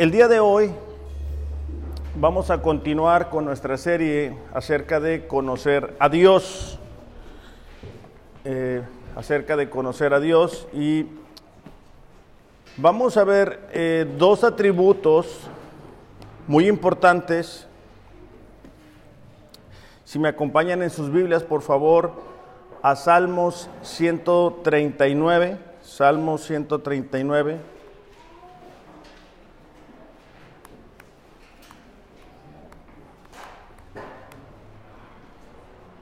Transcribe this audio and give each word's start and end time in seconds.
El 0.00 0.10
día 0.10 0.28
de 0.28 0.40
hoy 0.40 0.70
vamos 2.14 2.48
a 2.48 2.62
continuar 2.62 3.28
con 3.28 3.44
nuestra 3.44 3.76
serie 3.76 4.34
acerca 4.54 4.98
de 4.98 5.26
conocer 5.26 5.94
a 5.98 6.08
Dios. 6.08 6.78
Eh, 8.46 8.82
acerca 9.14 9.58
de 9.58 9.68
conocer 9.68 10.14
a 10.14 10.20
Dios 10.20 10.66
y 10.72 11.04
vamos 12.78 13.18
a 13.18 13.24
ver 13.24 13.60
eh, 13.74 14.06
dos 14.16 14.42
atributos 14.42 15.40
muy 16.46 16.66
importantes. 16.66 17.66
Si 20.06 20.18
me 20.18 20.30
acompañan 20.30 20.82
en 20.82 20.88
sus 20.88 21.12
Biblias, 21.12 21.42
por 21.42 21.60
favor, 21.60 22.12
a 22.80 22.96
Salmos 22.96 23.68
139, 23.82 25.58
Salmos 25.82 26.42
139. 26.46 27.79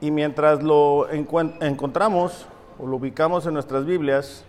Y 0.01 0.11
mientras 0.11 0.63
lo 0.63 1.09
encontramos 1.09 2.47
o 2.77 2.87
lo 2.87 2.95
ubicamos 2.95 3.45
en 3.45 3.53
nuestras 3.53 3.85
Biblias, 3.85 4.45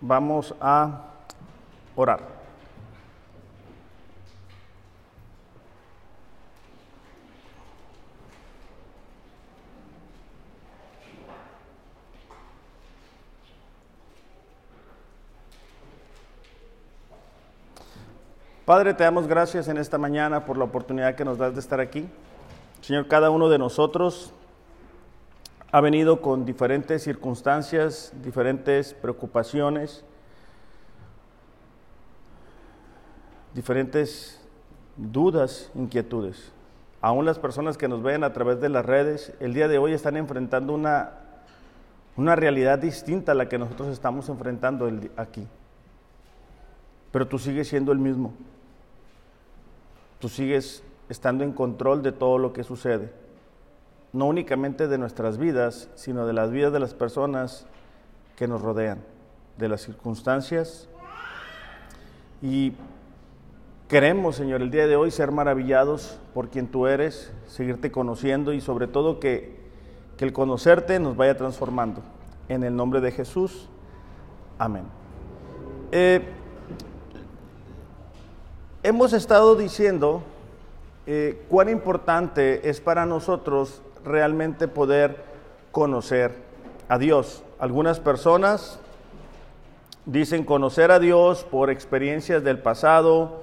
vamos 0.00 0.54
a 0.60 1.04
orar. 1.94 2.37
Padre, 18.68 18.92
te 18.92 19.02
damos 19.02 19.26
gracias 19.26 19.66
en 19.68 19.78
esta 19.78 19.96
mañana 19.96 20.44
por 20.44 20.58
la 20.58 20.64
oportunidad 20.64 21.14
que 21.14 21.24
nos 21.24 21.38
das 21.38 21.54
de 21.54 21.60
estar 21.60 21.80
aquí. 21.80 22.06
Señor, 22.82 23.08
cada 23.08 23.30
uno 23.30 23.48
de 23.48 23.56
nosotros 23.56 24.34
ha 25.72 25.80
venido 25.80 26.20
con 26.20 26.44
diferentes 26.44 27.02
circunstancias, 27.02 28.12
diferentes 28.22 28.92
preocupaciones, 28.92 30.04
diferentes 33.54 34.46
dudas, 34.98 35.70
inquietudes. 35.74 36.52
Aún 37.00 37.24
las 37.24 37.38
personas 37.38 37.78
que 37.78 37.88
nos 37.88 38.02
ven 38.02 38.22
a 38.22 38.34
través 38.34 38.60
de 38.60 38.68
las 38.68 38.84
redes, 38.84 39.32
el 39.40 39.54
día 39.54 39.66
de 39.68 39.78
hoy 39.78 39.94
están 39.94 40.18
enfrentando 40.18 40.74
una, 40.74 41.12
una 42.18 42.36
realidad 42.36 42.78
distinta 42.78 43.32
a 43.32 43.34
la 43.34 43.48
que 43.48 43.56
nosotros 43.56 43.88
estamos 43.88 44.28
enfrentando 44.28 44.90
aquí. 45.16 45.48
Pero 47.10 47.26
tú 47.26 47.38
sigues 47.38 47.66
siendo 47.66 47.92
el 47.92 47.98
mismo 47.98 48.34
tú 50.18 50.28
sigues 50.28 50.82
estando 51.08 51.44
en 51.44 51.52
control 51.52 52.02
de 52.02 52.12
todo 52.12 52.38
lo 52.38 52.52
que 52.52 52.64
sucede. 52.64 53.12
No 54.12 54.26
únicamente 54.26 54.88
de 54.88 54.98
nuestras 54.98 55.38
vidas, 55.38 55.88
sino 55.94 56.26
de 56.26 56.32
las 56.32 56.50
vidas 56.50 56.72
de 56.72 56.80
las 56.80 56.94
personas 56.94 57.66
que 58.36 58.48
nos 58.48 58.62
rodean, 58.62 58.98
de 59.56 59.68
las 59.68 59.82
circunstancias. 59.82 60.88
Y 62.40 62.72
queremos, 63.88 64.36
Señor, 64.36 64.62
el 64.62 64.70
día 64.70 64.86
de 64.86 64.96
hoy 64.96 65.10
ser 65.10 65.32
maravillados 65.32 66.18
por 66.34 66.48
quien 66.48 66.68
tú 66.68 66.86
eres, 66.86 67.32
seguirte 67.46 67.90
conociendo 67.90 68.52
y 68.52 68.60
sobre 68.60 68.86
todo 68.86 69.20
que, 69.20 69.58
el 70.18 70.32
conocerte 70.32 70.98
nos 70.98 71.16
vaya 71.16 71.36
transformando. 71.36 72.02
En 72.48 72.64
el 72.64 72.74
nombre 72.74 73.00
de 73.00 73.12
Jesús. 73.12 73.68
Amén. 74.58 74.82
Eh, 75.92 76.26
Hemos 78.84 79.12
estado 79.12 79.56
diciendo 79.56 80.22
eh, 81.04 81.42
cuán 81.48 81.68
importante 81.68 82.70
es 82.70 82.80
para 82.80 83.06
nosotros 83.06 83.82
realmente 84.04 84.68
poder 84.68 85.16
conocer 85.72 86.30
a 86.88 86.96
Dios. 86.96 87.42
Algunas 87.58 87.98
personas 87.98 88.78
dicen 90.06 90.44
conocer 90.44 90.92
a 90.92 91.00
Dios 91.00 91.42
por 91.42 91.70
experiencias 91.70 92.44
del 92.44 92.60
pasado, 92.60 93.42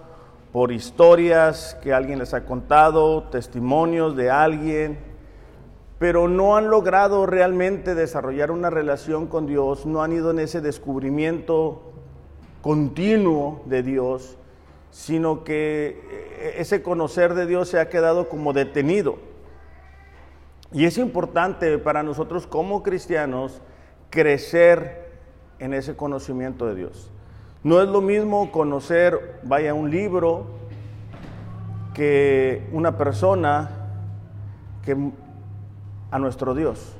por 0.53 0.71
historias 0.71 1.77
que 1.83 1.93
alguien 1.93 2.19
les 2.19 2.33
ha 2.33 2.45
contado, 2.45 3.23
testimonios 3.23 4.15
de 4.15 4.31
alguien, 4.31 4.97
pero 5.99 6.29
no 6.29 6.55
han 6.55 6.69
logrado 6.69 7.25
realmente 7.25 7.93
desarrollar 7.93 8.51
una 8.51 8.69
relación 8.69 9.27
con 9.27 9.47
Dios, 9.47 9.85
no 9.85 10.01
han 10.01 10.13
ido 10.13 10.31
en 10.31 10.39
ese 10.39 10.61
descubrimiento 10.61 11.81
continuo 12.61 13.63
de 13.65 13.83
Dios 13.83 14.37
sino 14.95 15.43
que 15.43 16.01
eh, 16.09 16.55
ese 16.59 16.81
conocer 16.81 17.33
de 17.33 17.45
Dios 17.45 17.67
se 17.67 17.81
ha 17.81 17.89
quedado 17.89 18.29
como 18.29 18.53
detenido. 18.53 19.17
Y 20.71 20.85
es 20.85 20.97
importante 20.97 21.77
para 21.79 22.01
nosotros 22.01 22.47
como 22.47 22.81
cristianos 22.81 23.61
crecer 24.09 25.11
en 25.59 25.73
ese 25.73 25.97
conocimiento 25.97 26.65
de 26.65 26.75
Dios. 26.75 27.11
No 27.61 27.81
es 27.81 27.89
lo 27.89 27.99
mismo 27.99 28.53
conocer, 28.53 29.41
vaya, 29.43 29.73
un 29.73 29.91
libro 29.91 30.45
que 31.93 32.65
una 32.71 32.97
persona 32.97 33.69
que 34.81 34.95
a 36.09 36.19
nuestro 36.19 36.55
Dios. 36.55 36.95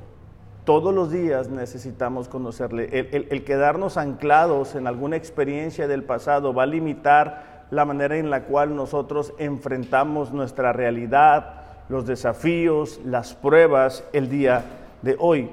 Todos 0.66 0.94
los 0.94 1.12
días 1.12 1.48
necesitamos 1.48 2.28
conocerle. 2.28 2.90
El, 2.92 3.28
el 3.30 3.46
quedarnos 3.46 3.96
anclados 3.96 4.76
en 4.76 4.86
alguna 4.86 5.16
experiencia 5.16 5.88
del 5.88 6.04
pasado 6.04 6.54
va 6.54 6.64
a 6.64 6.66
limitar 6.66 7.55
la 7.72 7.86
manera 7.86 8.18
en 8.18 8.30
la 8.30 8.44
cual 8.44 8.76
nosotros 8.76 9.34
enfrentamos 9.38 10.32
nuestra 10.32 10.74
realidad, 10.74 11.62
los 11.90 12.06
desafíos, 12.06 13.00
las 13.06 13.34
pruebas 13.34 14.04
el 14.14 14.30
día 14.30 14.64
de 15.02 15.16
hoy. 15.20 15.50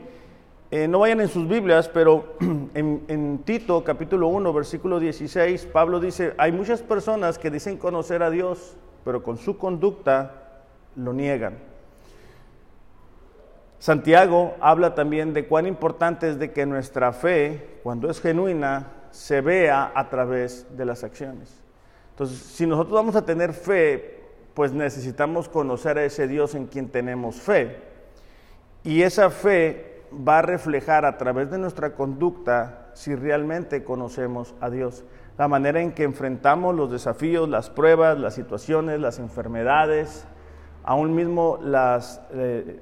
Eh, 0.70 0.88
no 0.88 1.00
vayan 1.00 1.20
en 1.20 1.28
sus 1.28 1.46
Biblias, 1.46 1.88
pero 1.88 2.36
en, 2.74 3.42
Tito 3.44 3.84
capítulo 3.84 4.28
1, 4.28 4.52
versículo 4.52 4.98
16, 5.00 5.66
Pablo 5.66 6.00
dice, 6.00 6.32
hay 6.38 6.50
muchas 6.52 6.80
personas 6.80 7.38
que 7.38 7.50
dicen 7.50 7.76
conocer 7.76 8.22
a 8.22 8.30
Dios, 8.30 8.74
pero 9.04 9.22
con 9.22 9.36
su 9.36 9.58
conducta 9.58 10.62
lo 10.96 11.12
niegan. 11.12 11.58
Santiago 13.78 14.54
habla 14.60 14.94
también 14.94 15.34
de 15.34 15.46
cuán 15.46 15.66
importante 15.66 16.30
es 16.30 16.38
de 16.38 16.52
que 16.52 16.64
nuestra 16.64 17.12
fe, 17.12 17.80
cuando 17.82 18.08
es 18.08 18.20
genuina, 18.20 18.92
se 19.10 19.40
vea 19.40 19.92
a 19.94 20.08
través 20.08 20.66
de 20.76 20.86
las 20.86 21.04
acciones. 21.04 21.61
Entonces, 22.22 22.46
si 22.54 22.66
nosotros 22.68 22.94
vamos 22.94 23.16
a 23.16 23.24
tener 23.24 23.52
fe, 23.52 24.20
pues 24.54 24.72
necesitamos 24.72 25.48
conocer 25.48 25.98
a 25.98 26.04
ese 26.04 26.28
Dios 26.28 26.54
en 26.54 26.66
quien 26.66 26.88
tenemos 26.88 27.40
fe. 27.40 27.78
Y 28.84 29.02
esa 29.02 29.28
fe 29.28 30.02
va 30.12 30.38
a 30.38 30.42
reflejar 30.42 31.04
a 31.04 31.18
través 31.18 31.50
de 31.50 31.58
nuestra 31.58 31.94
conducta 31.96 32.90
si 32.94 33.16
realmente 33.16 33.82
conocemos 33.82 34.54
a 34.60 34.70
Dios. 34.70 35.02
La 35.36 35.48
manera 35.48 35.80
en 35.80 35.90
que 35.90 36.04
enfrentamos 36.04 36.76
los 36.76 36.92
desafíos, 36.92 37.48
las 37.48 37.70
pruebas, 37.70 38.20
las 38.20 38.34
situaciones, 38.34 39.00
las 39.00 39.18
enfermedades, 39.18 40.24
aún 40.84 41.16
mismo 41.16 41.58
las 41.60 42.20
eh, 42.34 42.78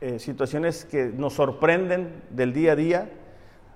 eh, 0.00 0.18
situaciones 0.18 0.84
que 0.84 1.12
nos 1.16 1.34
sorprenden 1.34 2.24
del 2.30 2.52
día 2.52 2.72
a 2.72 2.76
día, 2.76 3.12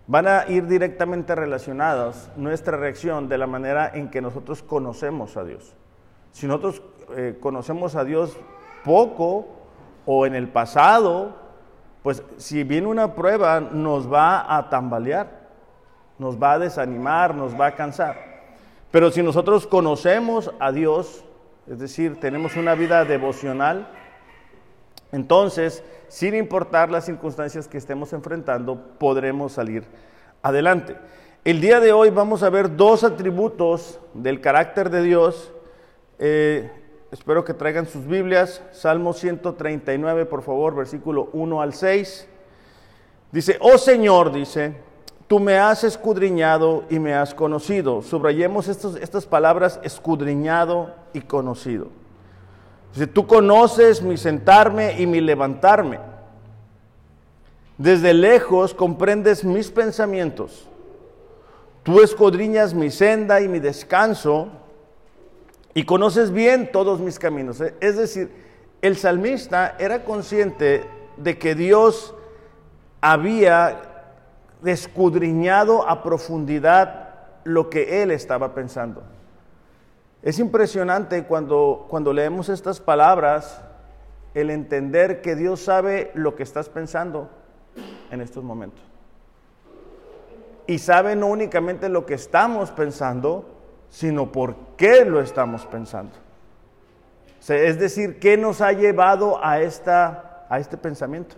van 0.07 0.27
a 0.27 0.45
ir 0.49 0.67
directamente 0.67 1.35
relacionadas 1.35 2.31
nuestra 2.37 2.77
reacción 2.77 3.29
de 3.29 3.39
la 3.39 3.47
manera 3.47 3.91
en 3.95 4.11
que 4.11 4.21
nosotros 4.21 4.63
conocemos 4.63 5.37
a 5.37 5.45
Dios. 5.45 5.75
Si 6.33 6.47
nosotros 6.47 6.83
eh, 7.17 7.39
conocemos 7.41 7.95
a 7.95 8.05
Dios 8.05 8.37
poco 8.85 9.49
o 10.07 10.27
en 10.27 10.35
el 10.35 10.49
pasado, 10.49 11.37
pues 12.03 12.23
si 12.37 12.65
viene 12.65 12.89
una 12.89 13.15
prueba 13.15 13.61
nos 13.61 14.13
va 14.13 14.57
a 14.57 14.69
tambalear, 14.69 15.49
nos 16.19 16.41
va 16.41 16.53
a 16.53 16.59
desanimar, 16.59 17.35
nos 17.35 17.59
va 17.59 17.67
a 17.67 17.75
cansar. 17.75 18.17
Pero 18.91 19.11
si 19.11 19.23
nosotros 19.23 19.67
conocemos 19.67 20.53
a 20.59 20.73
Dios, 20.73 21.25
es 21.67 21.79
decir, 21.79 22.19
tenemos 22.21 22.57
una 22.57 22.75
vida 22.75 23.05
devocional, 23.05 23.89
entonces, 25.13 25.85
sin 26.13 26.35
importar 26.35 26.91
las 26.91 27.07
circunstancias 27.07 27.67
que 27.67 27.79
estemos 27.79 28.13
enfrentando, 28.13 28.77
podremos 28.99 29.53
salir 29.53 29.85
adelante. 30.43 30.95
El 31.43 31.63
día 31.63 31.81
de 31.81 31.95
hoy 31.95 32.11
vamos 32.11 32.43
a 32.43 32.51
ver 32.51 32.77
dos 32.77 33.03
atributos 33.03 33.99
del 34.13 34.43
carácter 34.43 34.91
de 34.91 35.03
Dios. 35.03 35.55
Eh, 36.19 36.71
espero 37.11 37.47
que 37.47 37.55
traigan 37.55 37.87
sus 37.87 38.07
Biblias. 38.07 38.61
Salmo 38.73 39.15
139, 39.15 40.27
por 40.27 40.43
favor, 40.43 40.75
versículo 40.75 41.31
1 41.33 41.63
al 41.63 41.73
6. 41.73 42.29
Dice, 43.31 43.57
oh 43.63 43.79
Señor, 43.79 44.33
dice, 44.33 44.77
tú 45.29 45.41
me 45.41 45.57
has 45.57 45.83
escudriñado 45.83 46.85
y 46.91 46.99
me 46.99 47.15
has 47.15 47.35
conocido. 47.35 48.03
Subrayemos 48.03 48.69
estas 48.69 49.25
palabras, 49.25 49.81
escudriñado 49.83 50.95
y 51.15 51.23
conocido. 51.23 52.02
Dice, 52.93 53.07
tú 53.07 53.27
conoces 53.27 54.03
mi 54.03 54.17
sentarme 54.17 55.01
y 55.01 55.07
mi 55.07 55.21
levantarme. 55.21 55.99
Desde 57.79 58.13
lejos 58.13 58.75
comprendes 58.75 59.45
mis 59.45 59.71
pensamientos. 59.71 60.69
Tú 61.83 62.01
escudriñas 62.01 62.75
mi 62.75 62.91
senda 62.91 63.41
y 63.41 63.49
mi 63.49 63.59
descanso 63.59 64.49
y 65.75 65.85
conoces 65.85 66.31
bien 66.31 66.71
todos 66.71 67.01
mis 67.01 67.19
caminos. 67.19 67.61
Es 67.81 67.97
decir, 67.97 68.31
el 68.83 68.97
salmista 68.97 69.77
era 69.79 70.05
consciente 70.05 70.85
de 71.17 71.39
que 71.39 71.55
Dios 71.55 72.15
había 73.01 73.81
escudriñado 74.65 75.89
a 75.89 76.03
profundidad 76.03 77.09
lo 77.45 77.71
que 77.71 78.03
él 78.03 78.11
estaba 78.11 78.55
pensando. 78.55 79.03
Es 80.23 80.39
impresionante 80.39 81.25
cuando, 81.25 81.87
cuando 81.89 82.13
leemos 82.13 82.49
estas 82.49 82.81
palabras 82.81 83.61
el 84.35 84.51
entender 84.51 85.21
que 85.21 85.35
Dios 85.35 85.61
sabe 85.61 86.13
lo 86.15 86.37
que 86.37 86.45
estás 86.45 86.69
pensando 86.69 87.29
en 88.11 88.21
estos 88.21 88.45
momentos. 88.45 88.83
Y 90.67 90.79
sabe 90.79 91.17
no 91.17 91.27
únicamente 91.27 91.89
lo 91.89 92.07
que 92.07 92.15
estamos 92.15 92.71
pensando, 92.71 93.47
sino 93.91 94.31
por 94.31 94.55
qué 94.77 95.05
lo 95.05 95.21
estamos 95.21 95.67
pensando. 95.67 96.13
es 97.49 97.79
decir, 97.79 98.21
qué 98.21 98.37
nos 98.37 98.61
ha 98.61 98.73
llevado 98.73 99.45
a, 99.45 99.61
esta, 99.61 100.47
a 100.49 100.61
este 100.61 100.77
pensamiento. 100.77 101.35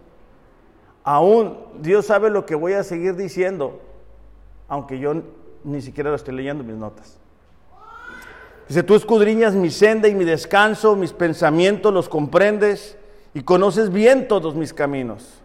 Aún 1.02 1.58
Dios 1.80 2.06
sabe 2.06 2.28
lo 2.28 2.44
que 2.44 2.54
voy 2.54 2.74
a 2.74 2.84
seguir 2.84 3.16
diciendo, 3.16 3.80
aunque 4.68 4.98
yo 4.98 5.14
ni 5.64 5.80
siquiera 5.80 6.10
lo 6.10 6.16
estoy 6.16 6.34
leyendo 6.34 6.62
mis 6.62 6.76
notas. 6.76 7.18
Dice, 8.68 8.82
tú 8.82 8.94
escudriñas 8.94 9.54
mi 9.54 9.70
senda 9.70 10.08
y 10.08 10.14
mi 10.14 10.24
descanso, 10.24 10.96
mis 10.96 11.12
pensamientos 11.12 11.92
los 11.92 12.08
comprendes 12.08 12.96
y 13.34 13.42
conoces 13.42 13.90
bien 13.90 14.26
todos 14.26 14.54
mis 14.54 14.72
caminos. 14.72 15.42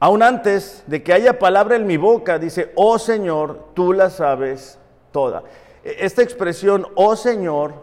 Aún 0.00 0.22
antes 0.22 0.82
de 0.86 1.02
que 1.02 1.12
haya 1.12 1.38
palabra 1.38 1.76
en 1.76 1.86
mi 1.86 1.96
boca, 1.96 2.38
dice, 2.38 2.72
oh 2.74 2.98
Señor, 2.98 3.68
tú 3.74 3.92
la 3.92 4.10
sabes 4.10 4.78
toda. 5.12 5.44
E, 5.84 5.96
esta 6.00 6.22
expresión, 6.22 6.86
oh 6.94 7.14
Señor, 7.14 7.74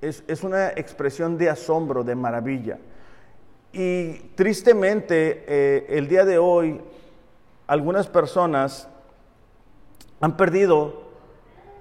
es, 0.00 0.22
es 0.28 0.42
una 0.42 0.68
expresión 0.68 1.38
de 1.38 1.50
asombro, 1.50 2.04
de 2.04 2.14
maravilla. 2.14 2.78
Y 3.72 4.14
tristemente, 4.34 5.44
eh, 5.46 5.86
el 5.88 6.08
día 6.08 6.24
de 6.24 6.38
hoy, 6.38 6.80
algunas 7.66 8.06
personas 8.08 8.88
han 10.20 10.36
perdido 10.36 11.09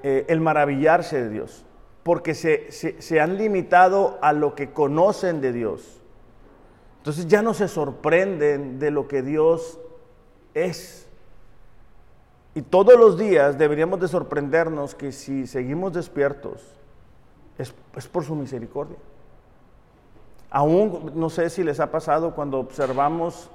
eh, 0.04 0.26
el 0.28 0.42
maravillarse 0.42 1.22
de 1.22 1.30
Dios, 1.30 1.66
porque 2.04 2.34
se, 2.34 2.72
se, 2.72 3.20
han 3.20 3.38
limitado 3.38 4.18
a 4.22 4.34
lo 4.34 4.56
que 4.56 4.72
conocen 4.72 5.42
de 5.42 5.54
Dios. 5.54 6.02
Entonces 6.98 7.28
ya 7.28 7.42
no 7.42 7.54
se 7.54 7.68
sorprenden 7.68 8.80
de 8.80 8.92
lo 8.92 9.08
que 9.08 9.22
Dios 9.22 9.80
es. 10.54 11.08
Y 12.56 12.62
todos 12.62 12.98
los 12.98 13.18
días 13.18 13.58
deberíamos 13.58 14.00
de 14.00 14.08
sorprendernos 14.08 14.96
que 14.96 15.12
si 15.12 15.48
seguimos 15.48 15.94
despiertos 15.94 16.62
es, 17.58 17.74
es 17.96 18.08
por 18.08 18.24
su 18.24 18.36
misericordia. 18.36 18.98
Aún 20.50 21.12
no 21.16 21.30
sé 21.30 21.50
si 21.50 21.64
les 21.64 21.80
ha 21.80 21.92
pasado 21.92 22.34
cuando 22.34 22.58
observamos 22.60 23.52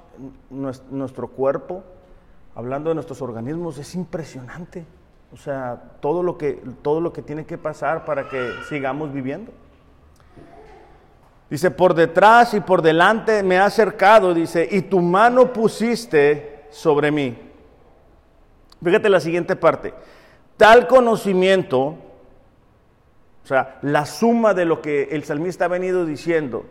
nuestro 0.49 1.27
cuerpo, 1.27 1.83
hablando 2.55 2.89
de 2.89 2.95
nuestros 2.95 3.21
organismos, 3.21 3.77
es 3.77 3.95
impresionante. 3.95 4.85
O 5.35 5.37
sea, 5.37 5.81
todo 5.99 6.23
lo 6.23 6.37
que, 6.37 6.61
todo 6.81 7.01
lo 7.01 7.11
que 7.11 7.21
tiene 7.21 7.45
que 7.45 7.57
pasar 7.57 8.05
para 8.05 8.29
que 8.29 8.51
sigamos 8.69 9.11
viviendo. 9.11 9.51
Dice, 11.49 11.71
por 11.71 11.93
detrás 11.93 12.53
y 12.53 12.61
por 12.61 12.81
delante 12.81 13.43
me 13.43 13.57
ha 13.57 13.65
acercado, 13.65 14.33
dice, 14.33 14.65
y 14.71 14.83
tu 14.83 15.01
mano 15.01 15.51
pusiste 15.51 16.63
sobre 16.69 17.11
mí. 17.11 17.37
Fíjate 18.81 19.09
la 19.09 19.19
siguiente 19.19 19.57
parte. 19.57 19.93
Tal 20.55 20.87
conocimiento, 20.87 21.97
o 23.43 23.47
sea, 23.47 23.77
la 23.81 24.05
suma 24.05 24.53
de 24.53 24.63
lo 24.63 24.81
que 24.81 25.09
el 25.11 25.25
salmista 25.25 25.65
ha 25.65 25.67
venido 25.67 26.05
diciendo, 26.05 26.65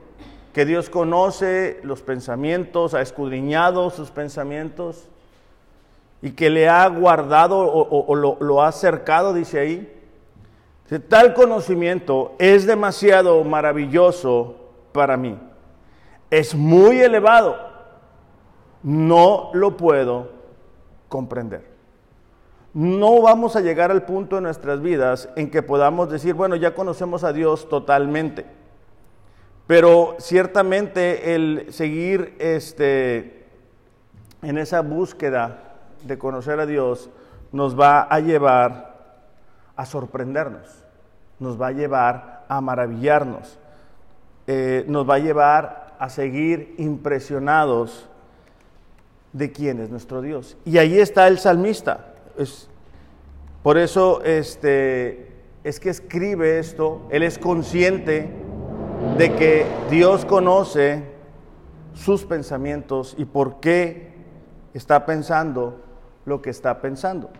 que 0.55 0.65
Dios 0.65 0.89
conoce 0.89 1.81
los 1.83 2.01
pensamientos, 2.01 2.95
ha 2.95 3.03
escudriñado 3.03 3.91
sus 3.91 4.11
pensamientos, 4.11 5.11
y 6.25 6.31
que 6.31 6.49
le 6.49 6.71
ha 6.71 6.89
guardado 6.89 7.59
o, 7.59 8.15
lo, 8.15 8.63
ha 8.63 8.69
acercado, 8.69 9.35
dice 9.35 9.61
ahí. 9.61 9.93
Tal 11.07 11.35
conocimiento 11.35 12.33
es 12.39 12.67
demasiado 12.67 13.45
maravilloso 13.45 14.55
para 14.93 15.19
mí. 15.19 15.39
Es 16.31 16.55
muy 16.55 17.03
elevado. 17.03 17.57
No 18.83 19.51
lo 19.53 19.77
puedo 19.77 20.31
comprender. 21.11 21.67
No 22.73 23.21
vamos 23.21 23.55
a 23.55 23.61
llegar 23.61 23.91
al 23.91 24.07
punto 24.07 24.39
en 24.39 24.45
nuestras 24.45 24.81
vidas 24.81 25.29
en 25.37 25.51
que 25.51 25.63
podamos 25.63 26.09
decir, 26.09 26.33
bueno, 26.33 26.57
ya 26.57 26.75
conocemos 26.75 27.23
a 27.23 27.35
Dios 27.35 27.69
totalmente. 27.69 28.47
Pero 29.67 30.17
ciertamente 30.19 31.35
el 31.35 31.67
seguir 31.71 32.35
este, 32.39 33.45
en 34.41 34.57
esa 34.57 34.81
búsqueda 34.81 35.74
de 36.05 36.19
conocer 36.19 36.61
a 36.61 36.67
Dios 36.67 37.11
nos 37.53 37.79
va 37.79 38.03
a 38.03 38.21
llevar 38.21 38.95
a 39.77 39.87
sorprendernos, 39.87 40.85
nos 41.39 41.61
va 41.61 41.69
a 41.69 41.73
llevar 41.73 42.45
a 42.49 42.61
maravillarnos, 42.61 43.59
eh, 44.47 44.85
nos 44.89 45.09
va 45.09 45.15
a 45.15 45.19
llevar 45.19 45.95
a 45.99 46.09
seguir 46.09 46.75
impresionados 46.79 48.09
de 49.33 49.53
quién 49.53 49.81
es 49.81 49.91
nuestro 49.91 50.21
Dios. 50.21 50.57
Y 50.65 50.79
ahí 50.79 50.99
está 50.99 51.29
el 51.29 51.39
salmista. 51.39 52.15
Por 53.63 53.79
eso 53.79 54.23
este, 54.25 55.33
es 55.63 55.81
que 55.81 55.91
escribe 55.91 56.59
esto, 56.59 57.07
él 57.11 57.23
es 57.23 57.39
consciente 57.39 58.31
de 59.17 59.33
que 59.35 59.67
Dios 59.91 60.25
conoce 60.25 61.05
sus 61.95 62.25
pensamientos 62.25 63.15
y 63.17 63.25
por 63.25 63.61
qué 63.61 64.13
está 64.75 65.07
pensando 65.07 65.84
lo 66.25 66.43
que 66.43 66.51
está 66.51 66.81
pensando. 66.81 67.31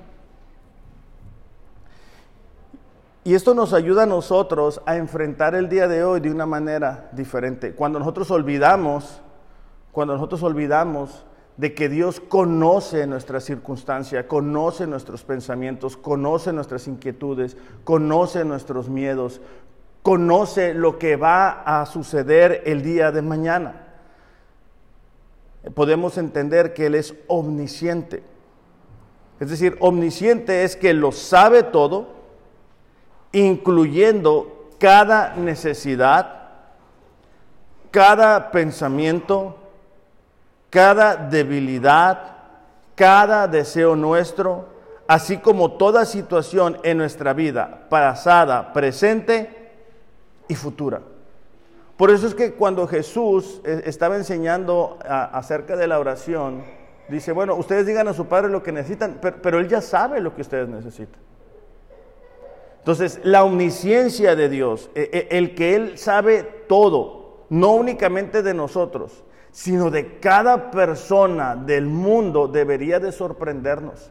Y 3.25 3.35
esto 3.35 3.55
nos 3.55 3.73
ayuda 3.73 4.03
a 4.03 4.07
nosotros 4.07 4.83
a 4.85 4.97
enfrentar 4.97 5.55
el 5.55 5.71
día 5.71 5.89
de 5.89 6.05
hoy 6.05 6.21
de 6.21 6.31
una 6.31 6.45
manera 6.45 7.09
diferente. 7.13 7.73
Cuando 7.75 7.99
nosotros 7.99 8.31
olvidamos, 8.31 9.23
cuando 9.93 10.13
nosotros 10.13 10.43
olvidamos 10.43 11.25
de 11.57 11.73
que 11.73 11.89
Dios 11.89 12.21
conoce 12.21 13.07
nuestra 13.07 13.41
circunstancia, 13.41 14.29
conoce 14.29 14.87
nuestros 14.87 15.25
pensamientos, 15.25 15.97
conoce 15.97 16.53
nuestras 16.53 16.87
inquietudes, 16.87 17.57
conoce 17.85 18.45
nuestros 18.45 18.91
miedos, 18.91 19.41
conoce 20.03 20.75
lo 20.75 20.99
que 20.99 21.17
va 21.17 21.63
a 21.63 21.87
suceder 21.87 22.63
el 22.67 22.83
día 22.83 23.11
de 23.11 23.23
mañana. 23.23 23.87
Podemos 25.75 26.19
entender 26.19 26.75
que 26.75 26.87
Él 26.87 26.95
es 26.95 27.15
omnisciente. 27.27 28.23
Es 29.41 29.51
decir, 29.51 29.77
omnisciente 29.81 30.65
es 30.65 30.77
que 30.77 30.95
lo 30.95 31.13
sabe 31.13 31.63
todo, 31.63 32.09
incluyendo 33.33 34.69
cada 34.79 35.35
necesidad, 35.35 36.43
cada 37.91 38.51
pensamiento, 38.51 39.57
cada 40.71 41.17
debilidad, 41.17 42.35
cada 42.95 43.49
deseo 43.49 43.97
nuestro, 43.97 44.67
así 45.07 45.39
como 45.39 45.73
toda 45.73 46.05
situación 46.05 46.79
en 46.83 46.99
nuestra 46.99 47.33
vida, 47.33 47.87
pasada, 47.89 48.73
presente 48.73 49.73
y 50.49 50.55
futura. 50.55 51.01
Por 51.97 52.11
eso 52.11 52.27
es 52.27 52.35
que 52.35 52.55
cuando 52.55 52.87
Jesús 52.89 53.61
eh, 53.65 53.83
estaba 53.87 54.17
enseñando 54.17 54.99
acerca 55.09 55.77
de 55.77 55.87
la 55.87 55.99
oración, 55.99 56.65
Dice, 57.09 57.33
bueno, 57.33 57.55
ustedes 57.55 57.87
digan 57.87 58.09
a 58.09 58.15
su 58.15 58.27
padre 58.27 58.51
lo 58.51 58.63
que 58.63 58.73
necesitan, 58.73 59.21
pero, 59.21 59.59
él 59.59 59.69
ya 59.69 59.81
sabe 59.81 60.21
lo 60.21 60.35
que 60.35 60.43
ustedes 60.43 60.69
necesitan. 60.69 61.21
Entonces, 62.79 63.21
la 63.23 63.45
omnisciencia 63.45 64.37
de 64.37 64.49
Dios, 64.49 64.91
e, 64.95 65.29
e, 65.31 65.39
el 65.39 65.55
que 65.55 65.75
Él 65.75 65.99
sabe 65.99 66.43
todo, 66.69 67.47
no 67.49 67.73
únicamente 67.73 68.43
de 68.43 68.55
nosotros, 68.55 69.25
sino 69.51 69.91
de 69.91 70.19
cada 70.19 70.71
persona 70.71 71.57
del 71.57 71.87
mundo, 71.87 72.49
debería 72.49 73.01
de 73.01 73.13
sorprendernos. 73.13 74.11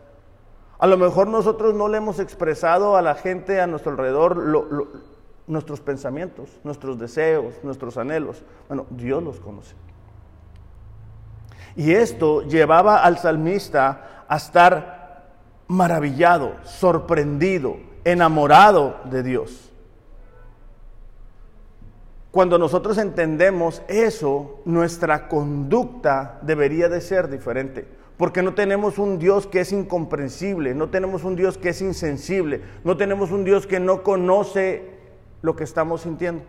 A 0.80 0.88
lo 0.88 0.98
mejor 0.98 1.28
nosotros 1.28 1.74
no 1.74 1.88
le 1.88 1.98
hemos 1.98 2.20
expresado 2.20 2.98
a 2.98 3.02
la 3.02 3.16
gente 3.16 3.62
a 3.62 3.68
nuestro 3.68 3.92
alrededor 3.92 4.38
nuestros 5.46 5.82
pensamientos, 5.82 6.60
nuestros 6.64 6.98
deseos, 6.98 7.54
nuestros 7.64 7.98
anhelos. 7.98 8.44
Bueno, 8.68 8.86
Dios 8.90 9.22
los 9.24 9.40
conoce. 9.40 9.76
Y 11.76 11.92
esto 11.92 12.44
llevaba 12.44 13.04
al 13.04 13.18
salmista 13.18 14.26
a 14.28 14.38
estar 14.38 15.32
maravillado, 15.68 16.56
sorprendido, 16.64 17.78
enamorado 18.04 18.98
de 19.06 19.24
Dios. 19.24 19.72
Cuando 22.32 22.58
nosotros 22.58 22.98
entendemos 22.98 23.84
eso, 23.88 24.62
nuestra 24.66 25.28
conducta 25.28 26.40
debería 26.42 26.90
de 26.90 27.00
ser 27.00 27.30
diferente. 27.30 27.88
Porque 28.18 28.42
no 28.42 28.54
tenemos 28.54 28.98
un 28.98 29.20
Dios 29.20 29.48
que 29.48 29.60
es 29.62 29.72
incomprensible, 29.72 30.74
no 30.74 30.90
tenemos 30.90 31.24
un 31.24 31.36
Dios 31.36 31.58
que 31.58 31.70
es 31.70 31.82
insensible, 31.82 32.62
no 32.84 32.98
tenemos 32.98 33.32
un 33.32 33.44
Dios 33.44 33.68
que 33.68 33.80
no 33.80 34.04
conoce 34.04 34.94
lo 35.42 35.56
que 35.56 35.64
estamos 35.64 36.02
sintiendo. 36.02 36.44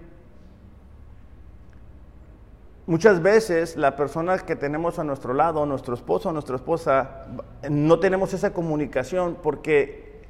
Muchas 2.86 3.22
veces 3.22 3.76
la 3.76 3.96
persona 3.96 4.38
que 4.38 4.56
tenemos 4.56 4.98
a 4.98 5.04
nuestro 5.04 5.32
lado, 5.32 5.64
nuestro 5.64 5.94
esposo 5.94 6.28
o 6.28 6.32
nuestra 6.32 6.56
esposa, 6.56 7.26
no 7.70 7.98
tenemos 7.98 8.34
esa 8.34 8.52
comunicación 8.52 9.38
porque, 9.42 10.20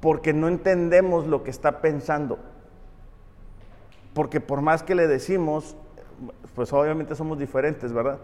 porque 0.00 0.32
no 0.32 0.46
entendemos 0.46 1.26
lo 1.26 1.42
que 1.42 1.50
está 1.50 1.80
pensando. 1.80 2.38
Porque 4.14 4.40
por 4.40 4.60
más 4.62 4.84
que 4.84 4.94
le 4.94 5.08
decimos, 5.08 5.76
pues 6.54 6.72
obviamente 6.72 7.16
somos 7.16 7.36
diferentes, 7.36 7.92
¿verdad? 7.92 8.18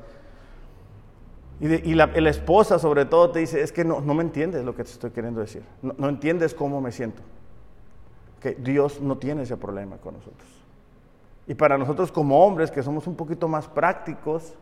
Y, 1.61 1.94
la, 1.94 2.04
esposa 2.28 2.78
sobre 2.78 3.04
todo 3.04 3.30
te 3.30 3.40
dice, 3.40 3.61
es 3.61 3.72
que 3.72 3.84
no, 3.84 4.00
no 4.00 4.14
me 4.14 4.22
entiendes 4.22 4.64
lo 4.64 4.75
que 4.75 4.84
te 4.84 4.90
estoy 4.90 5.11
queriendo 5.11 5.40
decir, 5.40 5.62
no, 5.80 5.94
no 5.96 6.08
entiendes 6.08 6.54
cómo 6.54 6.80
me 6.80 6.92
siento. 6.92 7.22
Que 8.40 8.54
Dios 8.54 9.00
no 9.00 9.18
tiene 9.18 9.42
ese 9.42 9.56
problema 9.56 9.96
con 9.99 10.14
nosotros. 10.14 10.62
Y 11.46 11.54
para 11.54 11.76
nosotros 11.76 12.12
como 12.12 12.44
hombres, 12.44 12.70
que 12.70 12.82
somos 12.82 13.06
un 13.06 13.16
poquito 13.16 13.49
más 13.49 13.66
prácticos, 13.66 14.54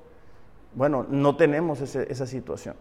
bueno, 0.74 1.06
no 1.08 1.36
tenemos 1.36 1.80
esa 1.80 2.26
situación. 2.26 2.76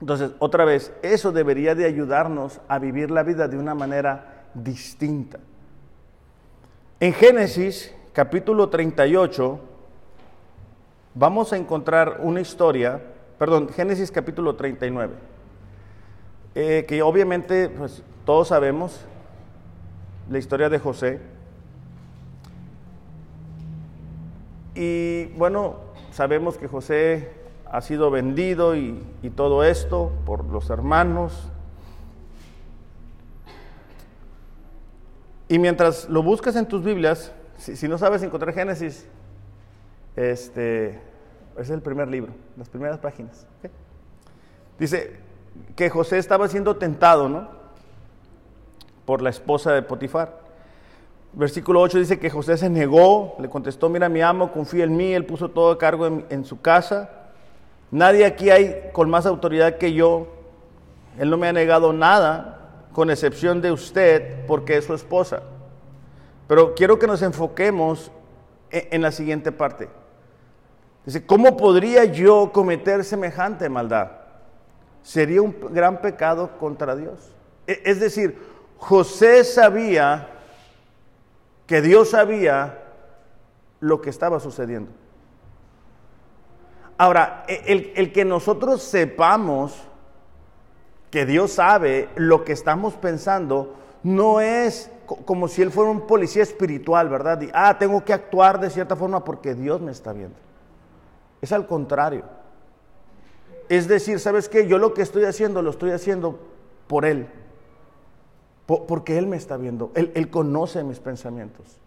Entonces, 0.00 0.32
otra 0.38 0.64
vez, 0.64 0.92
eso 1.02 1.32
debería 1.32 1.74
de 1.74 1.84
ayudarnos 1.84 2.60
a 2.68 2.78
vivir 2.78 3.10
la 3.10 3.22
vida 3.22 3.48
de 3.48 3.58
una 3.58 3.74
manera 3.74 4.44
distinta. 4.54 5.38
En 7.00 7.12
Génesis 7.12 7.94
capítulo 8.12 8.68
38 8.68 9.60
vamos 11.14 11.52
a 11.52 11.56
encontrar 11.56 12.20
una 12.22 12.40
historia, 12.40 13.00
perdón, 13.38 13.68
Génesis 13.68 14.10
capítulo 14.10 14.56
39, 14.56 15.14
eh, 16.54 16.84
que 16.86 17.02
obviamente 17.02 17.68
pues, 17.68 18.02
todos 18.24 18.48
sabemos 18.48 19.04
la 20.30 20.38
historia 20.38 20.68
de 20.68 20.78
José. 20.78 21.20
Y 24.74 25.26
bueno, 25.36 25.76
sabemos 26.10 26.58
que 26.58 26.66
José 26.66 27.30
ha 27.70 27.80
sido 27.80 28.10
vendido 28.10 28.76
y, 28.76 29.02
todo 29.36 29.64
esto 29.64 30.12
por 30.26 30.44
los 30.44 30.70
hermanos. 30.70 31.50
Y 35.48 35.58
mientras 35.58 36.08
lo 36.08 36.22
buscas 36.22 36.56
en 36.56 36.66
tus 36.66 36.84
Biblias, 36.84 37.32
si, 37.58 37.88
no 37.88 37.98
sabes 37.98 38.22
encontrar 38.22 38.54
Génesis, 38.54 39.06
este 40.16 41.00
es 41.58 41.70
el 41.70 41.82
primer 41.82 42.08
libro, 42.08 42.32
las 42.56 42.68
primeras 42.68 42.98
páginas. 42.98 43.46
Dice 44.78 45.16
que 45.76 45.90
José 45.90 46.18
estaba 46.18 46.48
siendo 46.48 46.76
tentado, 46.76 47.28
¿no? 47.28 47.48
Por 49.04 49.22
la 49.22 49.30
esposa 49.30 49.72
de 49.72 49.82
Potifar. 49.82 50.43
Versículo 51.36 51.80
8 51.80 51.98
dice 51.98 52.18
que 52.20 52.30
José 52.30 52.56
se 52.56 52.70
negó, 52.70 53.34
le 53.40 53.48
contestó, 53.48 53.88
mira 53.88 54.08
mi 54.08 54.20
amo, 54.20 54.52
confía 54.52 54.84
en 54.84 54.96
mí, 54.96 55.12
él 55.12 55.26
puso 55.26 55.50
todo 55.50 55.72
a 55.72 55.78
cargo 55.78 56.06
en, 56.06 56.44
su 56.44 56.60
casa. 56.60 57.10
Nadie 57.90 58.24
aquí 58.24 58.50
hay 58.50 58.90
con 58.92 59.10
más 59.10 59.26
autoridad 59.26 59.78
que 59.78 59.92
yo. 59.92 60.28
Él 61.18 61.30
no 61.30 61.36
me 61.36 61.48
ha 61.48 61.52
negado 61.52 61.92
nada, 61.92 62.86
con 62.92 63.10
excepción 63.10 63.60
de 63.60 63.72
usted, 63.72 64.46
porque 64.46 64.76
es 64.76 64.84
su 64.84 64.94
esposa. 64.94 65.42
Pero 66.46 66.74
quiero 66.76 67.00
que 67.00 67.08
nos 67.08 67.20
enfoquemos 67.22 68.12
en, 68.70 68.88
en 68.92 69.02
la 69.02 69.10
siguiente 69.10 69.50
parte. 69.50 69.88
Dice, 71.04 71.26
¿cómo 71.26 71.56
podría 71.56 72.04
yo 72.04 72.52
cometer 72.52 73.02
semejante 73.04 73.68
maldad? 73.68 74.12
Sería 75.02 75.42
un 75.42 75.54
gran 75.70 76.00
pecado 76.00 76.50
contra 76.60 76.94
Dios. 76.94 77.34
E, 77.66 77.82
es 77.84 77.98
decir, 77.98 78.38
José 78.78 79.42
sabía 79.42 80.28
que 81.66 81.80
Dios 81.80 82.10
sabía 82.10 82.82
lo 83.80 84.00
que 84.00 84.10
estaba 84.10 84.40
sucediendo. 84.40 84.90
Ahora, 86.96 87.44
e, 87.48 87.92
el, 87.96 88.12
que 88.12 88.24
nosotros 88.24 88.82
sepamos 88.82 89.76
que 91.10 91.26
Dios 91.26 91.52
sabe 91.52 92.08
lo 92.16 92.44
que 92.44 92.52
estamos 92.52 92.94
pensando, 92.94 93.74
no 94.02 94.40
es 94.40 94.90
como 95.24 95.48
si 95.48 95.62
Él 95.62 95.70
fuera 95.70 95.90
un 95.90 96.06
policía 96.06 96.42
espiritual, 96.42 97.08
¿verdad? 97.08 97.40
Ah, 97.52 97.78
tengo 97.78 98.04
que 98.04 98.12
actuar 98.12 98.60
de 98.60 98.70
cierta 98.70 98.96
forma 98.96 99.24
porque 99.24 99.54
Dios 99.54 99.80
me 99.80 99.92
está 99.92 100.12
viendo. 100.12 100.36
Es 101.40 101.52
al 101.52 101.66
contrario. 101.66 102.24
Es 103.68 103.88
decir, 103.88 104.20
¿sabes 104.20 104.48
qué? 104.48 104.66
Yo 104.66 104.78
lo 104.78 104.94
que 104.94 105.02
estoy 105.02 105.24
haciendo 105.24 105.62
lo 105.62 105.70
estoy 105.70 105.90
haciendo 105.90 106.38
por 106.86 107.04
Él 107.04 107.28
porque 108.66 109.18
Él 109.18 109.26
me 109.26 109.36
está 109.36 109.56
viendo, 109.56 109.92
Él, 109.94 110.30
conoce 110.30 110.82
mis 110.84 110.98
pensamientos. 110.98 111.78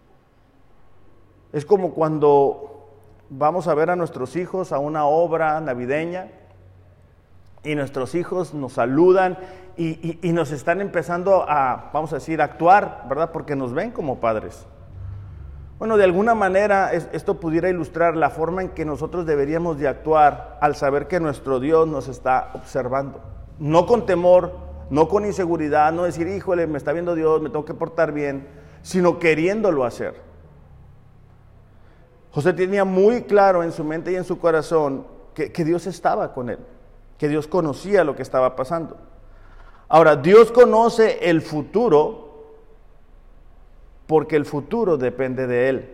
Es 1.52 1.64
como 1.64 1.92
cuando 1.92 2.88
vamos 3.30 3.66
a 3.68 3.74
ver 3.74 3.90
a 3.90 3.96
nuestros 3.96 4.36
hijos 4.36 4.72
a 4.72 4.78
una 4.78 5.06
obra 5.06 5.60
navideña 5.60 6.28
y 7.64 7.74
nuestros 7.74 8.14
hijos 8.14 8.54
nos 8.54 8.74
saludan 8.74 9.38
y, 9.76 10.18
nos 10.32 10.50
están 10.50 10.80
empezando 10.80 11.44
a, 11.48 11.90
vamos 11.92 12.12
a 12.12 12.16
decir, 12.16 12.42
actuar, 12.42 13.04
¿verdad? 13.08 13.30
Porque 13.32 13.56
nos 13.56 13.72
ven 13.72 13.90
como 13.90 14.18
padres. 14.18 14.66
Bueno, 15.78 15.96
de 15.96 16.04
alguna 16.04 16.34
manera 16.34 16.92
esto 16.92 17.38
pudiera 17.38 17.70
ilustrar 17.70 18.16
la 18.16 18.30
forma 18.30 18.62
en 18.62 18.70
que 18.70 18.84
nosotros 18.84 19.26
deberíamos 19.26 19.78
de 19.78 19.86
actuar 19.86 20.58
al 20.60 20.74
saber 20.74 21.06
que 21.06 21.20
nuestro 21.20 21.60
Dios 21.60 21.86
nos 21.86 22.08
está 22.08 22.50
observando. 22.54 23.20
No 23.60 23.86
con 23.86 24.04
temor, 24.04 24.67
no 24.90 25.08
con 25.08 25.24
inseguridad, 25.24 25.92
no 25.92 26.04
decir, 26.04 26.26
híjole, 26.26 26.66
me 26.66 26.78
está 26.78 26.92
viendo 26.92 27.14
Dios, 27.14 27.42
me 27.42 27.50
tengo 27.50 27.64
que 27.64 27.74
portar 27.74 28.12
bien, 28.12 28.46
sino 28.82 29.18
queriéndolo 29.18 29.84
hacer. 29.84 30.14
José 32.30 32.52
tenía 32.52 32.84
muy 32.84 33.22
claro 33.22 33.62
en 33.62 33.72
su 33.72 33.84
mente 33.84 34.12
y 34.12 34.16
en 34.16 34.24
su 34.24 34.38
corazón 34.38 35.06
que, 35.34 35.52
que 35.52 35.64
Dios 35.64 35.86
estaba 35.86 36.32
con 36.32 36.50
él, 36.50 36.58
que 37.16 37.28
Dios 37.28 37.46
conocía 37.46 38.04
lo 38.04 38.14
que 38.14 38.22
estaba 38.22 38.54
pasando. 38.56 38.96
Ahora, 39.88 40.16
Dios 40.16 40.52
conoce 40.52 41.30
el 41.30 41.40
futuro 41.40 42.28
porque 44.08 44.36
el 44.36 44.44
futuro 44.46 44.96
depende 44.96 45.46
de 45.46 45.68
Él. 45.68 45.90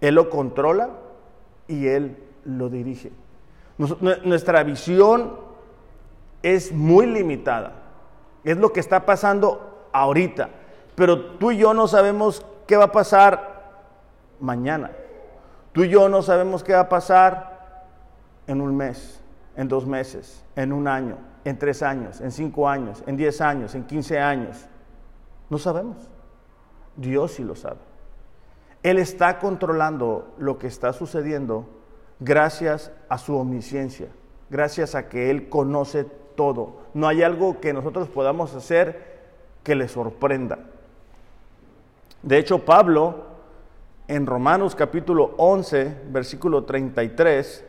Él 0.00 0.14
lo 0.14 0.30
controla 0.30 0.90
y 1.68 1.86
Él 1.86 2.16
lo 2.44 2.68
dirige. 2.68 3.12
Nuestra 3.76 4.62
visión 4.62 5.34
es 6.42 6.72
muy 6.72 7.06
limitada. 7.06 7.77
Es 8.48 8.56
lo 8.56 8.72
que 8.72 8.80
está 8.80 9.04
pasando 9.04 9.88
ahorita. 9.92 10.48
Pero 10.94 11.36
tú 11.36 11.50
y 11.50 11.58
yo 11.58 11.74
no 11.74 11.86
sabemos 11.86 12.46
qué 12.66 12.78
va 12.78 12.84
a 12.84 12.92
pasar 12.92 13.82
mañana. 14.40 14.90
Tú 15.72 15.84
y 15.84 15.90
yo 15.90 16.08
no 16.08 16.22
sabemos 16.22 16.64
qué 16.64 16.72
va 16.72 16.80
a 16.80 16.88
pasar 16.88 17.84
en 18.46 18.62
un 18.62 18.74
mes, 18.74 19.20
en 19.54 19.68
dos 19.68 19.84
meses, 19.84 20.42
en 20.56 20.72
un 20.72 20.88
año, 20.88 21.18
en 21.44 21.58
tres 21.58 21.82
años, 21.82 22.22
en 22.22 22.32
cinco 22.32 22.66
años, 22.66 23.04
en 23.06 23.18
diez 23.18 23.42
años, 23.42 23.74
en 23.74 23.84
quince 23.84 24.18
años. 24.18 24.66
No 25.50 25.58
sabemos. 25.58 25.98
Dios 26.96 27.32
sí 27.32 27.44
lo 27.44 27.54
sabe. 27.54 27.80
Él 28.82 28.98
está 28.98 29.40
controlando 29.40 30.34
lo 30.38 30.58
que 30.58 30.68
está 30.68 30.94
sucediendo 30.94 31.66
gracias 32.18 32.92
a 33.10 33.18
su 33.18 33.36
omnisciencia, 33.36 34.08
gracias 34.48 34.94
a 34.94 35.10
que 35.10 35.28
Él 35.28 35.50
conoce 35.50 36.06
todo. 36.38 36.76
No 36.94 37.08
hay 37.08 37.24
algo 37.24 37.58
que 37.58 37.72
nosotros 37.72 38.06
podamos 38.08 38.54
hacer 38.54 39.18
que 39.64 39.74
le 39.74 39.88
sorprenda. 39.88 40.60
De 42.22 42.38
hecho, 42.38 42.60
Pablo, 42.60 43.24
en 44.06 44.24
Romanos 44.24 44.76
capítulo 44.76 45.34
11, 45.36 45.96
versículo 46.10 46.62
33, 46.62 47.64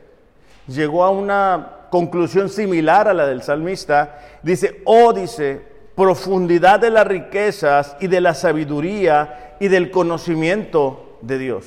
llegó 0.68 1.04
a 1.04 1.10
una 1.10 1.88
conclusión 1.90 2.48
similar 2.48 3.08
a 3.08 3.16
la 3.16 3.26
del 3.26 3.42
salmista. 3.42 4.20
Dice, 4.44 4.84
oh, 4.86 5.14
dice, 5.14 5.64
profundidad 5.96 6.80
de 6.80 6.92
las 6.92 7.08
riquezas 7.08 7.98
y 8.00 8.06
de 8.06 8.22
la 8.22 8.36
sabiduría 8.36 9.56
y 9.60 9.68
del 9.68 9.90
conocimiento 9.90 11.18
de 11.22 11.40
Dios. 11.40 11.66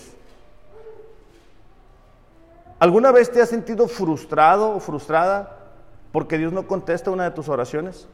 ¿Alguna 2.79 3.11
vez 3.11 3.33
te 3.33 3.43
has 3.43 3.49
sentido 3.49 3.89
frustrado 3.89 4.71
o 4.71 4.79
frustrada 4.79 5.62
porque 6.13 6.37
Dios 6.39 6.53
no 6.53 6.67
contesta 6.67 7.11
una 7.11 7.25
de 7.25 7.31
tus 7.31 7.49
oraciones 7.49 8.07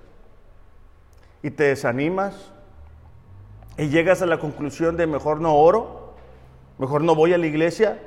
y 1.42 1.50
te 1.50 1.64
desanimas 1.64 2.52
y 3.76 3.88
llegas 3.88 4.22
a 4.22 4.26
la 4.26 4.38
conclusión 4.38 4.96
de 4.96 5.06
mejor 5.06 5.40
no 5.40 5.56
oro, 5.56 6.14
mejor 6.78 7.02
no 7.02 7.14
voy 7.14 7.34
a 7.34 7.38
la 7.38 7.46
iglesia. 7.46 8.00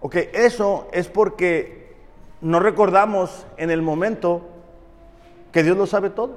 Ok, 0.00 0.16
eso 0.32 0.88
es 0.92 1.08
porque 1.08 1.96
no 2.40 2.60
recordamos 2.60 3.46
en 3.56 3.70
el 3.70 3.82
momento 3.82 4.42
que 5.50 5.62
Dios 5.62 5.76
lo 5.76 5.86
sabe 5.86 6.10
todo. 6.10 6.36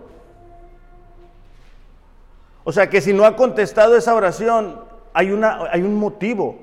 O 2.63 2.71
sea 2.71 2.89
que 2.89 3.01
si 3.01 3.13
no 3.13 3.25
ha 3.25 3.35
contestado 3.35 3.97
esa 3.97 4.15
oración, 4.15 4.83
hay, 5.13 5.31
una, 5.31 5.69
hay 5.71 5.81
un 5.81 5.95
motivo. 5.95 6.59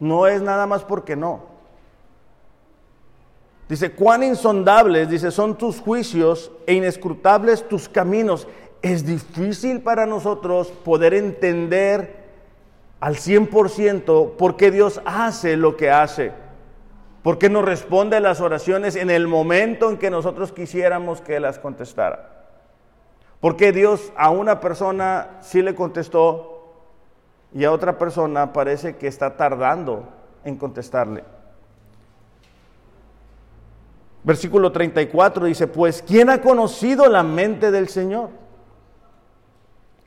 No 0.00 0.26
es 0.26 0.42
nada 0.42 0.66
más 0.66 0.84
porque 0.84 1.14
no. 1.14 1.51
Dice, 3.72 3.92
cuán 3.92 4.22
insondables, 4.22 5.08
dice, 5.08 5.30
son 5.30 5.56
tus 5.56 5.80
juicios 5.80 6.52
e 6.66 6.74
inescrutables 6.74 7.66
tus 7.66 7.88
caminos. 7.88 8.46
Es 8.82 9.06
difícil 9.06 9.80
para 9.80 10.04
nosotros 10.04 10.68
poder 10.68 11.14
entender 11.14 12.22
al 13.00 13.16
100% 13.16 14.36
por 14.36 14.58
qué 14.58 14.70
Dios 14.70 15.00
hace 15.06 15.56
lo 15.56 15.78
que 15.78 15.90
hace. 15.90 16.32
¿Por 17.22 17.38
qué 17.38 17.48
no 17.48 17.62
responde 17.62 18.20
las 18.20 18.42
oraciones 18.42 18.94
en 18.94 19.08
el 19.08 19.26
momento 19.26 19.88
en 19.88 19.96
que 19.96 20.10
nosotros 20.10 20.52
quisiéramos 20.52 21.22
que 21.22 21.40
las 21.40 21.58
contestara? 21.58 22.44
¿Por 23.40 23.56
qué 23.56 23.72
Dios 23.72 24.12
a 24.18 24.28
una 24.28 24.60
persona 24.60 25.38
sí 25.40 25.62
le 25.62 25.74
contestó 25.74 26.74
y 27.54 27.64
a 27.64 27.72
otra 27.72 27.96
persona 27.96 28.52
parece 28.52 28.96
que 28.96 29.06
está 29.06 29.38
tardando 29.38 30.10
en 30.44 30.56
contestarle? 30.56 31.24
Versículo 34.24 34.70
34 34.70 35.46
dice, 35.46 35.66
pues 35.66 36.02
¿quién 36.06 36.30
ha 36.30 36.40
conocido 36.40 37.08
la 37.08 37.22
mente 37.22 37.70
del 37.70 37.88
Señor? 37.88 38.30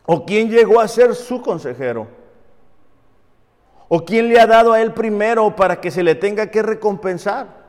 ¿O 0.05 0.25
quién 0.25 0.49
llegó 0.49 0.79
a 0.79 0.87
ser 0.87 1.15
su 1.15 1.41
consejero? 1.41 2.07
¿O 3.89 4.05
quién 4.05 4.29
le 4.29 4.39
ha 4.39 4.47
dado 4.47 4.71
a 4.71 4.81
él 4.81 4.93
primero 4.93 5.55
para 5.55 5.81
que 5.81 5.91
se 5.91 6.01
le 6.01 6.15
tenga 6.15 6.47
que 6.47 6.61
recompensar? 6.61 7.65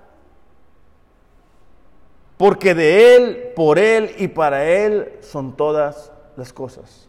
Porque 2.37 2.75
de 2.75 3.17
él, 3.17 3.53
por 3.57 3.79
él 3.79 4.15
y 4.19 4.29
para 4.29 4.67
él 4.67 5.15
son 5.23 5.57
todas 5.57 6.13
las 6.37 6.53
cosas. 6.53 7.09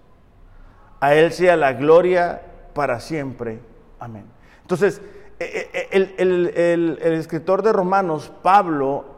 A 0.99 1.13
él 1.13 1.31
sea 1.31 1.55
la 1.55 1.73
gloria 1.73 2.41
para 2.73 2.99
siempre. 2.99 3.59
Amén. 3.99 4.25
Entonces, 4.61 5.01
e, 5.39 5.69
e, 5.73 5.89
el, 5.91 6.15
el, 6.17 6.99
el 7.01 7.13
escritor 7.13 7.61
de 7.61 7.73
Romanos, 7.73 8.31
Pablo, 8.41 9.16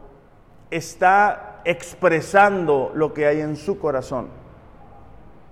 está 0.71 1.61
expresando 1.65 2.91
lo 2.93 3.13
que 3.13 3.25
hay 3.25 3.41
en 3.41 3.55
su 3.55 3.79
corazón. 3.79 4.27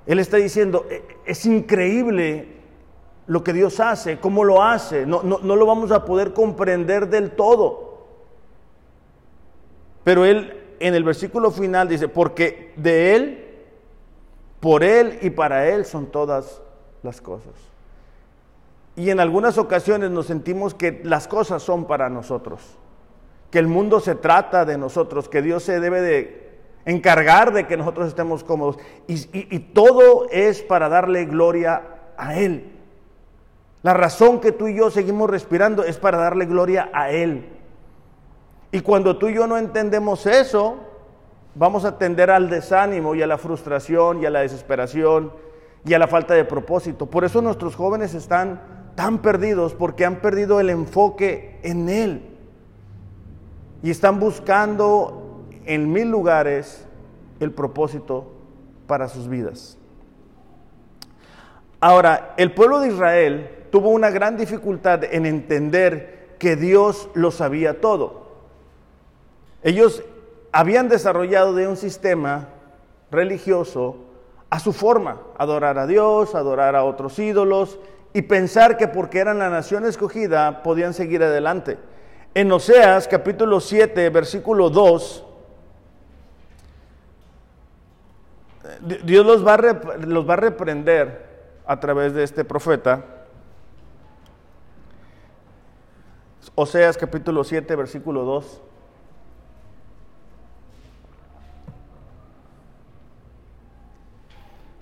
Él 0.05 0.19
está 0.19 0.37
diciendo, 0.37 0.85
e, 0.89 1.03
es 1.25 1.45
increíble 1.45 2.55
lo 3.27 3.43
que 3.43 3.53
Dios 3.53 3.79
hace, 3.79 4.19
cómo 4.19 4.43
lo 4.43 4.63
hace, 4.63 5.05
no, 5.05 5.21
no, 5.21 5.55
lo 5.55 5.65
vamos 5.65 5.91
a 5.91 6.05
poder 6.05 6.33
comprender 6.33 7.09
del 7.09 7.31
todo. 7.31 8.07
Pero 10.03 10.23
Él 10.23 10.63
en 10.79 10.95
el 10.95 11.03
versículo 11.03 11.51
final 11.51 11.89
dice, 11.89 12.07
porque 12.07 12.73
de 12.77 13.15
Él, 13.15 13.45
por 14.61 14.83
Él 14.83 15.19
y 15.21 15.29
para 15.29 15.67
Él 15.67 15.85
son 15.85 16.05
todas 16.07 16.61
las 17.03 17.19
cosas. 17.19 17.53
Y 18.95 19.09
en 19.09 19.19
algunas 19.19 19.57
ocasiones 19.57 20.09
nos 20.09 20.27
sentimos 20.27 20.73
que 20.73 21.01
las 21.03 21.27
cosas 21.27 21.61
son 21.61 21.85
para 21.85 22.09
nosotros 22.09 22.77
que 23.51 23.59
el 23.59 23.67
mundo 23.67 23.99
se 23.99 24.15
trata 24.15 24.65
de 24.65 24.77
nosotros, 24.77 25.29
que 25.29 25.41
Dios 25.41 25.63
se 25.63 25.79
debe 25.79 26.01
de 26.01 26.47
encargar 26.85 27.53
de 27.53 27.67
que 27.67 27.77
nosotros 27.77 28.07
estemos 28.07 28.43
cómodos. 28.43 28.77
Y, 29.07 29.59
todo 29.59 30.27
es 30.31 30.61
para 30.61 30.89
darle 30.89 31.25
gloria 31.25 31.83
a 32.17 32.37
Él. 32.37 32.71
La 33.83 33.93
razón 33.93 34.39
que 34.39 34.51
tú 34.51 34.67
y 34.67 34.75
yo 34.75 34.89
seguimos 34.89 35.29
respirando 35.29 35.83
es 35.83 35.97
para 35.97 36.17
darle 36.17 36.45
gloria 36.45 36.89
a 36.93 37.11
Él. 37.11 37.49
Y 38.71 38.81
cuando 38.81 39.17
tú 39.17 39.27
y 39.27 39.35
yo 39.35 39.47
no 39.47 39.57
entendemos 39.57 40.25
eso, 40.25 40.77
vamos 41.55 41.85
a 41.85 41.97
tender 41.97 42.31
al 42.31 42.49
desánimo 42.49 43.15
y 43.15 43.21
a 43.21 43.27
la 43.27 43.37
frustración 43.37 44.21
y 44.21 44.25
a 44.25 44.29
la 44.29 44.41
desesperación 44.41 45.31
y 45.85 45.93
a 45.93 45.99
la 45.99 46.07
falta 46.07 46.33
de 46.33 46.43
propósito. 46.43 47.05
Por 47.05 47.23
eso 47.23 47.41
nuestros 47.41 47.75
jóvenes 47.75 48.13
están 48.13 48.61
tan 48.95 49.19
perdidos 49.19 49.73
porque 49.73 50.05
han 50.05 50.17
perdido 50.17 50.59
el 50.59 50.69
enfoque 50.69 51.59
en 51.63 51.87
Él 51.87 52.36
y 53.87 53.89
están 53.89 54.19
buscando 54.19 55.45
en 55.65 55.93
mil 55.93 56.09
lugares 56.11 56.85
el 57.39 57.51
propósito 57.51 58.27
para 58.85 59.07
sus 59.07 59.29
vidas. 59.29 59.77
Ahora, 61.79 62.33
el 62.35 62.53
pueblo 62.53 62.81
de 62.81 62.89
Israel 62.89 63.49
tuvo 63.71 63.91
una 63.91 64.09
gran 64.09 64.35
dificultad 64.35 65.05
en 65.05 65.25
entender 65.25 66.35
que 66.37 66.57
Dios 66.57 67.07
lo 67.13 67.31
sabía 67.31 67.79
todo. 67.79 68.27
Ellos 69.63 70.03
habían 70.51 70.89
desarrollado 70.89 71.53
de 71.53 71.69
un 71.69 71.77
sistema 71.77 72.49
religioso 73.09 73.95
a 74.49 74.59
su 74.59 74.73
forma, 74.73 75.21
adorar 75.37 75.79
a 75.79 75.87
Dios, 75.87 76.35
adorar 76.35 76.75
a 76.75 76.83
otros 76.83 77.17
ídolos 77.19 77.79
y 78.11 78.23
pensar 78.23 78.75
que 78.75 78.89
porque 78.89 79.19
eran 79.19 79.39
la 79.39 79.49
nación 79.49 79.85
escogida 79.85 80.61
podían 80.61 80.93
seguir 80.93 81.23
adelante. 81.23 81.77
En 82.37 82.51
Oseas 82.51 83.07
capítulo 83.07 83.59
7, 83.59 84.11
versículo 84.11 84.69
2, 84.69 85.23
Dios 89.03 89.25
los 89.25 89.43
va, 89.43 89.55
a 89.55 89.97
los 90.05 90.29
va 90.29 90.33
a 90.33 90.37
reprender 90.37 91.25
a 91.65 91.79
través 91.79 92.13
de 92.13 92.21
este 92.21 92.45
profeta. 92.45 93.03
Oseas 96.53 96.95
capítulo 96.95 97.43
7, 97.43 97.75
versículo 97.75 98.23
2. 98.23 98.61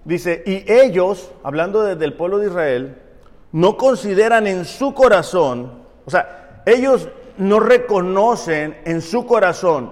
Dice, 0.04 0.44
y 0.46 0.70
ellos, 0.70 1.32
hablando 1.42 1.84
del 1.96 2.14
pueblo 2.16 2.40
de 2.40 2.48
Israel, 2.48 3.02
no 3.54 3.78
consideran 3.78 4.46
en 4.46 4.66
su 4.66 4.94
corazón, 4.94 5.86
o 6.06 6.12
sea, 6.12 6.62
ellos 6.66 7.08
no 7.38 7.60
reconocen 7.60 8.78
en 8.86 9.02
su 9.02 9.26
corazón 9.26 9.92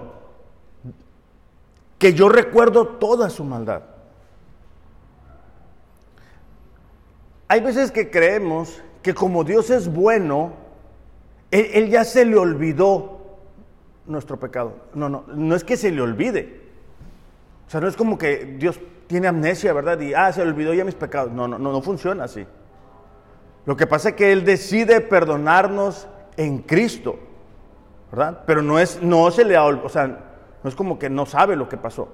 que 1.98 2.12
yo 2.14 2.28
recuerdo 2.28 2.86
toda 2.86 3.30
su 3.30 3.44
maldad. 3.44 3.82
Hay 7.48 7.60
veces 7.60 7.90
que 7.90 8.10
creemos 8.10 8.82
que 9.02 9.14
como 9.14 9.44
Dios 9.44 9.70
es 9.70 9.92
bueno, 9.92 10.52
él, 11.50 11.88
ya 11.88 12.04
se 12.04 12.24
le 12.24 12.36
olvidó 12.36 13.20
nuestro 14.06 14.38
pecado. 14.40 14.74
No, 14.94 15.08
no, 15.08 15.24
no 15.28 15.54
es 15.54 15.62
que 15.62 15.76
se 15.76 15.90
le 15.92 16.00
olvide. 16.00 16.62
O 17.66 17.70
sea, 17.70 17.80
no 17.80 17.88
es 17.88 17.96
como 17.96 18.18
que 18.18 18.56
Dios 18.58 18.80
tiene 19.06 19.28
amnesia, 19.28 19.72
¿verdad? 19.72 20.00
Y, 20.00 20.14
ah, 20.14 20.32
se 20.32 20.42
le 20.44 20.50
olvidó 20.50 20.74
ya 20.74 20.84
mis 20.84 20.94
pecados. 20.94 21.32
No, 21.32 21.46
no, 21.46 21.58
no, 21.58 21.70
no 21.70 21.80
funciona 21.80 22.24
así. 22.24 22.46
Lo 23.66 23.76
que 23.76 23.86
pasa 23.86 24.10
es 24.10 24.14
que 24.14 24.32
Él 24.32 24.44
decide 24.44 25.00
perdonarnos 25.00 26.08
en 26.36 26.58
Cristo. 26.58 27.18
Pero 28.46 28.62
no 28.62 28.78
es, 28.78 29.02
no 29.02 29.30
se 29.30 29.44
le 29.44 29.58
o 29.58 29.88
sea, 29.88 30.06
no 30.06 30.68
es 30.68 30.74
como 30.74 30.98
que 30.98 31.10
no 31.10 31.26
sabe 31.26 31.56
lo 31.56 31.68
que 31.68 31.76
pasó. 31.76 32.08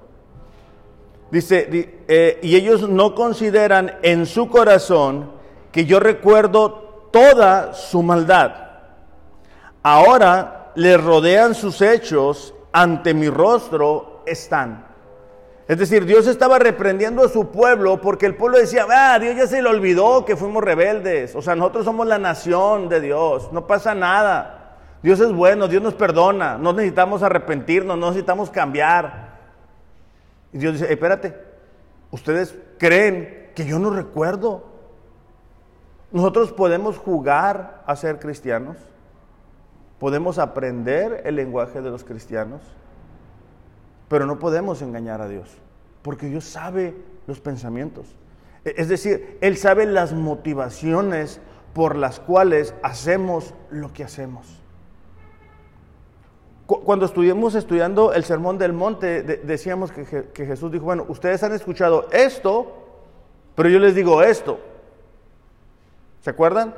Dice, 1.31 1.67
eh, 2.07 2.39
y 2.41 2.55
ellos 2.55 2.89
no 2.89 3.15
consideran 3.15 3.97
en 4.01 4.25
su 4.25 4.49
corazón 4.49 5.31
que 5.71 5.85
yo 5.85 5.99
recuerdo 5.99 7.07
toda 7.11 7.73
su 7.73 8.03
maldad. 8.03 8.53
Ahora 9.81 10.71
le 10.75 10.97
rodean 10.97 11.55
sus 11.55 11.81
hechos, 11.81 12.53
ante 12.73 13.13
mi 13.13 13.29
rostro 13.29 14.23
están. 14.25 14.85
Es 15.67 15.77
decir, 15.77 16.05
Dios 16.05 16.27
estaba 16.27 16.59
reprendiendo 16.59 17.23
a 17.23 17.29
su 17.29 17.49
pueblo 17.49 18.01
porque 18.01 18.25
el 18.25 18.35
pueblo 18.35 18.57
decía, 18.57 18.85
ah, 18.89 19.17
Dios 19.17 19.37
ya 19.37 19.47
se 19.47 19.61
le 19.61 19.69
olvidó 19.69 20.25
que 20.25 20.35
fuimos 20.35 20.61
rebeldes. 20.61 21.33
O 21.33 21.41
sea, 21.41 21.55
nosotros 21.55 21.85
somos 21.85 22.05
la 22.07 22.17
nación 22.17 22.89
de 22.89 22.99
Dios, 22.99 23.53
no 23.53 23.67
pasa 23.67 23.95
nada. 23.95 24.60
Dios 25.03 25.19
es 25.19 25.33
bueno, 25.33 25.67
Dios 25.67 25.81
nos 25.81 25.95
perdona, 25.95 26.57
no 26.57 26.73
necesitamos 26.73 27.23
arrepentirnos, 27.23 27.97
no 27.97 28.07
necesitamos 28.07 28.51
cambiar. 28.51 29.39
Y 30.53 30.59
Dios 30.59 30.73
dice, 30.73 30.91
espérate, 30.91 31.35
ustedes 32.11 32.55
creen 32.77 33.51
que 33.55 33.65
yo 33.65 33.79
no 33.79 33.89
recuerdo. 33.89 34.65
Nosotros 36.11 36.51
podemos 36.51 36.97
jugar 36.97 37.83
a 37.87 37.95
ser 37.95 38.19
cristianos, 38.19 38.77
podemos 39.97 40.37
aprender 40.37 41.21
el 41.25 41.35
lenguaje 41.35 41.81
de 41.81 41.89
los 41.89 42.03
cristianos, 42.03 42.61
pero 44.07 44.25
no 44.25 44.37
podemos 44.37 44.81
engañar 44.81 45.21
a 45.21 45.27
Dios, 45.27 45.49
porque 46.01 46.27
Dios 46.27 46.43
sabe 46.43 46.95
los 47.27 47.39
pensamientos. 47.39 48.13
E, 48.65 48.75
es 48.77 48.89
decir, 48.89 49.37
Él 49.41 49.57
sabe 49.57 49.85
las 49.85 50.13
motivaciones 50.13 51.39
por 51.73 51.95
las 51.95 52.19
cuales 52.19 52.75
hacemos 52.83 53.53
lo 53.71 53.93
que 53.93 54.03
hacemos. 54.03 54.60
Cuando 56.79 57.05
estuvimos 57.05 57.55
estudiando 57.55 58.13
el 58.13 58.23
Sermón 58.23 58.57
del 58.57 58.71
Monte, 58.71 59.23
decíamos 59.23 59.91
que, 59.91 60.05
Jesús 60.33 60.71
dijo, 60.71 60.85
bueno, 60.85 61.05
ustedes 61.09 61.43
han 61.43 61.51
escuchado 61.51 62.07
esto, 62.11 62.71
pero 63.55 63.67
yo 63.67 63.77
les 63.77 63.93
digo 63.93 64.23
esto. 64.23 64.57
¿Se 66.21 66.29
acuerdan? 66.29 66.73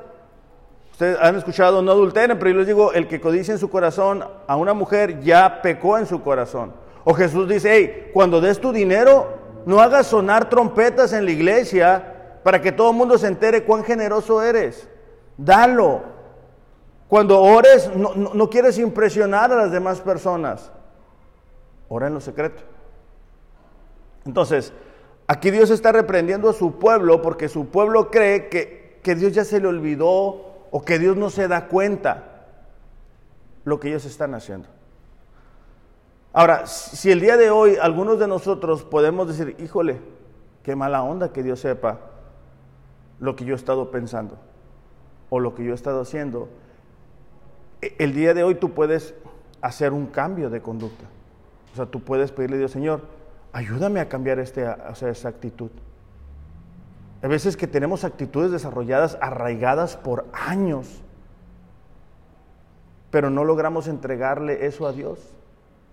Ustedes 0.91 1.17
han 1.21 1.35
escuchado 1.35 1.83
no 1.83 1.91
adulteren, 1.91 2.39
pero 2.39 2.51
yo 2.51 2.57
les 2.57 2.67
digo, 2.67 2.91
el 2.93 3.07
que 3.07 3.21
codice 3.21 3.51
en 3.51 3.59
su 3.59 3.69
corazón 3.69 4.23
a 4.47 4.55
una 4.55 4.73
mujer 4.73 5.19
ya 5.19 5.61
pecó 5.61 5.99
en 5.99 6.07
su 6.07 6.23
corazón. 6.23 6.73
O 7.03 7.13
Jesús 7.13 7.47
dice, 7.47 7.69
hey, 7.71 8.09
cuando 8.13 8.41
des 8.41 8.59
tu 8.59 8.71
dinero, 8.71 9.27
no 9.67 9.79
hagas 9.79 10.07
sonar 10.07 10.49
trompetas 10.49 11.13
en 11.13 11.25
la 11.25 11.31
iglesia 11.31 12.39
para 12.43 12.61
que 12.61 12.71
todo 12.71 12.89
el 12.89 12.97
mundo 12.97 13.19
se 13.19 13.27
entere 13.27 13.63
cuán 13.63 13.83
generoso 13.83 14.41
eres. 14.41 14.89
Dalo. 15.37 16.12
Cuando 17.07 17.41
ores, 17.41 17.91
no, 17.95 18.13
no 18.15 18.49
quieres 18.49 18.77
impresionar 18.79 19.51
a 19.51 19.55
las 19.55 19.71
demás 19.71 20.01
personas. 20.01 20.71
Ora 21.89 22.07
en 22.07 22.13
lo 22.13 22.21
secreto. 22.21 22.63
Entonces, 24.25 24.73
aquí 25.27 25.51
Dios 25.51 25.69
está 25.69 25.91
reprendiendo 25.91 26.49
a 26.49 26.53
su 26.53 26.79
pueblo 26.79 27.21
porque 27.21 27.49
su 27.49 27.67
pueblo 27.67 28.09
cree 28.09 28.49
que, 28.49 28.99
que 29.03 29.15
Dios 29.15 29.33
ya 29.33 29.43
se 29.43 29.59
le 29.59 29.67
olvidó 29.67 30.67
o 30.71 30.81
que 30.83 30.97
Dios 30.97 31.17
no 31.17 31.29
se 31.29 31.47
da 31.47 31.67
cuenta 31.67 32.47
lo 33.65 33.79
que 33.79 33.89
ellos 33.89 34.05
están 34.05 34.33
haciendo. 34.33 34.67
Ahora, 36.31 36.65
si 36.65 37.11
el 37.11 37.19
día 37.19 37.37
de 37.37 37.51
hoy 37.51 37.77
algunos 37.79 38.17
de 38.17 38.27
nosotros 38.27 38.83
podemos 38.83 39.27
decir, 39.27 39.55
híjole, 39.59 40.01
qué 40.63 40.75
mala 40.75 41.03
onda 41.03 41.31
que 41.31 41.43
Dios 41.43 41.59
sepa 41.59 41.99
lo 43.19 43.35
que 43.35 43.45
yo 43.45 43.53
he 43.53 43.57
estado 43.57 43.91
pensando 43.91 44.39
o 45.29 45.39
lo 45.39 45.53
que 45.53 45.63
yo 45.63 45.71
he 45.71 45.75
estado 45.75 46.01
haciendo, 46.01 46.49
el 47.97 48.13
día 48.13 48.33
de 48.33 48.43
hoy 48.43 48.55
tú 48.55 48.71
puedes 48.71 49.13
hacer 49.61 49.93
un 49.93 50.07
cambio 50.07 50.49
de 50.49 50.61
conducta. 50.61 51.05
O 51.71 51.75
sea, 51.75 51.85
tú 51.85 52.01
puedes 52.01 52.31
pedirle 52.31 52.57
a 52.57 52.59
Dios, 52.59 52.71
Señor, 52.71 53.01
ayúdame 53.51 53.99
a 53.99 54.09
cambiar 54.09 54.39
este, 54.39 54.65
esa 55.09 55.29
actitud. 55.29 55.71
Hay 57.21 57.29
veces 57.29 57.55
que 57.55 57.67
tenemos 57.67 58.03
actitudes 58.03 58.51
desarrolladas, 58.51 59.17
arraigadas 59.21 59.95
por 59.95 60.25
años, 60.33 61.01
pero 63.09 63.29
no 63.29 63.45
logramos 63.45 63.87
entregarle 63.87 64.65
eso 64.65 64.85
a 64.85 64.91
Dios. 64.91 65.19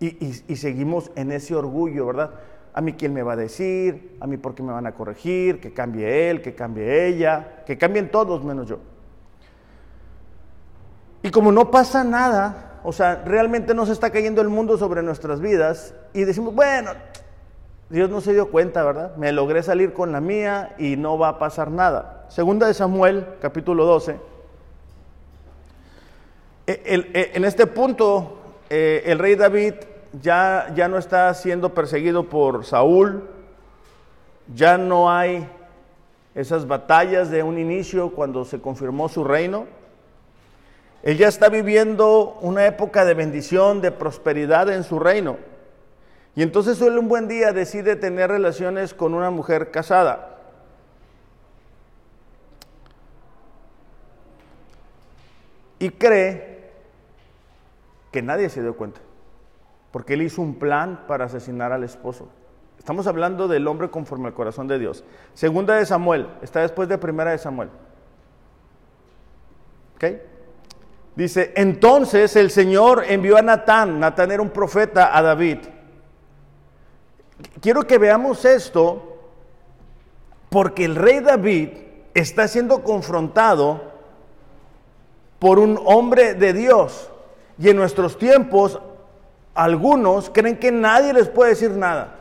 Y, 0.01 0.57
seguimos 0.57 1.13
en 1.15 1.31
ese 1.31 1.55
orgullo, 1.55 2.07
¿verdad? 2.07 2.31
A 2.73 2.81
mí 2.81 2.95
quién 2.95 3.13
me 3.13 3.23
va 3.23 3.35
a 3.35 3.37
decir, 3.37 4.17
a 4.19 4.27
mí 4.27 4.39
por 4.39 4.55
qué 4.55 4.63
me 4.63 4.73
van 4.73 4.87
a 4.87 4.93
corregir, 4.93 5.61
que 5.61 5.73
cambie 5.73 6.31
él, 6.31 6.41
que 6.41 6.55
cambie 6.55 7.07
ella, 7.07 7.63
que 7.67 7.79
cambien 7.79 8.11
todos 8.11 8.43
menos 8.43 8.67
yo. 8.67 8.79
Y 11.23 11.31
como 11.31 11.53
no 11.53 11.71
pasa 11.71 12.05
nada, 12.05 12.81
o 12.83 12.93
sea, 12.93 13.23
realmente 13.25 13.75
no 13.75 13.85
se 13.87 13.93
está 13.93 14.11
cayendo 14.11 14.41
el 14.41 14.49
mundo 14.49 14.79
sobre 14.79 15.03
nuestras 15.03 15.41
vidas 15.41 15.95
y 16.15 16.25
decimos, 16.25 16.55
bueno, 16.55 16.93
Dios 17.91 18.09
no 18.09 18.21
se 18.21 18.33
dio 18.33 18.51
cuenta, 18.51 18.85
¿verdad? 18.85 19.17
Me 19.17 19.33
logré 19.33 19.63
salir 19.63 19.93
con 19.93 20.13
la 20.13 20.21
mía 20.21 20.75
y 20.79 20.97
no 20.97 21.19
va 21.19 21.29
a 21.29 21.39
pasar 21.39 21.71
nada. 21.71 22.27
Segunda 22.29 22.67
de 22.67 22.75
Samuel, 22.75 23.27
capítulo 23.41 23.85
12. 23.85 24.17
E, 26.67 26.83
e, 26.85 27.31
en 27.35 27.45
este 27.45 27.67
punto, 27.67 28.39
eh, 28.71 29.03
el 29.07 29.19
rey 29.19 29.35
David 29.35 29.75
ya, 30.23 30.73
ya 30.75 30.89
no 30.89 30.99
está 30.99 31.35
siendo 31.35 31.75
perseguido 31.75 32.29
por 32.29 32.65
Saúl, 32.65 33.29
ya 34.55 34.79
no 34.79 35.11
hay 35.11 35.49
esas 36.35 36.67
batallas 36.67 37.31
de 37.31 37.43
un 37.43 37.59
inicio 37.59 38.13
cuando 38.13 38.45
se 38.45 38.61
confirmó 38.61 39.09
su 39.09 39.25
reino. 39.25 39.67
Él 41.03 41.17
ya 41.17 41.29
está 41.29 41.49
viviendo 41.49 42.39
una 42.43 42.67
época 42.67 43.05
de 43.05 43.15
bendición, 43.15 43.81
de 43.81 43.91
prosperidad 43.91 44.69
en 44.71 44.85
su 44.85 44.99
reino. 44.99 45.39
Y 46.35 46.43
entonces 46.43 46.81
él 46.81 46.99
un 46.99 47.09
buen 47.09 47.27
día 47.27 47.53
decide 47.53 47.97
tener 47.97 48.31
relaciones 48.31 48.95
con 48.95 49.15
una 49.15 49.31
mujer 49.31 49.71
casada. 49.71 50.39
Y 55.79 55.89
cree 55.91 56.71
que 58.13 58.21
nadie 58.21 58.51
se 58.51 58.61
dio 58.61 58.77
cuenta, 58.77 59.01
porque 59.91 60.15
él 60.15 60.23
hizo 60.23 60.43
un 60.43 60.59
plan 60.59 61.05
para 61.09 61.25
asesinar 61.25 61.73
al 61.73 61.85
esposo. 61.85 62.29
Estamos 62.79 63.07
hablando 63.07 63.49
del 63.49 63.67
hombre 63.67 63.91
conforme 63.91 64.29
al 64.29 64.35
corazón 64.35 64.69
de 64.69 64.79
Dios. 64.79 65.05
Segunda 65.33 65.77
de 65.77 65.87
Samuel, 65.87 66.29
está 66.43 66.61
después 66.61 66.89
de 66.89 66.99
primera 66.99 67.31
de 67.31 67.39
Samuel. 67.39 67.71
¿Ok? 69.97 70.05
Dice, 71.17 71.53
entonces 71.57 72.37
el 72.37 72.51
Señor 72.51 73.05
envió 73.09 73.37
a 73.37 73.43
Natán, 73.43 74.01
Natán 74.01 74.31
era 74.31 74.43
un 74.43 74.51
profeta, 74.51 75.17
a 75.17 75.23
David 75.23 75.59
quiero 77.61 77.87
que 77.87 77.99
veamos 77.99 78.45
esto 78.45 79.19
porque 80.49 80.85
el 80.85 80.97
rey 80.97 81.21
David 81.21 81.71
está 82.15 82.49
siendo 82.49 82.83
confrontado 82.83 83.93
por 85.39 85.59
un 85.59 85.81
hombre 85.85 86.35
de 86.35 86.53
Dios. 86.53 87.09
Y 87.57 87.69
en 87.69 87.77
nuestros 87.77 88.19
tiempos, 88.19 88.81
algunos 89.55 90.29
creen 90.31 90.59
que 90.59 90.73
nadie 90.73 91.13
les 91.13 91.29
puede 91.29 91.51
decir 91.51 91.71
nada. 91.71 92.17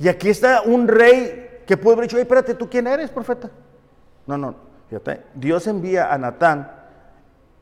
Y 0.00 0.08
aquí 0.08 0.30
está 0.30 0.62
un 0.62 0.88
rey 0.88 1.62
que 1.66 1.76
puede 1.76 1.94
haber 1.94 2.08
dicho, 2.08 2.18
espérate, 2.18 2.54
¿tú 2.54 2.68
quién 2.68 2.86
eres, 2.86 3.10
profeta? 3.10 3.50
No, 4.26 4.36
no, 4.36 4.54
fíjate, 4.88 5.22
Dios 5.34 5.66
envía 5.68 6.12
a 6.12 6.18
Natán 6.18 6.81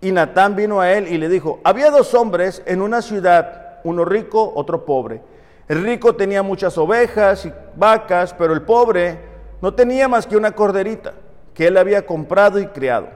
y 0.00 0.12
Natán 0.12 0.56
vino 0.56 0.80
a 0.80 0.92
él 0.92 1.08
y 1.08 1.18
le 1.18 1.28
dijo, 1.28 1.60
había 1.62 1.90
dos 1.90 2.14
hombres 2.14 2.62
en 2.66 2.80
una 2.80 3.02
ciudad, 3.02 3.80
uno 3.84 4.04
rico, 4.04 4.52
otro 4.54 4.84
pobre. 4.84 5.20
El 5.68 5.82
rico 5.84 6.14
tenía 6.14 6.42
muchas 6.42 6.76
ovejas 6.78 7.44
y 7.46 7.52
vacas, 7.76 8.34
pero 8.34 8.54
el 8.54 8.62
pobre 8.62 9.18
no 9.60 9.74
tenía 9.74 10.08
más 10.08 10.26
que 10.26 10.36
una 10.36 10.52
corderita 10.52 11.12
que 11.54 11.66
él 11.66 11.76
había 11.76 12.06
comprado 12.06 12.58
y 12.58 12.66
criado, 12.66 13.08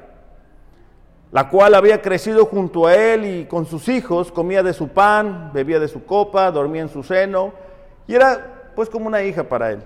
la 1.32 1.48
cual 1.48 1.74
había 1.74 2.02
crecido 2.02 2.44
junto 2.44 2.86
a 2.86 2.94
él 2.94 3.24
y 3.24 3.44
con 3.46 3.64
sus 3.64 3.88
hijos, 3.88 4.30
comía 4.30 4.62
de 4.62 4.74
su 4.74 4.88
pan, 4.88 5.50
bebía 5.54 5.80
de 5.80 5.88
su 5.88 6.04
copa, 6.04 6.50
dormía 6.50 6.82
en 6.82 6.90
su 6.90 7.02
seno, 7.02 7.52
y 8.06 8.14
era 8.14 8.72
pues 8.74 8.90
como 8.90 9.06
una 9.06 9.22
hija 9.22 9.44
para 9.44 9.70
él. 9.70 9.82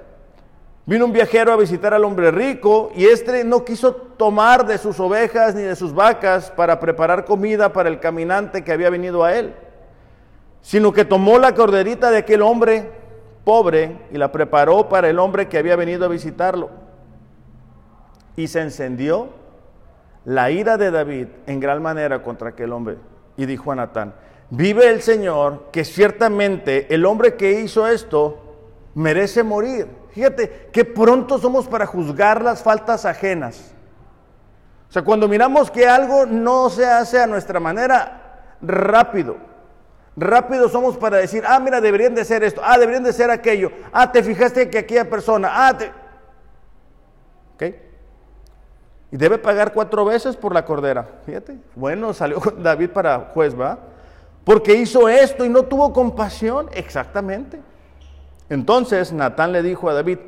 Vino 0.89 1.05
un 1.05 1.13
viajero 1.13 1.53
a 1.53 1.57
visitar 1.57 1.95
al 1.95 2.05
hombre 2.05 2.33
rico 2.33 2.91
y 2.97 3.05
éste 3.05 3.45
no 3.45 3.65
quiso 3.65 3.95
tomar 3.95 4.67
de 4.67 4.79
sus 4.79 4.99
ovejas 4.99 5.55
ni 5.55 5.63
de 5.63 5.77
sus 5.77 5.95
vacas 5.95 6.51
para 6.51 6.81
preparar 6.81 7.25
comida 7.25 7.73
para 7.73 7.89
el 7.89 8.01
caminante 8.01 8.65
que 8.65 8.73
había 8.73 8.91
venido 8.91 9.23
a 9.23 9.37
él 9.37 9.55
sino 10.61 10.93
que 10.93 11.05
tomó 11.05 11.39
la 11.39 11.55
corderita 11.55 12.11
de 12.11 12.19
aquel 12.19 12.43
hombre 12.43 12.91
pobre 13.45 13.97
y 14.11 14.19
la 14.19 14.31
preparó 14.31 14.89
para 14.89 15.09
el 15.09 15.19
hombre 15.19 15.49
que 15.49 15.59
había 15.59 15.77
venido 15.77 16.05
a 16.05 16.09
visitarlo. 16.09 16.71
Y 18.37 18.49
se 18.49 18.61
encendió 18.61 19.31
la 20.25 20.51
ira 20.51 20.77
de 20.77 20.91
David 20.91 21.29
en 21.47 21.61
gran 21.61 21.83
manera 21.83 22.23
contra 22.23 22.51
aquel 22.51 22.73
hombre. 22.73 22.99
Y 23.37 23.47
dijo 23.47 23.73
a 23.73 23.77
Natán, 23.77 24.15
vive 24.51 24.91
el 24.91 25.01
Señor, 25.01 25.69
que 25.73 25.85
ciertamente 25.85 26.93
el 26.95 27.07
hombre 27.07 27.37
que 27.37 27.61
hizo 27.61 27.87
esto 27.87 28.48
merece 28.95 29.43
morir. 29.43 29.89
Fíjate 30.11 30.71
que 30.73 30.85
pronto 30.85 31.39
somos 31.39 31.67
para 31.67 31.87
juzgar 31.87 32.43
las 32.43 32.63
faltas 32.63 33.05
ajenas. 33.05 33.73
O 34.89 34.93
sea, 34.93 35.03
cuando 35.03 35.29
miramos 35.29 35.71
que 35.71 35.87
algo 35.87 36.27
no 36.27 36.71
se 36.71 36.87
hace 36.87 37.21
a 37.21 37.27
nuestra 37.27 37.61
manera, 37.61 38.57
rápido 38.61 39.49
Rápido 40.19 40.69
somos 40.69 40.97
para 40.97 41.19
decir, 41.19 41.45
ah, 41.47 41.61
mira, 41.61 41.81
deberían 41.81 42.13
de 42.13 42.25
ser 42.25 42.43
esto, 42.43 42.61
ah, 42.65 42.77
deberían 42.77 43.05
de 43.05 43.13
ser 43.13 43.31
aquello, 43.31 43.71
ah, 43.93 44.11
te 44.11 44.21
fijaste 44.21 44.69
que 44.69 44.79
aquella 44.79 45.09
persona, 45.09 45.49
ah, 45.53 45.79
te... 45.79 45.93
¿Ok? 47.55 47.75
Y 49.13 49.17
debe 49.17 49.39
pagar 49.39 49.73
cuatro 49.73 50.05
veces 50.05 50.37
por 50.37 50.53
la 50.53 50.65
cordera. 50.65 51.07
Fíjate, 51.25 51.59
bueno, 51.77 52.13
salió 52.13 52.41
David 52.59 52.91
para 52.91 53.31
juez, 53.33 53.59
¿va? 53.59 53.79
Porque 54.43 54.75
hizo 54.75 55.09
esto 55.09 55.45
y 55.45 55.49
no 55.49 55.63
tuvo 55.63 55.93
compasión, 55.93 56.69
exactamente. 56.73 57.61
Entonces 58.51 59.13
Natán 59.13 59.53
le 59.53 59.63
dijo 59.63 59.89
a 59.89 59.95
David, 59.95 60.19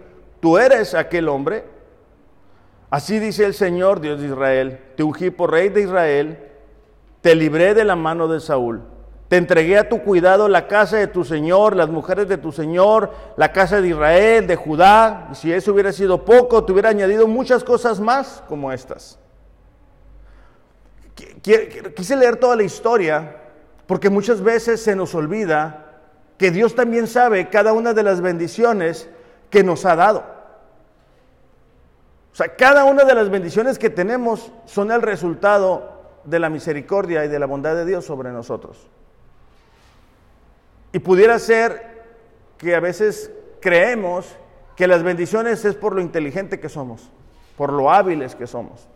tú 0.40 0.58
eres 0.58 0.94
aquel 0.94 1.28
hombre. 1.28 1.64
Así 2.90 3.18
dice 3.18 3.44
el 3.44 3.54
Señor, 3.54 4.00
Dios 4.00 4.20
de 4.20 4.26
Israel, 4.26 4.80
te 4.96 5.02
ungí 5.02 5.30
por 5.30 5.52
rey 5.52 5.68
de 5.68 5.82
Israel, 5.82 6.38
te 7.20 7.34
libré 7.34 7.74
de 7.74 7.84
la 7.84 7.96
mano 7.96 8.26
de 8.26 8.40
Saúl 8.40 8.82
te 9.30 9.36
entregué 9.36 9.78
a 9.78 9.88
tu 9.88 10.02
cuidado 10.02 10.48
la 10.48 10.66
casa 10.66 10.96
de 10.96 11.06
tu 11.06 11.24
Señor, 11.24 11.76
las 11.76 11.88
mujeres 11.88 12.26
de 12.26 12.36
tu 12.36 12.50
Señor, 12.50 13.12
la 13.36 13.52
casa 13.52 13.80
de 13.80 13.86
Israel, 13.86 14.48
de 14.48 14.56
Judá. 14.56 15.28
Y 15.30 15.36
si 15.36 15.52
eso 15.52 15.72
hubiera 15.72 15.92
sido 15.92 16.24
poco, 16.24 16.64
te 16.64 16.72
hubiera 16.72 16.88
añadido 16.88 17.28
muchas 17.28 17.62
cosas 17.62 18.00
más 18.00 18.42
como 18.48 18.72
estas. 18.72 19.20
Quise 21.94 22.16
leer 22.16 22.38
toda 22.38 22.56
la 22.56 22.64
historia 22.64 23.36
porque 23.86 24.10
muchas 24.10 24.42
veces 24.42 24.82
se 24.82 24.96
nos 24.96 25.14
olvida 25.14 25.89
que 26.40 26.50
Dios 26.50 26.74
también 26.74 27.06
sabe 27.06 27.50
cada 27.50 27.74
una 27.74 27.92
de 27.92 28.02
las 28.02 28.22
bendiciones 28.22 29.10
que 29.50 29.62
nos 29.62 29.84
ha 29.84 29.94
dado. 29.94 30.24
O 32.32 32.34
sea, 32.34 32.56
cada 32.56 32.84
una 32.84 33.04
de 33.04 33.14
las 33.14 33.28
bendiciones 33.28 33.78
que 33.78 33.90
tenemos 33.90 34.50
son 34.64 34.90
el 34.90 35.02
resultado 35.02 36.00
de 36.24 36.38
la 36.38 36.48
misericordia 36.48 37.26
y 37.26 37.28
de 37.28 37.38
la 37.38 37.44
bondad 37.44 37.74
de 37.74 37.84
Dios 37.84 38.06
sobre 38.06 38.32
nosotros. 38.32 38.88
Y 40.94 41.00
pudiera 41.00 41.38
ser 41.38 42.06
que 42.56 42.74
a 42.74 42.80
veces 42.80 43.30
creemos 43.60 44.26
que 44.76 44.86
las 44.86 45.02
bendiciones 45.02 45.62
es 45.66 45.74
por 45.74 45.94
lo 45.94 46.00
inteligente 46.00 46.58
que 46.58 46.70
somos, 46.70 47.10
por 47.58 47.70
lo 47.70 47.90
hábiles 47.90 48.34
que 48.34 48.46
somos. 48.46 48.88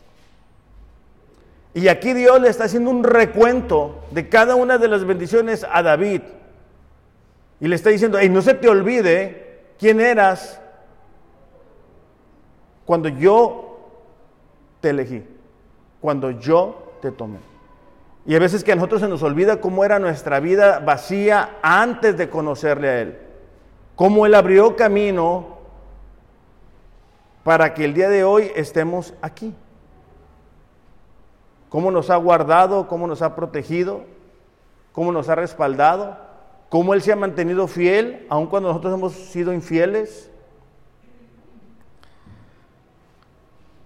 Y 1.75 1.89
aquí 1.89 2.15
Dios 2.15 2.41
le 2.41 2.49
está 2.49 2.65
haciendo 2.65 2.89
un 2.89 3.05
recuento 3.05 4.03
de 4.13 4.31
cada 4.31 4.55
una 4.55 4.79
de 4.79 4.89
las 4.89 5.05
bendiciones 5.05 5.67
a 5.71 5.83
David. 5.83 6.23
Y 7.65 7.69
le 7.69 7.77
está 7.77 7.89
diciendo, 7.89 8.21
y 8.21 8.29
no 8.29 8.43
se 8.43 8.53
te 8.53 8.69
olvide 8.69 9.73
quién 9.79 9.99
eras 9.99 10.61
cuando 12.85 13.09
yo 13.09 13.79
te 14.83 14.91
elegí, 14.91 15.27
cuando 15.99 16.31
yo 16.33 16.93
te 17.01 17.11
tomé. 17.11 17.39
Y 18.27 18.35
a 18.35 18.39
veces 18.39 18.63
que 18.63 18.73
a 18.73 18.75
nosotros 18.75 19.01
se 19.01 19.09
nos 19.09 19.23
olvida 19.23 19.63
cómo 19.63 19.83
era 19.83 19.99
nuestra 19.99 20.41
vida 20.41 20.81
vacía 20.81 21.57
antes 21.63 22.19
de 22.19 22.29
conocerle 22.29 22.89
a 22.91 23.01
Él. 23.01 23.19
Cómo 23.97 24.27
Él 24.27 24.35
abrió 24.35 24.77
camino 24.77 25.57
para 27.45 27.73
que 27.73 27.87
el 27.87 27.95
día 27.95 28.11
de 28.11 28.25
hoy 28.25 28.53
estemos 28.57 29.15
aquí. 29.23 29.55
Cómo 31.71 31.91
nos 31.91 32.11
ha 32.11 32.17
guardado, 32.17 32.89
cómo 32.89 33.07
nos 33.07 33.23
ha 33.23 33.35
protegido, 33.35 34.03
cómo 34.93 35.13
nos 35.13 35.31
ha 35.31 35.35
respaldado, 35.35 36.34
cómo 36.75 36.93
Él 36.93 37.03
se 37.03 37.13
ha 37.13 37.17
mantenido 37.17 37.69
fiel, 37.69 38.27
aun 38.29 38.49
cuando 38.49 38.71
nosotros 38.71 38.95
hemos 38.95 39.13
sido 39.13 39.53
infieles. 39.53 40.29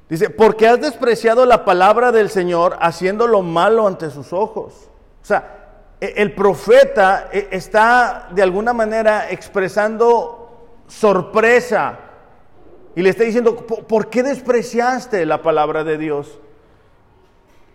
Dice, 0.08 0.30
porque 0.30 0.66
has 0.66 0.80
despreciado 0.80 1.44
la 1.44 1.66
palabra 1.66 2.12
del 2.12 2.30
Señor 2.30 2.78
haciendo 2.80 3.26
lo 3.26 3.42
malo 3.42 3.86
ante 3.86 4.08
sus 4.08 4.32
ojos. 4.32 4.88
O 5.22 5.26
sea, 5.26 5.66
e, 6.00 6.14
el 6.16 6.34
profeta 6.34 7.28
e, 7.30 7.48
está 7.50 8.30
de 8.30 8.40
alguna 8.40 8.72
manera 8.72 9.30
expresando 9.30 10.70
sorpresa 10.86 11.98
y 12.96 13.02
le 13.02 13.10
está 13.10 13.24
diciendo, 13.24 13.54
¿por 13.66 14.08
qué 14.08 14.22
despreciaste 14.22 15.26
la 15.26 15.42
palabra 15.42 15.84
de 15.84 15.98
Dios? 15.98 16.40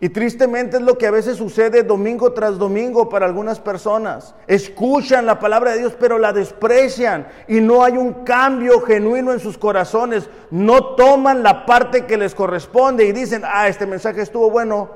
Y 0.03 0.09
tristemente 0.09 0.75
es 0.75 0.83
lo 0.83 0.97
que 0.97 1.07
a 1.07 1.11
veces 1.11 1.37
sucede 1.37 1.81
domingo 1.81 2.33
tras 2.33 2.57
domingo 2.57 3.07
para 3.07 3.25
algunas 3.25 3.61
personas. 3.61 4.35
Escuchan 4.47 5.25
la 5.25 5.39
palabra 5.39 5.71
de 5.71 5.77
Dios, 5.77 5.95
pero 5.97 6.19
la 6.19 6.33
desprecian 6.33 7.25
y 7.47 7.61
no 7.61 7.85
hay 7.85 7.95
un 7.95 8.25
cambio 8.25 8.81
genuino 8.81 9.31
en 9.31 9.39
sus 9.39 9.57
corazones. 9.57 10.29
No 10.51 10.95
toman 10.95 11.41
la 11.41 11.65
parte 11.65 12.05
que 12.05 12.17
les 12.17 12.35
corresponde 12.35 13.05
y 13.05 13.13
dicen, 13.13 13.43
ah, 13.45 13.69
este 13.69 13.85
mensaje 13.85 14.21
estuvo 14.21 14.51
bueno 14.51 14.89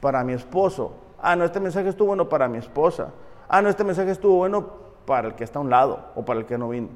para 0.00 0.24
mi 0.24 0.32
esposo. 0.32 0.94
Ah, 1.22 1.36
no, 1.36 1.44
este 1.44 1.60
mensaje 1.60 1.88
estuvo 1.88 2.08
bueno 2.08 2.28
para 2.28 2.48
mi 2.48 2.58
esposa. 2.58 3.12
Ah, 3.48 3.62
no, 3.62 3.68
este 3.68 3.84
mensaje 3.84 4.10
estuvo 4.10 4.34
bueno 4.34 4.68
para 5.06 5.28
el 5.28 5.36
que 5.36 5.44
está 5.44 5.60
a 5.60 5.62
un 5.62 5.70
lado 5.70 6.06
o 6.16 6.24
para 6.24 6.40
el 6.40 6.46
que 6.46 6.58
no 6.58 6.70
vino. 6.70 6.88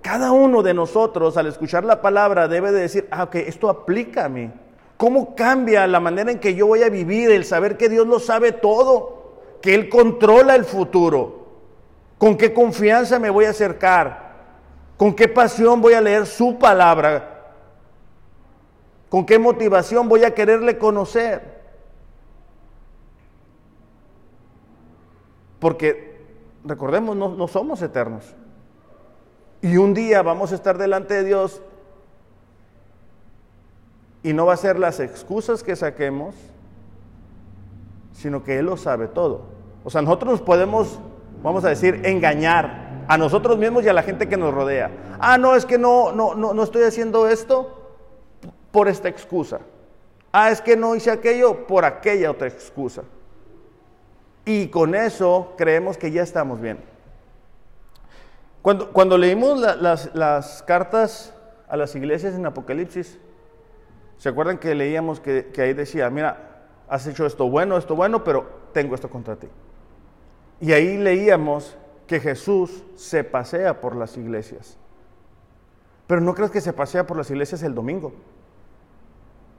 Cada 0.00 0.32
uno 0.32 0.62
de 0.62 0.72
nosotros 0.72 1.36
al 1.36 1.48
escuchar 1.48 1.84
la 1.84 2.00
palabra 2.00 2.48
debe 2.48 2.72
de 2.72 2.80
decir, 2.80 3.06
ah, 3.10 3.24
ok, 3.24 3.34
esto 3.34 3.68
aplica 3.68 4.24
a 4.24 4.28
mí. 4.30 4.50
¿Cómo 5.04 5.36
cambia 5.36 5.86
la 5.86 6.00
manera 6.00 6.32
en 6.32 6.38
que 6.38 6.54
yo 6.54 6.66
voy 6.66 6.82
a 6.82 6.88
vivir 6.88 7.30
el 7.30 7.44
saber 7.44 7.76
que 7.76 7.90
Dios 7.90 8.06
lo 8.06 8.18
sabe 8.18 8.52
todo, 8.52 9.34
que 9.60 9.74
Él 9.74 9.90
controla 9.90 10.54
el 10.54 10.64
futuro? 10.64 11.46
¿Con 12.16 12.38
qué 12.38 12.54
confianza 12.54 13.18
me 13.18 13.28
voy 13.28 13.44
a 13.44 13.50
acercar? 13.50 14.32
¿Con 14.96 15.14
qué 15.14 15.28
pasión 15.28 15.82
voy 15.82 15.92
a 15.92 16.00
leer 16.00 16.24
su 16.24 16.58
palabra? 16.58 17.52
¿Con 19.10 19.26
qué 19.26 19.38
motivación 19.38 20.08
voy 20.08 20.24
a 20.24 20.32
quererle 20.32 20.78
conocer? 20.78 21.60
Porque, 25.58 26.18
recordemos, 26.64 27.14
no, 27.14 27.28
no 27.28 27.46
somos 27.46 27.82
eternos. 27.82 28.34
Y 29.60 29.76
un 29.76 29.92
día 29.92 30.22
vamos 30.22 30.52
a 30.52 30.54
estar 30.54 30.78
delante 30.78 31.12
de 31.12 31.24
Dios 31.24 31.60
y 34.24 34.32
no 34.32 34.46
va 34.46 34.54
a 34.54 34.56
ser 34.56 34.78
las 34.78 35.00
excusas 35.00 35.62
que 35.62 35.76
saquemos, 35.76 36.34
sino 38.14 38.42
que 38.42 38.58
Él 38.58 38.64
lo 38.64 38.78
sabe 38.78 39.06
todo. 39.06 39.42
O 39.84 39.90
sea, 39.90 40.00
nosotros 40.00 40.32
nos 40.32 40.40
podemos, 40.40 40.98
vamos 41.42 41.62
a 41.66 41.68
decir, 41.68 42.00
engañar 42.04 43.04
a 43.06 43.18
nosotros 43.18 43.58
mismos 43.58 43.84
y 43.84 43.90
a 43.90 43.92
la 43.92 44.02
gente 44.02 44.26
que 44.26 44.38
nos 44.38 44.54
rodea. 44.54 44.90
Ah, 45.20 45.36
no, 45.36 45.54
es 45.54 45.66
que 45.66 45.76
no, 45.76 46.10
no, 46.12 46.34
no, 46.34 46.54
no 46.54 46.62
estoy 46.62 46.84
haciendo 46.84 47.28
esto 47.28 47.98
por 48.70 48.88
esta 48.88 49.10
excusa. 49.10 49.60
Ah, 50.32 50.50
es 50.50 50.62
que 50.62 50.74
no 50.74 50.96
hice 50.96 51.10
aquello 51.10 51.66
por 51.66 51.84
aquella 51.84 52.30
otra 52.30 52.48
excusa. 52.48 53.02
Y 54.46 54.68
con 54.68 54.94
eso 54.94 55.52
creemos 55.58 55.98
que 55.98 56.10
ya 56.10 56.22
estamos 56.22 56.62
bien. 56.62 56.78
Cuando, 58.62 58.90
cuando 58.90 59.18
leímos 59.18 59.60
las, 59.60 60.14
las 60.14 60.62
cartas 60.62 61.34
a 61.68 61.76
las 61.76 61.94
iglesias 61.94 62.34
en 62.34 62.46
Apocalipsis, 62.46 63.18
¿Se 64.24 64.30
acuerdan 64.30 64.56
que 64.56 64.74
leíamos 64.74 65.20
que, 65.20 65.52
ahí 65.58 65.74
decía, 65.74 66.08
mira, 66.08 66.62
has 66.88 67.06
hecho 67.06 67.26
esto 67.26 67.50
bueno, 67.50 67.76
esto 67.76 67.94
bueno, 67.94 68.24
pero 68.24 68.46
tengo 68.72 68.94
esto 68.94 69.10
contra 69.10 69.36
ti? 69.36 69.48
Y 70.62 70.72
ahí 70.72 70.96
leíamos 70.96 71.76
que 72.06 72.20
Jesús 72.20 72.84
se 72.94 73.22
pasea 73.22 73.82
por 73.82 73.94
las 73.94 74.16
iglesias. 74.16 74.78
Pero 76.06 76.22
no 76.22 76.34
crees 76.34 76.50
que 76.50 76.62
se 76.62 76.72
pasea 76.72 77.06
por 77.06 77.18
las 77.18 77.30
iglesias 77.30 77.62
el 77.64 77.74
domingo. 77.74 78.14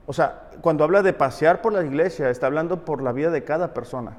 O 0.07 0.13
sea, 0.13 0.49
cuando 0.61 0.83
habla 0.83 1.03
de 1.03 1.13
pasear 1.13 1.61
por 1.61 1.71
la 1.71 1.83
iglesia, 1.83 2.31
está 2.31 2.47
hablando 2.47 2.85
por 2.85 3.03
la 3.03 3.11
vida 3.11 3.29
de 3.29 3.43
cada 3.43 3.71
persona. 3.71 4.17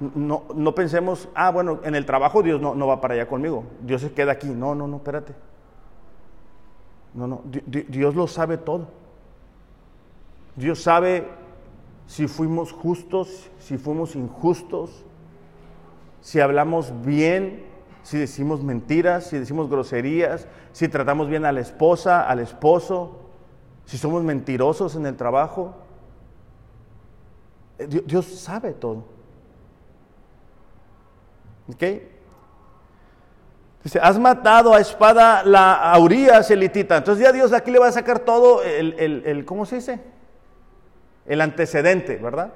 No, 0.00 0.44
no 0.54 0.74
pensemos, 0.74 1.30
ah, 1.34 1.50
bueno, 1.50 1.80
en 1.82 1.94
el 1.94 2.04
trabajo 2.04 2.42
Dios 2.42 2.60
no, 2.60 2.74
no 2.74 2.86
va 2.86 3.00
para 3.00 3.14
allá 3.14 3.26
conmigo. 3.26 3.64
Dios 3.80 4.02
se 4.02 4.12
queda 4.12 4.32
aquí. 4.32 4.48
No, 4.48 4.74
no, 4.74 4.86
no, 4.86 4.98
espérate. 4.98 5.32
No, 7.16 7.26
no, 7.26 7.42
Dios 7.66 8.14
lo 8.14 8.26
sabe 8.26 8.58
todo. 8.58 8.88
Dios 10.54 10.82
sabe 10.82 11.26
si 12.06 12.28
fuimos 12.28 12.72
justos, 12.72 13.50
si 13.58 13.78
fuimos 13.78 14.14
injustos, 14.14 15.04
si 16.20 16.40
hablamos 16.40 16.92
bien, 17.04 17.64
si 18.02 18.18
decimos 18.18 18.62
mentiras, 18.62 19.26
si 19.26 19.38
decimos 19.38 19.68
groserías, 19.68 20.46
si 20.72 20.88
tratamos 20.88 21.28
bien 21.28 21.46
a 21.46 21.52
la 21.52 21.60
esposa, 21.60 22.28
al 22.28 22.38
esposo, 22.38 23.16
si 23.86 23.96
somos 23.96 24.22
mentirosos 24.22 24.94
en 24.94 25.06
el 25.06 25.16
trabajo. 25.16 25.74
Eh, 27.78 28.02
Dios, 28.04 28.26
sabe 28.26 28.72
todo. 28.72 29.04
¿Ok? 31.72 31.82
Dice, 33.86 34.00
has 34.02 34.18
matado 34.18 34.74
a 34.74 34.80
espada 34.80 35.44
la, 35.44 35.74
a 35.74 35.96
Urias 36.00 36.50
elitita. 36.50 36.96
Entonces 36.96 37.24
ya 37.24 37.30
Dios 37.30 37.52
aquí 37.52 37.70
le 37.70 37.78
va 37.78 37.86
a 37.86 37.92
sacar 37.92 38.18
todo 38.18 38.60
el, 38.64 38.98
el, 38.98 39.22
el, 39.24 39.44
¿cómo 39.44 39.64
se 39.64 39.76
dice? 39.76 40.00
El 41.24 41.40
antecedente, 41.40 42.16
¿verdad? 42.16 42.52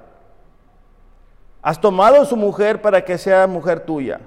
Has 1.62 1.80
tomado 1.80 2.20
a 2.20 2.24
su 2.24 2.36
mujer 2.36 2.82
para 2.82 3.04
que 3.04 3.16
sea 3.16 3.46
mujer 3.46 3.78
tuya. 3.78 4.18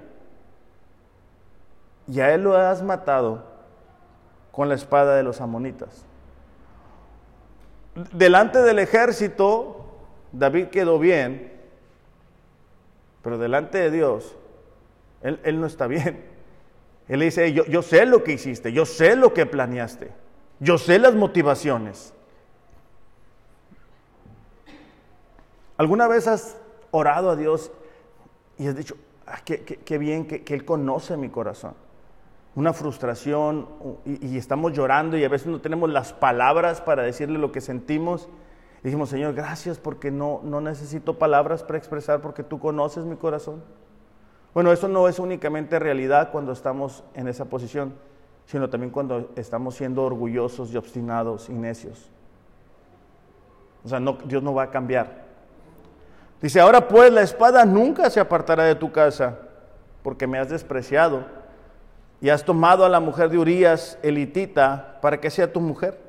Y 2.08 2.22
a 2.22 2.34
él 2.34 2.44
lo 2.44 2.56
has 2.56 2.82
matado 2.82 3.44
con 4.54 4.70
la 4.70 4.76
espada 4.76 5.18
de 5.18 5.24
los 5.24 5.42
amonitas. 5.42 6.06
Delante 8.14 8.60
del 8.60 8.80
ejército, 8.80 9.88
David 10.32 10.68
quedó 10.68 11.00
bien, 11.00 11.52
pero 13.22 13.38
delante 13.38 13.78
de 13.78 13.92
Dios, 13.92 14.38
él, 15.22 15.42
él 15.44 15.60
no 15.60 15.68
está 15.68 15.86
bien. 15.88 16.32
Él 17.08 17.20
le 17.20 17.26
dice, 17.26 17.52
yo, 17.54 17.66
yo 17.66 17.82
sé 17.82 18.06
lo 18.06 18.24
que 18.24 18.34
hiciste, 18.34 18.72
yo 18.72 18.86
sé 18.86 19.16
lo 19.16 19.34
que 19.34 19.46
planeaste, 19.46 20.12
yo 20.60 20.78
sé 20.78 21.00
las 21.00 21.16
motivaciones. 21.16 22.14
¿Alguna 25.78 26.08
vez 26.08 26.28
has 26.28 26.58
orado 26.92 27.32
a 27.32 27.36
Dios 27.36 27.72
y 28.58 28.68
has 28.68 28.76
dicho, 28.76 28.96
ah, 29.26 29.40
qué, 29.44 29.98
bien 29.98 30.26
que, 30.26 30.44
Él 30.54 30.66
conoce 30.66 31.18
mi 31.18 31.30
corazón? 31.30 31.74
Una 32.56 32.72
frustración 32.72 33.68
y, 34.06 34.38
estamos 34.38 34.74
llorando 34.74 35.18
y 35.18 35.24
a 35.24 35.30
veces 35.30 35.48
no 35.48 35.60
tenemos 35.60 35.90
las 35.90 36.14
palabras 36.14 36.80
para 36.82 37.02
decirle 37.04 37.40
lo 37.40 37.52
que 37.52 37.62
sentimos. 37.62 38.30
Dijimos, 38.84 39.10
Señor, 39.10 39.34
gracias 39.34 39.80
porque 39.80 40.12
no, 40.12 40.42
no 40.44 40.62
necesito 40.62 41.18
palabras 41.18 41.64
para 41.64 41.80
expresar 41.80 42.22
porque 42.22 42.44
tú 42.44 42.60
conoces 42.60 43.06
mi 43.06 43.16
corazón. 43.16 43.64
Bueno, 44.54 44.72
eso 44.72 44.88
no 44.88 45.08
es 45.08 45.20
únicamente 45.20 45.80
realidad 45.80 46.32
cuando 46.32 46.52
estamos 46.52 47.04
en 47.16 47.28
esa 47.28 47.46
posición, 47.46 47.94
sino 48.46 48.70
también 48.70 48.92
cuando 48.92 49.32
estamos 49.36 49.76
siendo 49.76 50.04
orgullosos 50.04 50.72
y 50.72 50.78
obstinados 50.78 51.50
y 51.50 51.54
necios. 51.54 52.10
O 53.84 53.90
sea, 53.90 54.00
no, 54.00 54.18
Dios 54.26 54.44
no 54.44 54.54
va 54.54 54.64
a 54.64 54.70
cambiar. 54.70 55.24
Dice, 56.42 56.60
ahora 56.60 56.88
pues 56.88 57.12
la 57.12 57.22
espada 57.22 57.66
nunca 57.66 58.10
se 58.10 58.20
apartará 58.20 58.66
de 58.66 58.76
tu 58.76 58.92
casa, 58.92 59.40
porque 60.04 60.28
me 60.28 60.38
has 60.38 60.50
despreciado 60.50 61.24
y 62.22 62.30
has 62.30 62.44
tomado 62.44 62.86
a 62.86 62.90
la 62.90 63.00
mujer 63.00 63.30
de 63.30 63.38
Urias, 63.38 63.98
elitita, 64.04 65.00
para 65.02 65.20
que 65.20 65.30
sea 65.30 65.52
tu 65.52 65.60
mujer. 65.60 66.00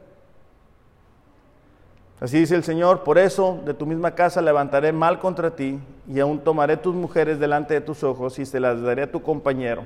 Así 2.20 2.38
dice 2.38 2.54
el 2.54 2.64
Señor, 2.64 3.02
por 3.02 3.18
eso 3.18 3.60
de 3.64 3.74
tu 3.74 3.86
misma 3.86 4.14
casa 4.14 4.40
levantaré 4.40 4.92
mal 4.92 5.18
contra 5.18 5.54
ti 5.54 5.80
y 6.08 6.20
aún 6.20 6.38
tomaré 6.38 6.76
tus 6.76 6.94
mujeres 6.94 7.38
delante 7.38 7.74
de 7.74 7.80
tus 7.80 8.04
ojos 8.04 8.38
y 8.38 8.46
se 8.46 8.60
las 8.60 8.80
daré 8.80 9.02
a 9.02 9.10
tu 9.10 9.22
compañero. 9.22 9.84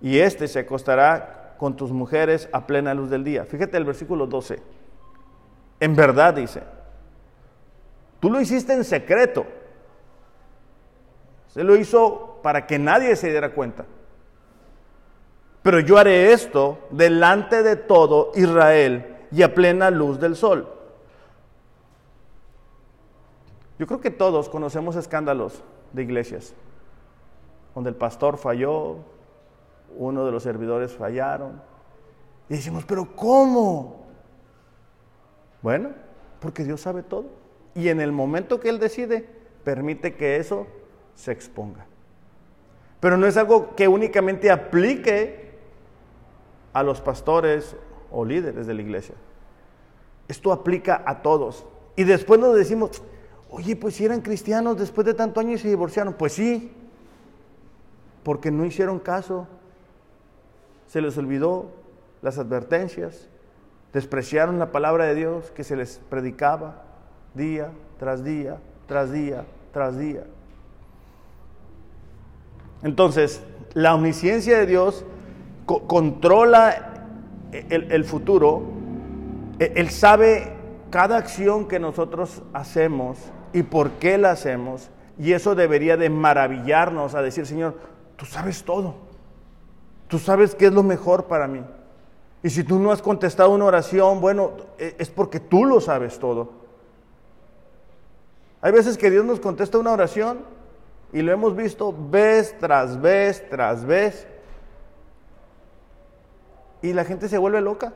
Y 0.00 0.18
éste 0.18 0.46
se 0.48 0.60
acostará 0.60 1.54
con 1.58 1.76
tus 1.76 1.90
mujeres 1.90 2.48
a 2.52 2.66
plena 2.66 2.94
luz 2.94 3.10
del 3.10 3.24
día. 3.24 3.44
Fíjate 3.44 3.76
el 3.76 3.84
versículo 3.84 4.26
12. 4.26 4.60
En 5.80 5.96
verdad 5.96 6.34
dice, 6.34 6.62
tú 8.20 8.30
lo 8.30 8.40
hiciste 8.40 8.72
en 8.72 8.84
secreto. 8.84 9.44
Se 11.48 11.64
lo 11.64 11.76
hizo 11.76 12.38
para 12.42 12.66
que 12.66 12.78
nadie 12.78 13.16
se 13.16 13.30
diera 13.30 13.52
cuenta. 13.52 13.84
Pero 15.62 15.80
yo 15.80 15.96
haré 15.98 16.32
esto 16.32 16.78
delante 16.90 17.62
de 17.62 17.76
todo 17.76 18.32
Israel 18.34 19.16
y 19.32 19.42
a 19.42 19.54
plena 19.54 19.90
luz 19.90 20.20
del 20.20 20.36
sol. 20.36 20.73
Yo 23.84 23.88
creo 23.88 24.00
que 24.00 24.10
todos 24.10 24.48
conocemos 24.48 24.96
escándalos 24.96 25.62
de 25.92 26.04
iglesias, 26.04 26.54
donde 27.74 27.90
el 27.90 27.96
pastor 27.96 28.38
falló, 28.38 28.96
uno 29.98 30.24
de 30.24 30.32
los 30.32 30.42
servidores 30.42 30.94
fallaron, 30.94 31.60
y 32.48 32.54
decimos, 32.54 32.86
pero 32.86 33.14
¿cómo? 33.14 34.06
Bueno, 35.60 35.90
porque 36.40 36.64
Dios 36.64 36.80
sabe 36.80 37.02
todo. 37.02 37.26
Y 37.74 37.90
en 37.90 38.00
el 38.00 38.10
momento 38.10 38.58
que 38.58 38.70
Él 38.70 38.78
decide, 38.78 39.28
permite 39.64 40.14
que 40.14 40.38
eso 40.38 40.66
se 41.14 41.32
exponga. 41.32 41.84
Pero 43.00 43.18
no 43.18 43.26
es 43.26 43.36
algo 43.36 43.76
que 43.76 43.86
únicamente 43.86 44.50
aplique 44.50 45.58
a 46.72 46.82
los 46.82 47.02
pastores 47.02 47.76
o 48.10 48.24
líderes 48.24 48.66
de 48.66 48.72
la 48.72 48.80
iglesia. 48.80 49.14
Esto 50.26 50.52
aplica 50.52 51.02
a 51.04 51.20
todos. 51.20 51.66
Y 51.96 52.04
después 52.04 52.40
nos 52.40 52.56
decimos, 52.56 53.02
oye, 53.54 53.76
pues 53.76 53.94
si 53.94 54.04
eran 54.04 54.20
cristianos 54.20 54.76
después 54.76 55.06
de 55.06 55.14
tanto 55.14 55.38
año 55.38 55.52
y 55.52 55.58
se 55.58 55.68
divorciaron. 55.68 56.14
Pues 56.14 56.32
sí, 56.32 56.72
porque 58.22 58.50
no 58.50 58.64
hicieron 58.64 58.98
caso. 58.98 59.46
Se 60.88 61.00
les 61.00 61.16
olvidó 61.16 61.70
las 62.20 62.38
advertencias, 62.38 63.28
despreciaron 63.92 64.58
la 64.58 64.72
palabra 64.72 65.04
de 65.06 65.14
Dios 65.14 65.50
que 65.52 65.62
se 65.62 65.76
les 65.76 66.00
predicaba 66.08 66.82
día 67.34 67.70
tras 67.98 68.24
día, 68.24 68.58
tras 68.86 69.12
día, 69.12 69.44
tras 69.72 69.98
día. 69.98 70.24
Entonces, 72.82 73.42
la 73.72 73.94
omnisciencia 73.94 74.58
de 74.58 74.66
Dios 74.66 75.04
controla 75.64 76.92
el, 77.52 78.04
futuro, 78.04 78.62
e, 79.58 79.72
Él 79.76 79.90
sabe 79.90 80.52
cada 80.90 81.16
acción 81.16 81.66
que 81.66 81.78
nosotros 81.78 82.42
hacemos 82.52 83.18
y 83.54 83.62
por 83.62 83.92
qué 83.92 84.18
la 84.18 84.32
hacemos, 84.32 84.90
y 85.16 85.32
eso 85.32 85.54
debería 85.54 85.96
de 85.96 86.10
maravillarnos 86.10 87.14
a 87.14 87.22
decir, 87.22 87.46
Señor, 87.46 87.78
tú 88.16 88.26
sabes 88.26 88.64
todo, 88.64 88.96
tú 90.08 90.18
sabes 90.18 90.56
qué 90.56 90.66
es 90.66 90.72
lo 90.72 90.82
mejor 90.82 91.26
para 91.26 91.46
mí. 91.46 91.64
Y 92.42 92.50
si 92.50 92.64
tú 92.64 92.80
no 92.80 92.90
has 92.90 93.00
contestado 93.00 93.50
una 93.50 93.64
oración, 93.64 94.20
bueno, 94.20 94.50
e, 94.76 94.96
es 94.98 95.08
porque 95.08 95.38
tú 95.38 95.64
lo 95.64 95.80
sabes 95.80 96.18
todo. 96.18 96.50
Hay 98.60 98.72
veces 98.72 98.98
que 98.98 99.08
Dios 99.08 99.24
nos 99.24 99.38
contesta 99.38 99.78
una 99.78 99.92
oración 99.92 100.40
y 101.12 101.22
lo 101.22 101.30
hemos 101.30 101.54
visto 101.54 101.94
vez 102.10 102.58
tras 102.58 103.00
vez 103.00 103.48
tras 103.48 103.84
vez. 103.86 104.26
Y 106.82 106.92
la 106.92 107.04
gente 107.04 107.28
se 107.28 107.38
vuelve 107.38 107.60
loca 107.60 107.94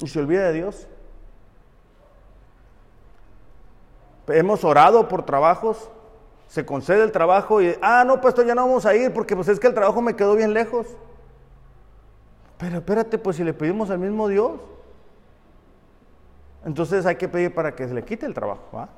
y 0.00 0.08
se 0.08 0.18
olvida 0.18 0.48
de 0.48 0.54
Dios. 0.54 0.88
Hemos 4.28 4.64
orado 4.64 5.08
por 5.08 5.24
trabajos, 5.24 5.90
se 6.48 6.64
concede 6.64 7.02
el 7.04 7.12
trabajo 7.12 7.60
y, 7.60 7.76
ah, 7.82 8.04
no, 8.06 8.20
pastor, 8.20 8.46
ya 8.46 8.54
no 8.54 8.66
vamos 8.66 8.86
a 8.86 8.94
ir 8.94 9.12
porque 9.12 9.36
pues 9.36 9.48
es 9.48 9.60
que 9.60 9.66
el 9.66 9.74
trabajo 9.74 10.00
me 10.00 10.16
quedó 10.16 10.34
bien 10.34 10.54
lejos. 10.54 10.86
Pero 12.58 12.78
espérate, 12.78 13.18
pues 13.18 13.36
si 13.36 13.44
le 13.44 13.54
pedimos 13.54 13.90
al 13.90 13.98
mismo 13.98 14.28
Dios, 14.28 14.60
entonces 16.64 17.06
hay 17.06 17.16
que 17.16 17.28
pedir 17.28 17.54
para 17.54 17.74
que 17.74 17.86
se 17.86 17.94
le 17.94 18.04
quite 18.04 18.26
el 18.26 18.34
trabajo. 18.34 18.88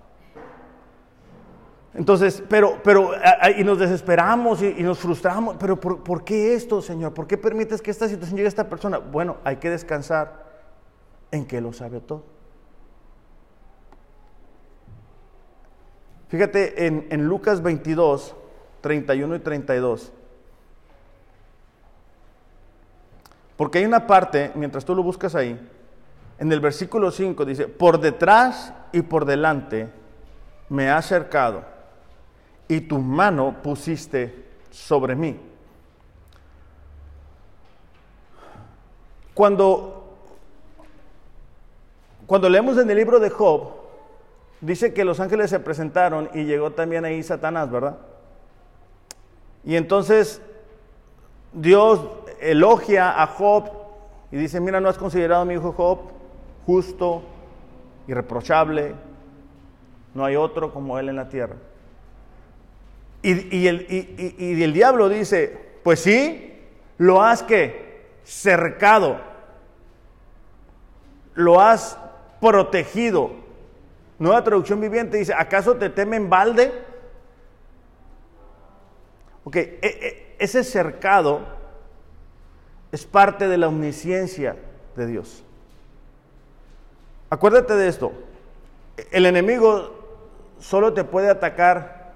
Entonces, 1.92 2.42
pero, 2.48 2.78
pero, 2.84 3.10
y 3.56 3.64
nos 3.64 3.78
desesperamos 3.78 4.62
y, 4.62 4.82
nos 4.82 4.98
frustramos, 4.98 5.56
pero 5.58 5.78
¿por, 5.78 6.24
qué 6.24 6.54
esto, 6.54 6.80
Señor? 6.80 7.12
¿Por 7.12 7.26
qué 7.26 7.36
permites 7.36 7.82
que 7.82 7.90
esta 7.90 8.08
situación 8.08 8.36
llegue 8.36 8.46
a 8.46 8.48
esta 8.48 8.68
persona? 8.68 8.98
Bueno, 8.98 9.38
hay 9.44 9.56
que 9.56 9.70
descansar 9.70 10.46
en 11.32 11.44
que 11.46 11.60
lo 11.60 11.72
sabe 11.72 12.00
todo. 12.00 12.24
Fíjate 16.30 16.86
en, 16.86 17.26
Lucas 17.26 17.60
22, 17.60 18.36
31 18.80 19.34
y 19.34 19.38
32. 19.40 20.12
Porque 23.56 23.78
hay 23.78 23.84
una 23.84 24.06
parte, 24.06 24.52
mientras 24.54 24.84
tú 24.84 24.94
lo 24.94 25.02
buscas 25.02 25.34
ahí, 25.34 25.60
en 26.38 26.52
el 26.52 26.60
versículo 26.60 27.10
5 27.10 27.44
dice, 27.44 27.66
por 27.66 28.00
detrás 28.00 28.72
y 28.92 29.02
por 29.02 29.24
delante 29.24 29.88
me 30.68 30.88
ha 30.88 30.98
acercado 30.98 31.64
y 32.68 32.80
tu 32.80 32.98
mano 32.98 33.56
pusiste 33.60 34.46
sobre 34.70 35.16
mí. 35.16 35.36
Cuando, 39.34 40.16
cuando 42.24 42.48
leemos 42.48 42.78
en 42.78 42.88
el 42.88 42.96
libro 42.96 43.18
de 43.18 43.30
Job, 43.30 43.79
dice 44.60 44.92
que 44.92 45.04
los 45.04 45.20
ángeles 45.20 45.50
se 45.50 45.60
presentaron 45.60 46.30
y 46.34 46.44
llegó 46.44 46.72
también 46.72 47.04
ahí 47.04 47.22
Satanás, 47.22 47.70
¿verdad? 47.70 47.96
Y 49.64 49.76
entonces 49.76 50.42
Dios 51.52 52.00
elogia 52.40 53.22
a 53.22 53.26
Job 53.26 53.70
y 54.32 54.36
dice, 54.36 54.60
mira, 54.60 54.80
no 54.80 54.88
has 54.88 54.98
considerado 54.98 55.42
a 55.42 55.44
mi 55.44 55.54
hijo 55.54 55.72
Job 55.72 55.98
justo, 56.66 57.22
irreprochable, 58.06 58.94
no 60.14 60.24
hay 60.24 60.36
otro 60.36 60.72
como 60.72 60.98
él 60.98 61.08
en 61.08 61.16
la 61.16 61.28
tierra. 61.28 61.56
Y, 63.22 63.66
el, 63.66 63.86
y, 64.38 64.62
el, 64.62 64.72
diablo 64.72 65.10
dice, 65.10 65.58
pues 65.82 66.00
sí, 66.00 66.58
lo 66.96 67.20
has 67.20 67.42
que 67.42 68.08
cercado, 68.24 69.20
lo 71.34 71.60
has 71.60 71.98
protegido. 72.40 73.32
Nueva 74.20 74.44
traducción 74.44 74.82
viviente 74.82 75.16
dice, 75.16 75.32
¿acaso 75.34 75.76
te 75.76 75.88
temen 75.88 76.28
balde? 76.28 76.70
Ok, 79.44 79.56
e, 79.56 79.78
e, 79.82 80.36
ese 80.38 80.62
cercado 80.62 81.40
es 82.92 83.06
parte 83.06 83.48
de 83.48 83.56
la 83.56 83.68
omnisciencia 83.68 84.56
de 84.94 85.06
Dios. 85.06 85.42
Acuérdate 87.30 87.74
de 87.76 87.88
esto, 87.88 88.12
el 89.10 89.24
enemigo 89.24 89.98
solo 90.58 90.92
te 90.92 91.02
puede 91.02 91.30
atacar 91.30 92.12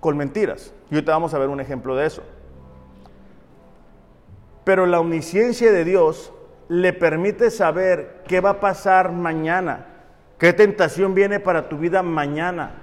con 0.00 0.16
mentiras. 0.16 0.72
Y 0.90 0.94
ahorita 0.94 1.12
vamos 1.12 1.34
a 1.34 1.38
ver 1.38 1.50
un 1.50 1.60
ejemplo 1.60 1.94
de 1.96 2.06
eso. 2.06 2.22
Pero 4.64 4.86
la 4.86 5.00
omnisciencia 5.00 5.70
de 5.70 5.84
Dios 5.84 6.32
le 6.68 6.94
permite 6.94 7.50
saber 7.50 8.22
qué 8.26 8.40
va 8.40 8.50
a 8.50 8.60
pasar 8.60 9.12
mañana, 9.12 9.91
qué 10.42 10.52
tentación 10.52 11.14
viene 11.14 11.38
para 11.38 11.68
tu 11.68 11.78
vida 11.78 12.02
mañana, 12.02 12.74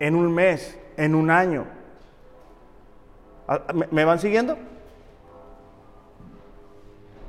en 0.00 0.16
un 0.16 0.34
mes, 0.34 0.76
en 0.96 1.14
un 1.14 1.30
año. 1.30 1.64
Ah, 3.46 3.60
¿Me 3.92 4.04
van 4.04 4.18
siguiendo? 4.18 4.58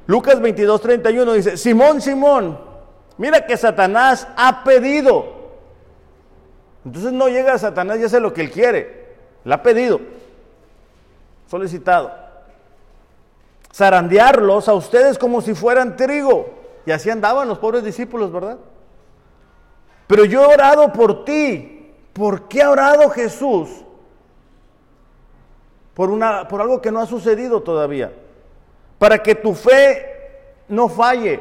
Lucas 0.07 0.41
22, 0.41 0.81
31 0.81 1.33
dice, 1.33 1.55
Simón, 1.55 2.01
Simón, 2.01 2.59
mira 3.19 3.45
que 3.45 3.57
Satanás 3.57 4.27
ha 4.35 4.63
pedido. 4.63 5.51
Entonces 6.83 7.11
no 7.11 7.27
llega 7.27 7.53
a 7.53 7.59
Satanás 7.59 7.99
y 7.99 8.05
hace 8.05 8.19
lo 8.19 8.33
que 8.33 8.41
él 8.41 8.49
quiere. 8.49 9.17
Le 9.43 9.53
ha 9.53 9.61
pedido, 9.61 10.01
solicitado. 11.45 12.11
Zarandearlos 13.71 14.67
a 14.67 14.73
ustedes 14.73 15.19
como 15.19 15.41
si 15.41 15.53
fueran 15.53 15.95
trigo. 15.95 16.54
Y 16.85 16.91
así 16.91 17.09
andaban 17.09 17.47
los 17.47 17.59
pobres 17.59 17.83
discípulos, 17.83 18.31
¿verdad? 18.31 18.57
Pero 20.07 20.25
yo 20.25 20.43
he 20.43 20.53
orado 20.53 20.91
por 20.93 21.25
ti. 21.25 21.71
¿Por 22.13 22.47
qué 22.47 22.61
ha 22.61 22.71
orado 22.71 23.09
Jesús? 23.09 23.85
por, 25.95 26.09
una, 26.11 26.47
por 26.47 26.61
algo 26.61 26.81
que 26.81 26.91
no 26.91 26.99
ha 26.99 27.07
sucedido 27.07 27.63
todavía, 27.63 28.13
para 28.99 29.23
que 29.23 29.33
tu 29.33 29.55
fe 29.55 30.05
no 30.67 30.89
falle. 30.89 31.39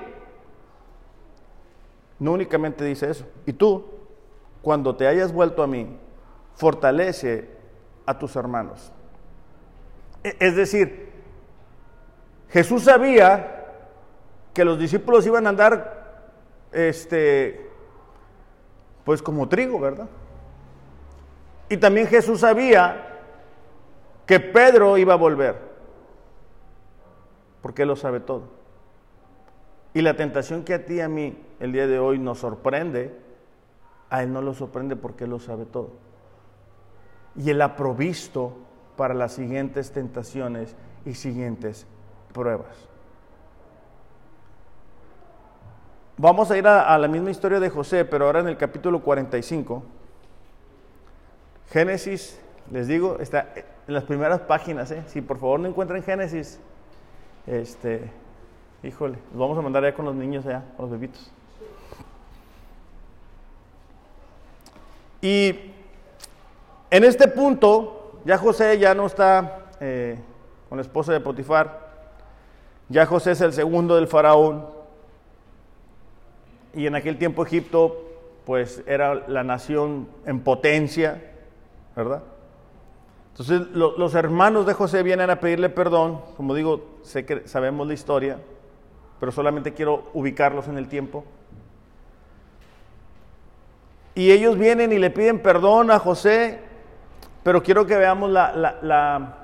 No 2.18 2.32
únicamente 2.32 2.84
dice 2.84 3.10
eso. 3.10 3.26
Y 3.44 3.52
tú, 3.52 3.84
cuando 4.62 4.94
te 4.94 5.08
hayas 5.08 5.32
vuelto 5.32 5.62
a 5.62 5.66
mí, 5.66 5.98
fortalece 6.54 7.50
a 8.06 8.16
tus 8.16 8.36
hermanos. 8.36 8.92
E, 10.22 10.36
es 10.38 10.54
decir, 10.54 11.12
Jesús 12.48 12.84
sabía 12.84 13.63
que 14.54 14.64
los 14.64 14.78
discípulos 14.78 15.26
iban 15.26 15.46
a 15.46 15.50
andar, 15.50 16.22
este, 16.72 17.68
pues 19.04 19.20
como 19.20 19.48
trigo, 19.48 19.80
¿verdad? 19.80 20.08
Y 21.68 21.76
también 21.76 22.06
Jesús 22.06 22.40
sabía 22.40 23.20
que 24.26 24.38
Pedro 24.38 24.96
iba 24.96 25.14
a 25.14 25.16
volver, 25.16 25.58
porque 27.60 27.82
Él 27.82 27.88
lo 27.88 27.96
sabe 27.96 28.20
todo. 28.20 28.44
Y 29.92 30.02
la 30.02 30.16
tentación 30.16 30.64
que 30.64 30.74
a 30.74 30.84
ti 30.84 30.94
y 30.94 31.00
a 31.00 31.08
mí 31.08 31.36
el 31.60 31.72
día 31.72 31.86
de 31.86 31.98
hoy 31.98 32.18
nos 32.18 32.38
sorprende, 32.38 33.18
a 34.08 34.22
Él 34.22 34.32
no 34.32 34.40
lo 34.40 34.54
sorprende 34.54 34.96
porque 34.96 35.24
Él 35.24 35.30
lo 35.30 35.40
sabe 35.40 35.64
todo. 35.66 35.90
Y 37.36 37.50
Él 37.50 37.60
ha 37.60 37.74
provisto 37.74 38.56
para 38.96 39.14
las 39.14 39.32
siguientes 39.32 39.90
tentaciones 39.90 40.76
y 41.04 41.14
siguientes 41.14 41.86
pruebas. 42.32 42.93
Vamos 46.16 46.50
a 46.50 46.58
ir 46.58 46.66
a, 46.66 46.96
la 46.98 47.08
misma 47.08 47.30
historia 47.30 47.60
de 47.60 47.70
José, 47.70 48.04
pero 48.04 48.26
ahora 48.26 48.40
en 48.40 48.48
el 48.48 48.56
capítulo 48.56 49.00
45. 49.00 49.82
Génesis, 51.70 52.40
les 52.70 52.86
digo, 52.86 53.18
está 53.20 53.48
en 53.56 53.94
las 53.94 54.04
primeras 54.04 54.40
páginas. 54.40 54.90
¿eh? 54.90 55.02
Si 55.06 55.20
por 55.20 55.38
favor 55.38 55.60
no 55.60 55.68
encuentran 55.68 56.02
Génesis, 56.02 56.60
este, 57.46 58.10
híjole, 58.82 59.18
los 59.30 59.38
vamos 59.38 59.58
a 59.58 59.62
mandar 59.62 59.84
allá 59.84 59.94
con 59.94 60.04
los 60.04 60.14
niños, 60.14 60.46
allá, 60.46 60.62
con 60.76 60.84
los 60.84 60.92
bebitos. 60.92 61.30
Y 65.20 65.72
en 66.90 67.02
este 67.02 67.28
punto, 67.28 68.20
ya 68.24 68.36
José 68.36 68.78
ya 68.78 68.94
no 68.94 69.06
está 69.06 69.66
eh, 69.80 70.18
con 70.68 70.76
la 70.76 70.82
esposa 70.82 71.12
de 71.12 71.20
Potifar, 71.20 71.84
ya 72.90 73.06
José 73.06 73.30
es 73.30 73.40
el 73.40 73.54
segundo 73.54 73.96
del 73.96 74.06
faraón, 74.06 74.73
y 76.74 76.86
en 76.86 76.94
aquel 76.94 77.18
tiempo 77.18 77.44
Egipto 77.44 78.04
pues 78.44 78.82
era 78.86 79.26
la 79.26 79.42
nación 79.42 80.08
en 80.26 80.40
potencia, 80.40 81.22
¿verdad? 81.96 82.22
Entonces 83.30 83.62
los 83.72 84.14
hermanos 84.14 84.66
de 84.66 84.74
José 84.74 85.02
vienen 85.02 85.30
a 85.30 85.40
pedirle 85.40 85.68
perdón, 85.68 86.20
como 86.36 86.54
digo, 86.54 86.98
sé 87.02 87.24
que 87.24 87.48
sabemos 87.48 87.86
la 87.86 87.94
historia, 87.94 88.38
pero 89.18 89.32
solamente 89.32 89.72
quiero 89.72 90.10
ubicarlos 90.12 90.68
en 90.68 90.78
el 90.78 90.88
tiempo. 90.88 91.24
Y 94.14 94.30
ellos 94.30 94.56
vienen 94.56 94.92
y 94.92 94.98
le 94.98 95.10
piden 95.10 95.40
perdón 95.40 95.90
a 95.90 95.98
José, 95.98 96.60
pero 97.42 97.62
quiero 97.62 97.86
que 97.86 97.96
veamos 97.96 98.30
la, 98.30 98.52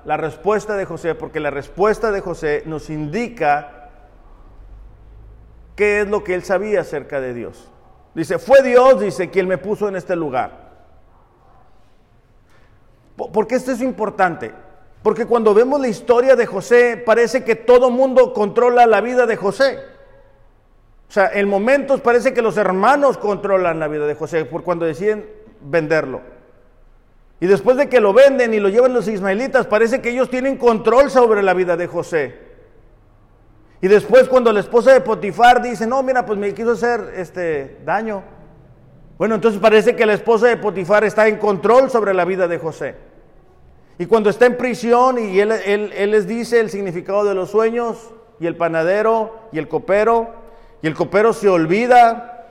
la 0.05 0.17
respuesta 0.17 0.77
de 0.77 0.85
José, 0.85 1.17
porque 1.17 1.41
la 1.41 1.51
respuesta 1.51 2.13
de 2.13 2.21
José 2.21 2.63
nos 2.67 2.91
indica 2.91 3.80
qué 5.77 6.01
es 6.01 6.09
lo 6.09 6.25
que 6.25 6.35
él 6.35 6.43
sabía 6.43 6.81
acerca 6.81 7.21
de 7.21 7.35
Dios. 7.35 7.71
Dice, 8.15 8.39
fue 8.39 8.63
Dios, 8.63 9.01
dice, 9.01 9.31
quien 9.31 9.47
me 9.47 9.59
puso 9.59 9.89
en 9.89 9.97
este 9.97 10.17
lugar. 10.17 10.71
Porque 13.33 13.55
esto 13.55 13.73
es 13.73 13.81
importante? 13.83 14.53
Porque 15.03 15.27
cuando 15.27 15.55
vemos 15.55 15.81
la 15.81 15.89
historia 15.89 16.37
de 16.37 16.47
José, 16.47 17.03
parece 17.05 17.45
que 17.45 17.55
todo 17.55 17.91
mundo 17.91 18.33
controla 18.33 18.87
la 18.87 19.01
vida 19.01 19.27
de 19.27 19.37
José. 19.37 19.79
O 21.09 21.13
sea, 21.13 21.31
en 21.33 21.49
momentos 21.49 22.01
parece 22.01 22.33
que 22.33 22.43
los 22.43 22.57
hermanos 22.57 23.19
controlan 23.19 23.81
la 23.81 23.89
vida 23.89 24.07
de 24.07 24.15
José 24.15 24.45
por 24.45 24.63
cuando 24.63 24.87
deciden 24.87 25.29
venderlo. 25.61 26.21
Y 27.41 27.47
después 27.47 27.77
de 27.77 27.89
que 27.89 28.01
lo 28.01 28.13
venden 28.13 28.53
y 28.53 28.61
lo 28.61 28.69
llevan 28.69 28.93
los 28.93 29.09
ismaelitas, 29.09 29.67
parece 29.67 30.03
que 30.03 30.11
ellos 30.11 30.29
tienen 30.29 30.57
control 30.57 31.11
sobre 31.11 31.43
la 31.43 31.55
vida 31.55 31.77
de 31.77 31.87
José. 31.87 32.50
Y 33.83 33.89
después 33.89 34.29
cuando 34.29 34.53
la 34.53 34.61
esposa 34.61 34.93
de 34.93 35.01
Potifar 35.01 35.63
dice, 35.63 35.87
no, 35.87 36.03
mira, 36.03 36.27
pues 36.27 36.39
me 36.39 36.53
quiso 36.53 36.73
hacer 36.73 37.15
este 37.17 37.79
daño. 37.85 38.23
Bueno, 39.19 39.37
entonces 39.37 39.61
parece 39.61 39.97
que 39.97 40.07
la 40.07 40.15
esposa 40.15 40.49
de 40.49 40.57
Potifar 40.57 41.05
está 41.05 41.29
en 41.29 41.39
control 41.39 41.91
sobre 41.91 42.15
la 42.15 42.25
vida 42.25 42.47
de 42.47 42.59
José. 42.59 42.95
Y 43.99 44.07
cuando 44.07 44.31
está 44.31 44.47
en 44.47 44.57
prisión 44.57 45.19
y 45.19 45.41
él, 45.41 45.53
él 45.53 46.11
les 46.11 46.27
dice 46.27 46.61
el 46.61 46.71
significado 46.71 47.25
de 47.25 47.35
los 47.35 47.51
sueños, 47.51 48.13
y 48.41 48.47
el 48.47 48.57
panadero 48.57 49.39
y 49.53 49.59
el 49.59 49.69
copero, 49.69 50.31
y 50.83 50.87
el 50.87 50.95
copero 50.95 51.33
se 51.33 51.49
olvida 51.49 52.47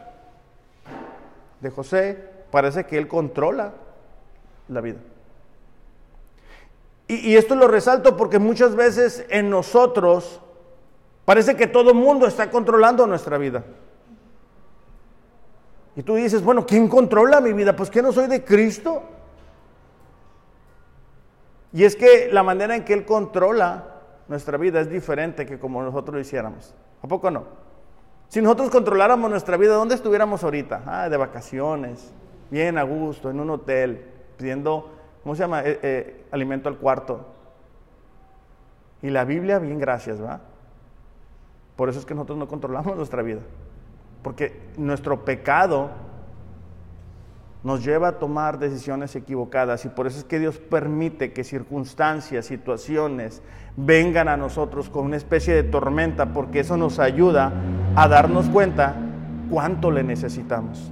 de 1.59 1.69
José, 1.71 2.29
parece 2.51 2.85
que 2.85 2.97
él 2.97 3.07
controla 3.07 3.73
la 4.69 4.81
vida. 4.81 4.99
Y, 7.07 7.35
esto 7.37 7.55
lo 7.55 7.67
resalto 7.67 8.15
porque 8.15 8.37
muchas 8.37 8.75
veces 8.75 9.25
en 9.29 9.49
nosotros 9.49 10.41
parece 11.29 11.55
que 11.55 11.67
todo 11.67 11.93
mundo 11.93 12.25
está 12.25 12.49
controlando 12.49 13.05
nuestra 13.05 13.37
vida. 13.37 13.63
Y 15.95 16.01
tú 16.01 16.15
dices, 16.15 16.43
bueno, 16.43 16.65
¿quién 16.65 16.87
controla 16.87 17.39
mi 17.39 17.53
vida? 17.53 17.75
Pues 17.75 17.91
que 17.91 18.01
no 18.01 18.11
soy 18.11 18.25
de 18.25 18.43
Cristo. 18.43 19.03
Y 21.71 21.83
es 21.83 21.95
que 21.95 22.29
la 22.31 22.41
manera 22.41 22.75
en 22.75 22.83
que 22.83 22.93
Él 22.93 23.05
controla 23.05 24.01
nuestra 24.27 24.57
vida 24.57 24.79
es 24.79 24.89
diferente 24.89 25.45
que 25.45 25.59
como 25.59 25.83
nosotros 25.83 26.19
hiciéramos. 26.19 26.73
¿A 27.03 27.07
poco 27.07 27.29
no? 27.29 27.43
Si 28.27 28.41
nosotros 28.41 28.71
controláramos 28.71 29.29
nuestra 29.29 29.55
vida, 29.55 29.75
¿dónde 29.75 29.93
estuviéramos 29.93 30.43
ahorita? 30.43 30.81
Ah, 30.87 31.09
de 31.09 31.17
vacaciones, 31.17 32.11
bien 32.49 32.79
a 32.79 32.81
gusto, 32.81 33.29
en 33.29 33.39
un 33.39 33.51
hotel, 33.51 34.03
pidiendo, 34.35 34.89
¿cómo 35.21 35.35
se 35.35 35.43
llama? 35.43 35.61
Eh, 35.61 35.79
eh, 35.83 36.25
alimento 36.31 36.69
al 36.69 36.79
cuarto. 36.79 37.23
Y 39.03 39.11
la 39.11 39.25
Biblia, 39.25 39.59
bien 39.59 39.77
gracias, 39.77 40.19
¿va? 40.19 40.41
Por 41.79 41.87
eso 41.87 41.97
es 41.97 42.05
que 42.05 42.13
nosotros 42.13 42.37
no 42.37 42.49
controlamos 42.49 42.97
nuestra 42.97 43.21
vida. 43.21 43.39
Porque 44.21 44.59
nuestro 44.75 45.23
pecado 45.23 45.91
nos 47.63 47.85
lleva 47.85 48.09
a 48.09 48.19
tomar 48.19 48.59
decisiones 48.59 49.15
equivocadas 49.15 49.85
y 49.85 49.87
por 49.87 50.05
eso 50.05 50.19
es 50.19 50.25
que 50.25 50.39
Dios 50.39 50.57
permite 50.57 51.31
que 51.31 51.45
circunstancias, 51.45 52.47
situaciones 52.47 53.41
vengan 53.77 54.27
a 54.27 54.35
nosotros 54.35 54.89
con 54.89 55.05
una 55.05 55.15
especie 55.15 55.53
de 55.53 55.63
tormenta 55.63 56.33
porque 56.33 56.59
eso 56.59 56.75
nos 56.75 56.99
ayuda 56.99 57.53
a 57.95 58.09
darnos 58.09 58.49
cuenta 58.49 58.97
cuánto 59.49 59.89
le 59.89 60.03
necesitamos. 60.03 60.91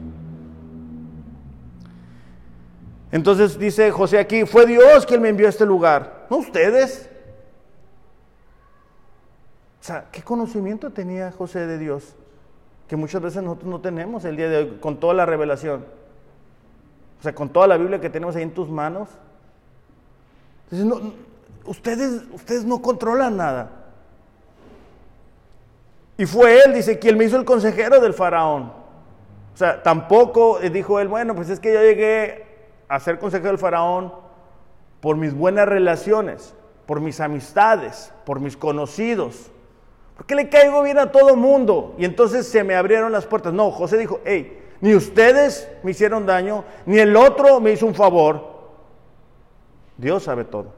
Entonces 3.11 3.59
dice 3.59 3.91
José 3.91 4.19
aquí, 4.19 4.45
fue 4.45 4.65
Dios 4.65 5.05
quien 5.05 5.21
me 5.21 5.27
envió 5.27 5.47
a 5.47 5.49
este 5.49 5.65
lugar, 5.65 6.27
no 6.29 6.37
ustedes. 6.37 7.09
O 9.87 9.89
sea, 9.89 10.07
¿qué 10.11 10.21
conocimiento 10.21 10.89
tenía 10.89 11.31
José 11.31 11.65
de 11.65 11.77
Dios? 11.77 12.13
Que 12.89 12.97
muchas 12.97 13.21
veces 13.21 13.41
nosotros 13.41 13.69
no 13.69 13.79
tenemos 13.79 14.25
el 14.25 14.35
día 14.35 14.49
de 14.49 14.57
hoy 14.57 14.77
con 14.81 14.99
toda 14.99 15.13
la 15.13 15.25
revelación. 15.25 15.85
O 17.17 17.23
sea, 17.23 17.33
con 17.33 17.47
toda 17.47 17.67
la 17.67 17.77
Biblia 17.77 18.01
que 18.01 18.09
tenemos 18.09 18.35
ahí 18.35 18.43
en 18.43 18.53
tus 18.53 18.67
manos. 18.67 19.07
ustedes, 21.63 22.23
ustedes 22.33 22.65
no 22.65 22.81
controlan 22.81 23.37
nada. 23.37 23.71
Y 26.17 26.25
fue 26.25 26.59
él, 26.65 26.73
dice, 26.73 26.99
quien 26.99 27.17
me 27.17 27.23
hizo 27.23 27.37
el 27.37 27.45
consejero 27.45 28.01
del 28.01 28.13
faraón. 28.13 28.63
O 29.53 29.57
sea, 29.57 29.81
tampoco 29.83 30.59
eh, 30.59 30.69
dijo 30.69 30.99
él, 30.99 31.07
bueno, 31.07 31.33
pues 31.33 31.49
es 31.49 31.61
que 31.61 31.73
yo 31.73 31.79
llegué 31.79 32.45
a 32.89 32.99
ser 32.99 33.19
consejero 33.19 33.51
del 33.51 33.57
faraón 33.57 34.11
por 34.99 35.15
mis 35.15 35.33
buenas 35.33 35.65
relaciones, 35.65 36.53
por 36.85 36.99
mis 36.99 37.21
amistades, 37.21 38.11
por 38.25 38.41
mis 38.41 38.57
conocidos. 38.57 39.49
Porque 40.17 40.35
le 40.35 40.49
caigo 40.49 40.81
bien 40.81 40.97
a 40.97 41.11
todo 41.11 41.35
mundo. 41.35 41.93
Y 41.97 42.05
entonces 42.05 42.47
se 42.47 42.63
me 42.63 42.75
abrieron 42.75 43.11
las 43.11 43.25
puertas. 43.25 43.53
No, 43.53 43.71
José 43.71 43.97
dijo, 43.97 44.19
hey, 44.25 44.59
ni 44.81 44.95
ustedes 44.95 45.69
me 45.83 45.91
hicieron 45.91 46.25
daño, 46.25 46.63
ni 46.85 46.99
el 46.99 47.15
otro 47.15 47.59
me 47.59 47.71
hizo 47.71 47.85
un 47.85 47.95
favor. 47.95 48.57
Dios 49.97 50.23
sabe 50.23 50.43
todo. 50.43 50.73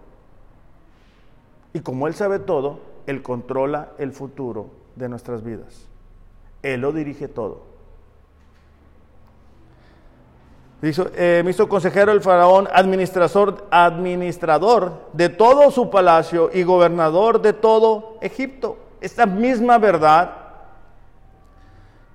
Y 1.74 1.80
como 1.80 2.08
Él 2.08 2.14
sabe 2.14 2.40
todo, 2.40 2.80
Él 3.08 3.22
controla 3.22 3.92
el 3.98 4.12
futuro 4.12 4.68
de 4.96 5.10
nuestras 5.10 5.44
vidas. 5.44 5.88
Él 6.62 6.82
lo 6.82 6.92
dirige 6.92 7.28
todo. 7.28 7.70
Dice, 10.82 11.04
eh, 11.16 11.42
me 11.44 11.52
hizo 11.52 11.68
consejero 11.68 12.14
el 12.14 12.22
faraón, 12.22 12.68
administrador, 12.72 13.68
administrador 13.70 15.10
de 15.12 15.28
todo 15.28 15.72
su 15.72 15.90
palacio 15.90 16.50
y 16.54 16.64
gobernador 16.64 17.42
de 17.42 17.52
todo 17.52 18.18
Egipto. 18.22 18.78
Esta 19.02 19.26
misma 19.26 19.78
verdad 19.78 20.50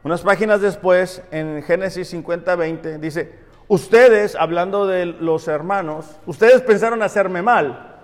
unas 0.05 0.21
páginas 0.21 0.61
después, 0.61 1.23
en 1.31 1.63
Génesis 1.63 2.09
50, 2.09 2.57
20, 2.57 2.99
dice, 2.99 3.39
ustedes, 3.69 4.37
hablando 4.37 4.87
de 4.87 5.07
los 5.07 5.49
hermanos, 5.49 6.21
ustedes 6.27 6.61
pensaron 6.61 7.03
hacerme 7.03 7.41
mal, 7.41 7.97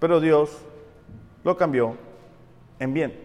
pero 0.00 0.18
Dios 0.18 0.56
lo 1.44 1.58
cambió 1.58 1.94
en 2.78 2.94
bien. 2.94 3.20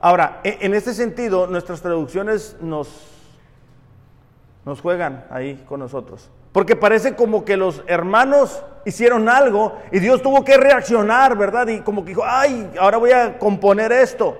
Ahora, 0.00 0.40
e, 0.42 0.58
en 0.60 0.74
este 0.74 0.92
sentido, 0.92 1.46
nuestras 1.46 1.80
traducciones 1.80 2.56
nos, 2.60 2.88
nos 4.64 4.80
juegan 4.80 5.24
ahí 5.30 5.64
con 5.68 5.78
nosotros. 5.78 6.28
Porque 6.52 6.76
parece 6.76 7.16
como 7.16 7.44
que 7.44 7.56
los 7.56 7.82
hermanos 7.86 8.62
hicieron 8.84 9.28
algo 9.28 9.78
y 9.90 10.00
Dios 10.00 10.22
tuvo 10.22 10.44
que 10.44 10.58
reaccionar, 10.58 11.36
¿verdad? 11.36 11.66
Y 11.68 11.80
como 11.80 12.04
que 12.04 12.10
dijo, 12.10 12.22
ay, 12.24 12.70
ahora 12.78 12.98
voy 12.98 13.12
a 13.12 13.38
componer 13.38 13.90
esto. 13.90 14.36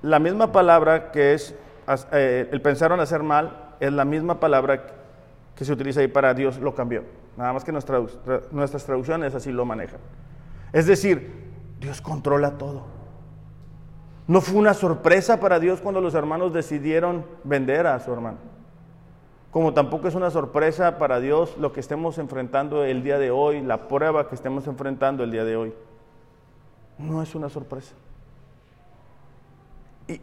La 0.00 0.18
misma 0.18 0.50
palabra 0.52 1.12
que 1.12 1.34
es, 1.34 1.54
eh, 2.12 2.48
el 2.50 2.62
pensaron 2.62 2.98
hacer 2.98 3.22
mal, 3.22 3.74
es 3.78 3.92
la 3.92 4.06
misma 4.06 4.40
palabra 4.40 4.86
que 5.54 5.64
se 5.64 5.72
utiliza 5.72 6.00
ahí 6.00 6.08
para 6.08 6.32
Dios 6.32 6.58
lo 6.58 6.74
cambió. 6.74 7.04
Nada 7.36 7.52
más 7.52 7.62
que 7.62 7.72
nuestras, 7.72 8.18
nuestras 8.50 8.84
traducciones 8.84 9.34
así 9.34 9.52
lo 9.52 9.66
manejan. 9.66 10.00
Es 10.72 10.86
decir, 10.86 11.52
Dios 11.78 12.00
controla 12.00 12.52
todo. 12.52 12.86
No 14.26 14.40
fue 14.40 14.58
una 14.58 14.72
sorpresa 14.72 15.40
para 15.40 15.60
Dios 15.60 15.80
cuando 15.80 16.00
los 16.00 16.14
hermanos 16.14 16.54
decidieron 16.54 17.26
vender 17.44 17.86
a 17.86 18.00
su 18.00 18.12
hermano 18.12 18.52
como 19.52 19.74
tampoco 19.74 20.08
es 20.08 20.14
una 20.14 20.30
sorpresa 20.30 20.96
para 20.96 21.20
Dios 21.20 21.58
lo 21.58 21.74
que 21.74 21.80
estemos 21.80 22.16
enfrentando 22.16 22.84
el 22.84 23.02
día 23.04 23.18
de 23.18 23.30
hoy, 23.30 23.60
la 23.60 23.86
prueba 23.86 24.26
que 24.26 24.34
estemos 24.34 24.66
enfrentando 24.66 25.22
el 25.22 25.30
día 25.30 25.44
de 25.44 25.56
hoy. 25.56 25.74
no 26.98 27.22
es 27.22 27.34
una 27.34 27.50
sorpresa. 27.50 27.94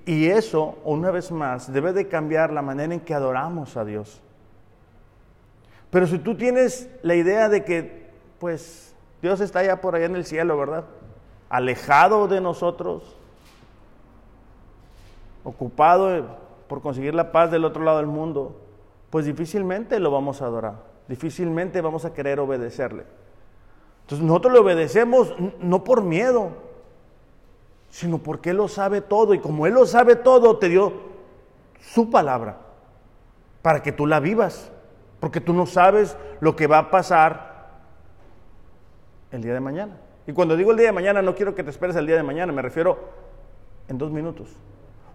Y, 0.05 0.27
eso, 0.27 0.77
una 0.83 1.11
vez 1.11 1.31
más, 1.31 1.71
debe 1.71 1.93
de 1.93 2.07
cambiar 2.07 2.51
la 2.51 2.61
manera 2.61 2.93
en 2.93 2.99
que 2.99 3.13
adoramos 3.13 3.77
a 3.77 3.85
Dios. 3.85 4.19
Pero 5.89 6.05
si 6.07 6.19
tú 6.19 6.35
tienes 6.35 6.89
la 7.01 7.15
idea 7.15 7.49
de 7.49 7.63
que, 7.63 8.09
pues, 8.39 8.95
Dios 9.21 9.39
está 9.41 9.59
allá 9.59 9.79
por 9.79 9.95
allá 9.95 10.05
en 10.05 10.15
el 10.15 10.25
cielo, 10.25 10.57
¿verdad? 10.57 10.85
Alejado 11.49 12.27
de 12.27 12.41
nosotros, 12.41 13.15
ocupado 15.43 16.37
por 16.67 16.81
conseguir 16.81 17.13
la 17.13 17.31
paz 17.31 17.51
del 17.51 17.65
otro 17.65 17.83
lado 17.83 17.97
del 17.97 18.07
mundo, 18.07 18.55
pues 19.09 19.25
difícilmente 19.25 19.99
lo 19.99 20.11
vamos 20.11 20.41
a 20.41 20.45
adorar, 20.45 20.75
difícilmente 21.07 21.81
vamos 21.81 22.05
a 22.05 22.13
querer 22.13 22.39
obedecerle. 22.39 23.05
Entonces 24.01 24.25
nosotros 24.25 24.53
le 24.53 24.59
obedecemos 24.59 25.33
no 25.59 25.83
por 25.83 26.03
miedo, 26.03 26.49
sino 27.89 28.19
porque 28.19 28.51
Él 28.51 28.57
lo 28.57 28.67
sabe 28.67 29.01
todo 29.01 29.33
y 29.33 29.39
como 29.39 29.67
Él 29.67 29.73
lo 29.73 29.85
sabe 29.85 30.15
todo, 30.15 30.57
te 30.57 30.69
dio 30.69 30.93
su 31.79 32.09
palabra 32.09 32.57
para 33.61 33.83
que 33.83 33.91
tú 33.91 34.07
la 34.07 34.19
vivas, 34.19 34.71
porque 35.19 35.41
tú 35.41 35.53
no 35.53 35.65
sabes 35.65 36.17
lo 36.39 36.55
que 36.55 36.67
va 36.67 36.79
a 36.79 36.91
pasar 36.91 37.69
el 39.31 39.41
día 39.41 39.53
de 39.53 39.59
mañana. 39.59 39.97
Y 40.27 40.33
cuando 40.33 40.55
digo 40.55 40.71
el 40.71 40.77
día 40.77 40.87
de 40.87 40.93
mañana, 40.93 41.21
no 41.21 41.35
quiero 41.35 41.55
que 41.55 41.63
te 41.63 41.69
esperes 41.69 41.95
el 41.95 42.05
día 42.05 42.15
de 42.15 42.23
mañana, 42.23 42.53
me 42.53 42.61
refiero 42.61 42.99
en 43.87 43.97
dos 43.97 44.11
minutos. 44.11 44.49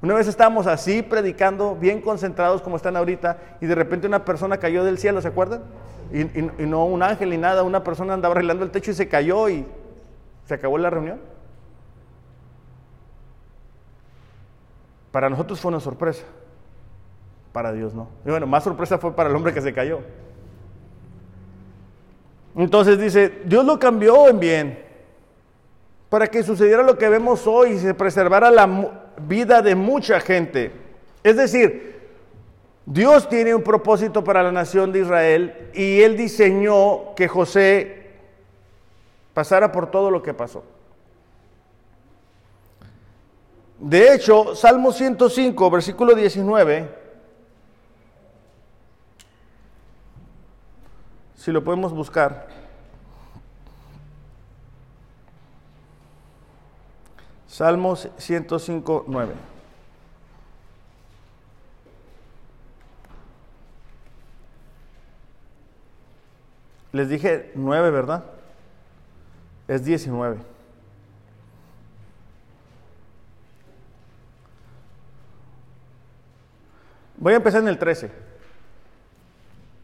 Una 0.05 0.13
vez 0.13 0.29
estábamos 0.29 0.67
así 0.67 1.01
predicando, 1.01 1.77
bien 1.77 2.03
concentrados 2.03 2.61
como 2.61 2.77
están 2.77 2.95
ahorita, 2.95 3.39
y 3.63 3.65
de 3.65 3.75
repente 3.75 4.07
una 4.07 4.23
persona 4.23 4.59
cayó 4.59 4.85
del 4.85 4.99
cielo, 4.99 5.23
¿se 5.23 5.29
acuerdan? 5.29 5.63
Y, 6.13 6.43
no 6.67 6.85
un 6.85 7.03
ángel 7.03 7.31
ni 7.31 7.39
nada, 7.39 7.63
una 7.63 7.83
persona 7.83 8.13
andaba 8.13 8.33
arreglando 8.33 8.67
el 8.67 8.71
techo 8.71 8.91
y 8.91 8.95
se 8.95 9.09
cayó 9.09 9.49
y 9.49 9.65
se 10.45 10.53
acabó 10.53 10.77
la 10.77 10.91
reunión. 10.91 11.23
Para 15.11 15.31
nosotros 15.31 15.59
fue 15.59 15.71
una 15.71 15.81
sorpresa, 15.81 16.23
para 17.55 17.73
Dios 17.73 17.95
no. 17.95 18.09
Y 18.27 18.29
bueno, 18.29 18.47
más 18.47 18.63
sorpresa 18.63 18.99
fue 18.99 19.17
para 19.17 19.31
el 19.31 19.37
hombre 19.37 19.55
que 19.55 19.63
se 19.63 19.73
cayó. 19.73 20.01
Entonces 22.55 22.99
dice, 22.99 23.41
Dios 23.47 23.65
lo 23.65 23.79
cambió 23.79 24.29
en 24.29 24.39
bien, 24.39 24.85
para 26.11 26.27
que 26.27 26.43
sucediera 26.43 26.83
lo 26.83 26.99
que 26.99 27.09
vemos 27.09 27.47
hoy 27.47 27.71
y 27.71 27.79
se 27.79 27.95
preservara 27.95 28.51
la 28.51 29.01
vida 29.19 29.63
de 29.63 29.75
mucha 29.75 30.21
gente. 30.21 30.73
Es 31.23 31.37
decir, 31.37 31.95
Dios 32.87 33.29
tiene 33.29 33.55
un 33.55 33.63
propósito 33.63 34.23
para 34.23 34.43
la 34.43 34.53
nación 34.53 34.93
de 34.93 35.01
Israel 35.01 35.71
y 35.73 36.03
Él 36.03 36.17
diseñó 36.17 37.15
que 37.15 37.29
José 37.29 38.13
pasara 39.33 39.73
por 39.73 39.91
todo 39.91 40.11
lo 40.11 40.23
que 40.23 40.35
pasó. 40.35 40.65
De 43.79 44.15
hecho, 44.15 44.55
Salmo 44.55 44.93
105, 44.93 45.71
versículo 45.71 46.15
19, 46.15 46.89
si 51.35 51.53
lo 51.53 51.63
podemos 51.65 51.93
buscar. 51.93 52.64
Salmos 57.55 58.09
105, 58.19 59.05
9. 59.07 59.33
Les 66.91 67.09
dije 67.09 67.53
9, 67.55 67.91
¿verdad? 67.93 68.25
Es 69.69 69.85
19. 69.85 70.39
Voy 77.19 77.35
a 77.35 77.37
empezar 77.37 77.63
en 77.63 77.69
el 77.69 77.79
13. 77.79 78.11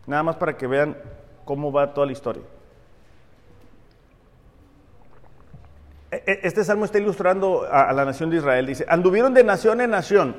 Nada 0.09 0.25
más 0.25 0.35
para 0.35 0.57
que 0.57 0.67
vean 0.67 0.97
cómo 1.45 1.71
va 1.71 1.95
toda 1.95 2.07
la 2.07 2.13
historia. 2.15 2.43
E, 2.43 2.49
e, 2.49 2.59
este 6.11 6.65
salmo 6.65 6.85
está 6.85 6.99
ilustrando 6.99 7.67
a, 7.71 7.93
la 7.93 8.05
nación 8.05 8.31
de 8.31 8.39
Israel. 8.39 8.67
Dice, 8.67 8.85
anduvieron 8.89 9.33
de 9.33 9.45
nación 9.45 9.81
en 9.81 9.91
nación. 9.91 10.37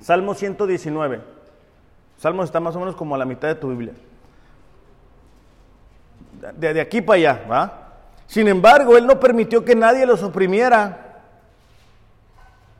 Salmo 0.00 0.34
119. 0.34 1.20
Salmo 2.18 2.44
está 2.44 2.60
más 2.60 2.76
o 2.76 2.80
menos 2.80 2.94
como 2.94 3.14
a 3.14 3.18
la 3.18 3.24
mitad 3.24 3.48
de 3.48 3.54
tu 3.54 3.68
Biblia. 3.68 3.94
De, 6.56 6.74
de 6.74 6.80
aquí 6.80 7.00
para 7.00 7.16
allá, 7.16 7.44
¿va? 7.50 7.86
Sin 8.26 8.48
embargo, 8.48 8.96
Él 8.96 9.06
no 9.06 9.18
permitió 9.18 9.64
que 9.64 9.74
nadie 9.74 10.06
los 10.06 10.22
oprimiera. 10.22 11.22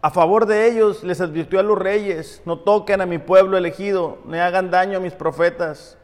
A 0.03 0.11
favor 0.11 0.47
de 0.47 0.67
ellos 0.67 1.03
les 1.03 1.21
advirtió 1.21 1.61
a 1.61 1.63
los 1.63 1.79
reyes, 1.79 2.41
no 2.47 2.59
toquen 2.59 3.03
a 3.03 3.07
mi 3.07 3.19
pueblo 3.19 3.59
elegido, 3.59 4.19
ni 4.25 4.39
hagan 4.39 4.71
daño 4.71 4.97
a 4.97 5.01
mis 5.01 5.13
profetas 5.13 5.99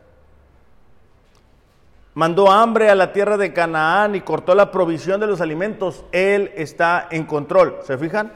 mandó 2.17 2.51
hambre 2.51 2.89
a 2.89 2.95
la 2.95 3.13
tierra 3.13 3.37
de 3.37 3.53
Canaán 3.53 4.15
y 4.15 4.23
cortó 4.23 4.55
la 4.55 4.71
provisión 4.71 5.21
de 5.21 5.27
los 5.27 5.43
alimentos, 5.43 6.03
Él 6.13 6.51
está 6.57 7.09
en 7.11 7.27
control. 7.27 7.77
¿Se 7.83 7.99
fijan? 7.99 8.33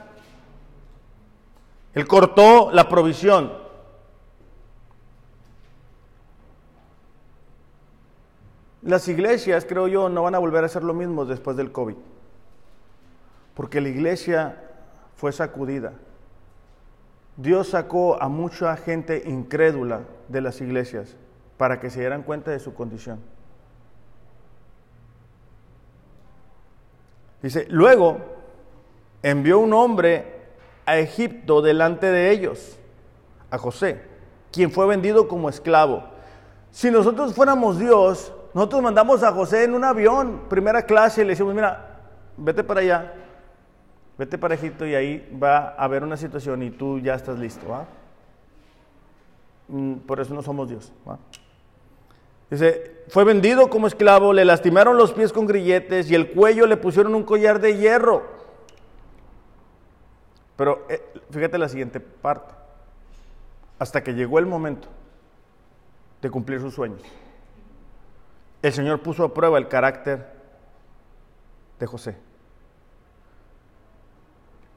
Él 1.95 2.07
cortó 2.07 2.71
la 2.73 2.91
provisión. 2.91 3.51
Las 8.83 9.09
iglesias, 9.09 9.65
creo 9.67 9.89
yo, 9.89 10.11
no 10.11 10.25
van 10.25 10.35
a 10.35 10.39
volver 10.39 10.63
a 10.63 10.67
hacer 10.67 10.85
lo 10.85 10.93
mismo 10.93 11.25
después 11.25 11.57
del 11.57 11.73
COVID. 11.73 11.97
Porque 13.55 13.81
la 13.81 13.89
iglesia 13.89 14.63
fue 15.17 15.33
sacudida. 15.33 15.95
Dios 17.39 17.69
sacó 17.69 18.23
a 18.23 18.29
mucha 18.29 18.77
gente 18.77 19.23
incrédula 19.25 20.03
de 20.29 20.43
las 20.43 20.61
iglesias 20.61 21.17
para 21.57 21.81
que 21.81 21.89
se 21.89 22.01
dieran 22.01 22.25
cuenta 22.25 22.51
de 22.51 22.59
su 22.59 22.75
condición. 22.75 23.40
Dice, 27.43 27.67
luego 27.69 28.19
envió 29.23 29.59
un 29.59 29.73
hombre 29.73 30.41
a 30.87 30.99
Egipto 30.99 31.63
delante 31.63 32.07
de 32.07 32.31
ellos, 32.31 32.79
a 33.51 33.59
José, 33.59 34.03
quien 34.53 34.71
fue 34.71 34.87
vendido 34.87 35.29
como 35.29 35.49
esclavo. 35.49 36.05
Si 36.71 36.91
nosotros 36.91 37.35
fuéramos 37.35 37.79
Dios, 37.79 38.33
nosotros 38.55 38.83
mandamos 38.83 39.23
a 39.23 39.33
José 39.33 39.65
en 39.65 39.75
un 39.75 39.85
avión, 39.85 40.43
primera 40.49 40.83
clase, 40.83 41.23
y 41.23 41.25
le 41.25 41.31
decimos, 41.31 41.55
mira, 41.55 41.99
vete 42.37 42.65
para 42.65 42.81
allá, 42.81 43.15
vete 44.19 44.39
para 44.39 44.55
Egipto 44.55 44.87
y 44.87 44.95
ahí 44.95 45.39
va 45.43 45.71
a 45.71 45.85
haber 45.85 46.03
una 46.03 46.17
situación 46.17 46.63
y 46.63 46.71
tú 46.71 46.99
ya 46.99 47.15
estás 47.15 47.39
listo. 47.39 47.67
Mm, 49.69 49.95
por 49.99 50.21
eso 50.21 50.35
no 50.35 50.43
somos 50.43 50.69
Dios. 50.69 50.93
Dice, 52.51 53.05
fue 53.09 53.25
vendido 53.25 53.71
como 53.71 53.87
esclavo, 53.87 54.33
le 54.33 54.45
lastimaron 54.45 54.97
los 54.97 55.13
pies 55.13 55.33
con 55.33 55.47
grilletes 55.47 56.11
y 56.11 56.15
el 56.15 56.33
cuello 56.33 56.67
le 56.67 56.77
pusieron 56.77 57.15
un 57.15 57.23
collar 57.23 57.61
de 57.61 57.77
hierro. 57.77 58.25
Pero 60.57 60.85
eh, 60.89 61.03
fíjate 61.31 61.59
la 61.59 61.69
siguiente 61.69 62.01
parte. 62.01 62.55
Hasta 63.79 64.03
que 64.03 64.13
llegó 64.13 64.39
el 64.39 64.47
momento 64.47 64.89
de 66.21 66.31
cumplir 66.31 66.61
sus 66.61 66.75
sueños. 66.75 67.01
El 68.63 68.73
Señor 68.73 69.01
puso 69.01 69.25
a 69.25 69.33
prueba 69.33 69.57
el 69.57 69.69
carácter 69.69 70.27
de 71.79 71.87
José. 71.87 72.17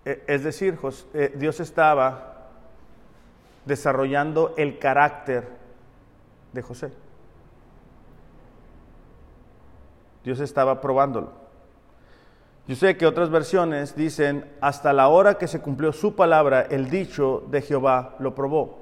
E, 0.05 0.23
es 0.27 0.43
decir, 0.43 0.79
eh, 1.13 1.33
Dios 1.35 1.59
estaba 1.59 2.49
desarrollando 3.65 4.53
el 4.57 4.79
carácter 4.79 5.47
de 6.53 6.61
José. 6.61 6.91
Dios 10.23 10.39
estaba 10.39 10.79
probándolo. 10.81 11.43
Yo 12.65 12.75
sé 12.77 12.95
que 12.95 13.05
otras 13.05 13.29
versiones 13.29 13.95
dicen, 13.95 14.49
hasta 14.61 14.93
la 14.93 15.09
hora 15.09 15.37
que 15.37 15.47
se 15.47 15.59
cumplió 15.59 15.91
su 15.91 16.15
palabra, 16.15 16.61
el 16.61 16.89
dicho 16.89 17.43
de 17.49 17.61
Jehová 17.61 18.15
lo 18.19 18.33
probó. 18.33 18.79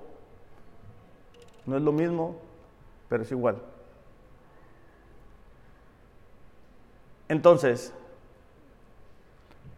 No 1.65 1.77
es 1.77 1.81
lo 1.81 1.91
mismo, 1.91 2.35
pero 3.09 3.23
es 3.23 3.31
igual. 3.31 3.57
Entonces, 7.27 7.91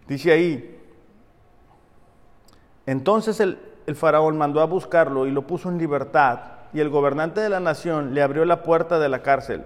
dice 0.07 0.33
ahí, 0.33 0.81
entonces 2.85 3.39
el, 3.39 3.57
el, 3.85 3.95
faraón 3.95 4.37
mandó 4.37 4.59
a 4.59 4.65
buscarlo 4.65 5.27
y 5.27 5.31
lo 5.31 5.47
puso 5.47 5.69
en 5.69 5.77
libertad, 5.77 6.39
y 6.73 6.81
el 6.81 6.89
gobernante 6.89 7.39
de 7.39 7.49
la 7.49 7.61
nación 7.61 8.13
le 8.13 8.21
abrió 8.21 8.43
la 8.43 8.63
puerta 8.63 8.99
de 8.99 9.07
la 9.07 9.21
cárcel 9.21 9.63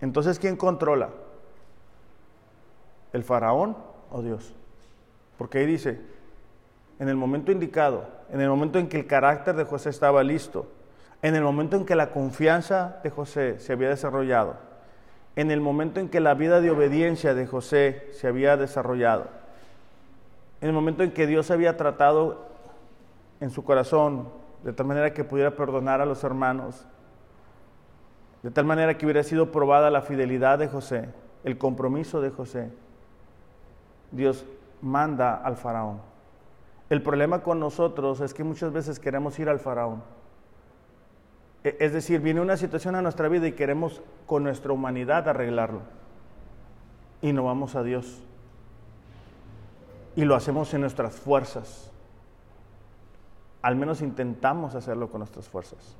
entonces, 0.00 0.38
¿quién 0.38 0.56
controla? 0.56 1.10
¿El 3.12 3.24
faraón 3.24 3.76
o 4.10 4.22
Dios? 4.22 4.54
Porque 5.36 5.58
ahí 5.58 5.66
dice, 5.66 6.00
en 6.98 7.08
el 7.08 7.16
momento 7.16 7.52
indicado, 7.52 8.06
en 8.30 8.40
el 8.40 8.48
momento 8.48 8.78
en 8.78 8.88
que 8.88 9.00
el 9.00 9.06
carácter 9.06 9.56
de 9.56 9.64
José 9.64 9.90
estaba 9.90 10.22
listo, 10.22 10.66
en 11.22 11.34
el 11.34 11.42
momento 11.42 11.76
en 11.76 11.84
que 11.84 11.94
la 11.94 12.10
confianza 12.10 13.00
de 13.02 13.10
José 13.10 13.58
se 13.58 13.72
había 13.72 13.88
desarrollado, 13.88 14.56
en 15.36 15.50
el 15.50 15.60
momento 15.60 16.00
en 16.00 16.08
que 16.08 16.20
la 16.20 16.34
vida 16.34 16.60
de 16.60 16.70
obediencia 16.70 17.34
de 17.34 17.46
José 17.46 18.08
se 18.12 18.28
había 18.28 18.56
desarrollado, 18.56 19.26
en 20.60 20.68
el 20.68 20.74
momento 20.74 21.02
en 21.02 21.12
que 21.12 21.26
Dios 21.26 21.50
había 21.50 21.76
tratado 21.76 22.46
en 23.40 23.50
su 23.50 23.64
corazón 23.64 24.28
de 24.64 24.72
tal 24.72 24.86
manera 24.86 25.12
que 25.12 25.24
pudiera 25.24 25.54
perdonar 25.54 26.00
a 26.00 26.06
los 26.06 26.24
hermanos, 26.24 26.86
de 28.48 28.54
tal 28.54 28.64
manera 28.64 28.96
que 28.96 29.04
hubiera 29.04 29.22
sido 29.22 29.52
probada 29.52 29.90
la 29.90 30.00
fidelidad 30.00 30.58
de 30.58 30.68
José, 30.68 31.10
el 31.44 31.58
compromiso 31.58 32.22
de 32.22 32.30
José, 32.30 32.70
Dios 34.10 34.46
manda 34.80 35.34
al 35.34 35.58
faraón. 35.58 36.00
El 36.88 37.02
problema 37.02 37.42
con 37.42 37.60
nosotros 37.60 38.22
es 38.22 38.32
que 38.32 38.44
muchas 38.44 38.72
veces 38.72 38.98
queremos 39.00 39.38
ir 39.38 39.50
al 39.50 39.58
faraón. 39.58 40.02
E, 41.62 41.76
es 41.78 41.92
decir, 41.92 42.22
viene 42.22 42.40
una 42.40 42.56
situación 42.56 42.94
a 42.94 43.02
nuestra 43.02 43.28
vida 43.28 43.46
y 43.46 43.52
queremos 43.52 44.00
con 44.24 44.44
nuestra 44.44 44.72
humanidad 44.72 45.28
arreglarlo. 45.28 45.82
Y 47.20 47.34
no 47.34 47.44
vamos 47.44 47.74
a 47.74 47.82
Dios. 47.82 48.22
Y 50.16 50.24
lo 50.24 50.34
hacemos 50.34 50.72
en 50.72 50.80
nuestras 50.80 51.16
fuerzas. 51.16 51.92
Al 53.60 53.76
menos 53.76 54.00
intentamos 54.00 54.74
hacerlo 54.74 55.10
con 55.10 55.18
nuestras 55.18 55.50
fuerzas. 55.50 55.98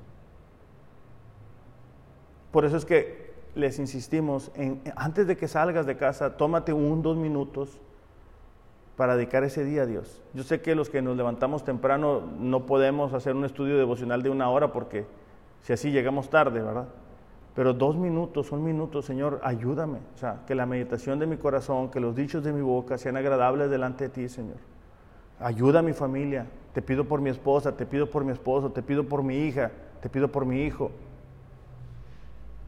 Por 2.51 2.65
eso 2.65 2.77
es 2.77 2.85
que 2.85 3.29
les 3.55 3.79
insistimos, 3.79 4.51
en, 4.55 4.81
antes 4.95 5.27
de 5.27 5.37
que 5.37 5.47
salgas 5.47 5.85
de 5.85 5.97
casa, 5.97 6.37
tómate 6.37 6.73
un, 6.73 7.01
dos 7.01 7.17
minutos 7.17 7.79
para 8.95 9.15
dedicar 9.15 9.43
ese 9.43 9.63
día 9.63 9.83
a 9.83 9.85
Dios. 9.85 10.21
Yo 10.33 10.43
sé 10.43 10.61
que 10.61 10.75
los 10.75 10.89
que 10.89 11.01
nos 11.01 11.15
levantamos 11.15 11.63
temprano 11.63 12.21
no 12.39 12.65
podemos 12.65 13.13
hacer 13.13 13.35
un 13.35 13.45
estudio 13.45 13.77
devocional 13.77 14.23
de 14.23 14.29
una 14.29 14.49
hora 14.49 14.73
porque 14.73 15.05
si 15.61 15.73
así 15.73 15.91
llegamos 15.91 16.29
tarde, 16.29 16.61
¿verdad? 16.61 16.87
Pero 17.55 17.73
dos 17.73 17.97
minutos, 17.97 18.51
un 18.51 18.63
minuto, 18.63 19.01
Señor, 19.01 19.39
ayúdame. 19.43 19.99
O 20.15 20.17
sea, 20.17 20.41
que 20.47 20.55
la 20.55 20.65
meditación 20.65 21.19
de 21.19 21.27
mi 21.27 21.37
corazón, 21.37 21.89
que 21.89 21.99
los 21.99 22.15
dichos 22.15 22.43
de 22.43 22.53
mi 22.53 22.61
boca 22.61 22.97
sean 22.97 23.17
agradables 23.17 23.69
delante 23.69 24.05
de 24.05 24.09
ti, 24.09 24.29
Señor. 24.29 24.57
Ayuda 25.39 25.79
a 25.79 25.81
mi 25.81 25.93
familia. 25.93 26.45
Te 26.73 26.81
pido 26.81 27.05
por 27.05 27.21
mi 27.21 27.29
esposa, 27.29 27.75
te 27.75 27.85
pido 27.85 28.09
por 28.09 28.23
mi 28.23 28.31
esposo, 28.31 28.71
te 28.71 28.81
pido 28.81 29.05
por 29.05 29.23
mi 29.23 29.37
hija, 29.39 29.71
te 30.01 30.09
pido 30.09 30.27
por 30.29 30.45
mi 30.45 30.63
hijo. 30.63 30.91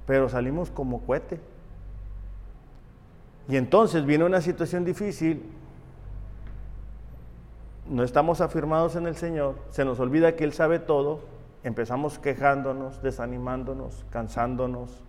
Pero 0.06 0.30
salimos 0.30 0.72
como 0.72 1.02
cohete. 1.02 1.40
Y 3.48 3.58
entonces 3.58 4.06
viene 4.06 4.24
una 4.24 4.42
situación 4.42 4.86
difícil 4.86 5.44
no 7.92 8.04
estamos 8.04 8.40
afirmados 8.42 8.96
en 8.96 9.06
el 9.06 9.16
Señor, 9.18 9.56
se 9.70 9.84
nos 9.84 10.00
olvida 10.00 10.36
que 10.36 10.46
Él 10.46 10.54
sabe 10.54 10.80
todo, 10.80 11.20
empezamos 11.64 12.20
quejándonos, 12.20 13.02
desanimándonos, 13.02 14.06
cansándonos. 14.10 15.04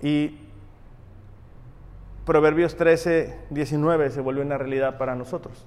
Y 0.00 0.38
Proverbios 2.24 2.76
13, 2.76 3.46
19 3.50 4.10
se 4.10 4.20
vuelve 4.20 4.42
una 4.42 4.58
realidad 4.58 4.96
para 4.96 5.16
nosotros. 5.16 5.66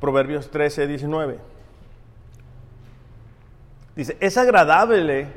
Proverbios 0.00 0.50
13, 0.50 0.86
19. 0.86 1.38
Dice, 3.96 4.16
es 4.20 4.38
agradable 4.38 5.28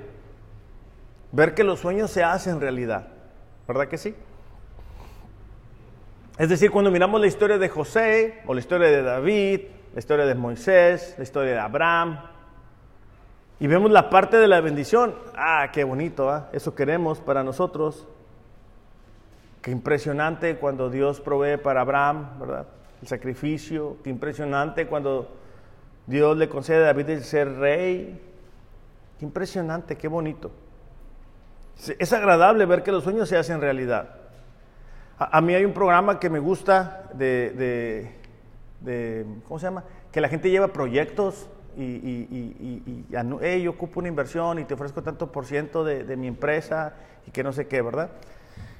ver 1.32 1.54
que 1.54 1.64
los 1.64 1.80
sueños 1.80 2.12
se 2.12 2.24
hacen 2.24 2.62
realidad. 2.62 3.08
¿Verdad 3.68 3.88
que 3.88 3.98
sí? 3.98 4.16
Es 6.38 6.50
decir, 6.50 6.72
cuando 6.72 6.90
miramos 6.90 7.20
la 7.20 7.28
historia 7.28 7.58
de 7.58 7.70
José, 7.70 8.42
o 8.48 8.54
la 8.54 8.60
historia 8.60 8.88
de 8.88 9.04
David, 9.04 9.62
la 9.94 10.00
historia 10.00 10.26
de 10.26 10.36
Moisés, 10.36 11.16
la 11.18 11.24
historia 11.24 11.54
de 11.54 11.60
Abraham, 11.60 12.20
y 13.60 13.68
vemos 13.68 13.92
la 13.92 14.10
parte 14.10 14.38
de 14.38 14.48
la 14.48 14.60
bendición, 14.62 15.16
ah, 15.36 15.70
qué 15.72 15.84
bonito, 15.84 16.30
¿ah? 16.30 16.50
eso 16.54 16.74
queremos 16.74 17.20
para 17.20 17.44
nosotros. 17.44 18.08
Qué 19.62 19.72
impresionante 19.72 20.58
cuando 20.58 20.90
Dios 20.90 21.22
provee 21.22 21.58
para 21.58 21.82
Abraham, 21.82 22.40
¿verdad? 22.40 22.68
El 23.04 23.10
sacrificio, 23.10 23.98
qué 24.02 24.10
impresionante 24.10 24.88
cuando 24.88 25.28
Dios 26.08 26.38
le 26.38 26.48
concede 26.48 26.78
a 26.78 26.86
David 26.86 27.10
el 27.10 27.24
ser 27.26 27.54
rey. 27.58 28.18
Qué 29.20 29.26
impresionante, 29.26 29.98
qué 29.98 30.08
bonito. 30.08 30.52
Es 32.00 32.14
agradable 32.14 32.66
ver 32.66 32.82
que 32.82 32.94
los 32.94 33.04
sueños 33.04 33.28
se 33.28 33.36
hacen 33.36 33.60
realidad. 33.60 34.16
A, 35.18 35.42
mí 35.42 35.54
hay 35.54 35.66
un 35.66 35.74
programa 35.74 36.18
que 36.18 36.30
me 36.30 36.40
gusta 36.40 37.10
de, 37.14 38.10
¿cómo 39.50 39.60
se 39.60 39.66
llama? 39.66 39.84
Que 40.10 40.22
la 40.22 40.30
gente 40.30 40.50
lleva 40.50 40.70
proyectos 40.70 41.50
y, 41.76 41.84
y, 41.84 43.06
yo 43.62 43.72
ocupo 43.72 44.00
una 44.00 44.08
inversión 44.08 44.60
y 44.60 44.64
te 44.64 44.76
ofrezco 44.76 45.04
tanto 45.04 45.30
por 45.30 45.46
ciento 45.46 45.84
de, 45.84 46.16
mi 46.16 46.28
empresa 46.28 46.94
y 47.28 47.32
que 47.32 47.44
no 47.44 47.52
sé 47.52 47.68
qué, 47.68 47.82
¿verdad? 47.82 48.12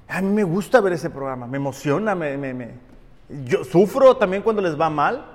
A 0.08 0.22
mí 0.22 0.32
me 0.32 0.46
gusta 0.46 0.80
ver 0.80 0.94
ese 0.94 1.10
programa, 1.10 1.46
me 1.46 1.58
emociona, 1.58 2.16
me, 2.16 2.93
yo 3.46 3.64
sufro 3.64 4.18
también 4.18 4.44
cuando 4.44 4.62
les 4.62 4.80
va 4.80 4.90
mal, 4.90 5.26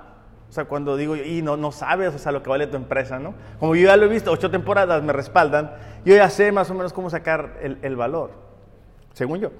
o 0.49 0.51
sea, 0.51 0.65
cuando 0.65 0.97
digo, 0.97 1.15
y 1.15 1.41
no, 1.41 1.57
no 1.57 1.71
sabes, 1.71 2.13
o 2.15 2.17
sea, 2.17 2.31
lo 2.31 2.41
que 2.41 2.49
vale 2.49 2.67
tu 2.67 2.75
empresa, 2.75 3.19
¿no? 3.19 3.35
Como 3.59 3.75
yo 3.75 3.87
ya 3.87 3.97
lo 3.97 4.05
he 4.05 4.09
visto, 4.09 4.31
ocho 4.31 4.49
temporadas 4.49 5.03
me 5.03 5.13
respaldan, 5.13 5.71
yo 6.05 6.15
ya 6.15 6.29
sé 6.29 6.51
más 6.51 6.69
o 6.71 6.73
menos 6.73 6.91
cómo 6.91 7.09
sacar 7.09 7.57
el, 7.61 7.77
el 7.81 7.95
valor, 7.95 8.31
según 9.13 9.39
yo. 9.39 9.51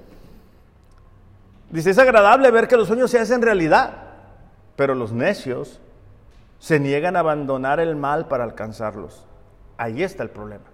Dice, 1.69 1.91
es 1.91 1.99
agradable 1.99 2.49
ver 2.49 2.67
que 2.67 2.77
los 2.77 2.87
sueños 2.87 3.11
se 3.11 3.19
hacen 3.19 3.41
realidad, 3.41 3.91
pero 4.75 4.95
los 4.95 5.11
necios 5.11 5.79
se 6.57 6.79
niegan 6.79 7.15
a 7.15 7.19
abandonar 7.19 7.79
el 7.79 7.95
mal 7.95 8.27
para 8.27 8.43
alcanzarlos. 8.43 9.27
Ahí 9.77 10.01
está 10.01 10.23
el 10.23 10.29
problema. 10.29 10.65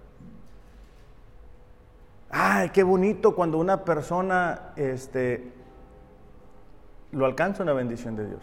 Ay, 2.30 2.70
qué 2.70 2.82
bonito 2.82 3.34
cuando 3.34 3.58
una 3.58 3.84
persona 3.84 4.72
este, 4.76 5.52
lo 7.16 7.24
alcanza 7.24 7.62
una 7.62 7.72
bendición 7.72 8.14
de 8.14 8.26
Dios. 8.26 8.42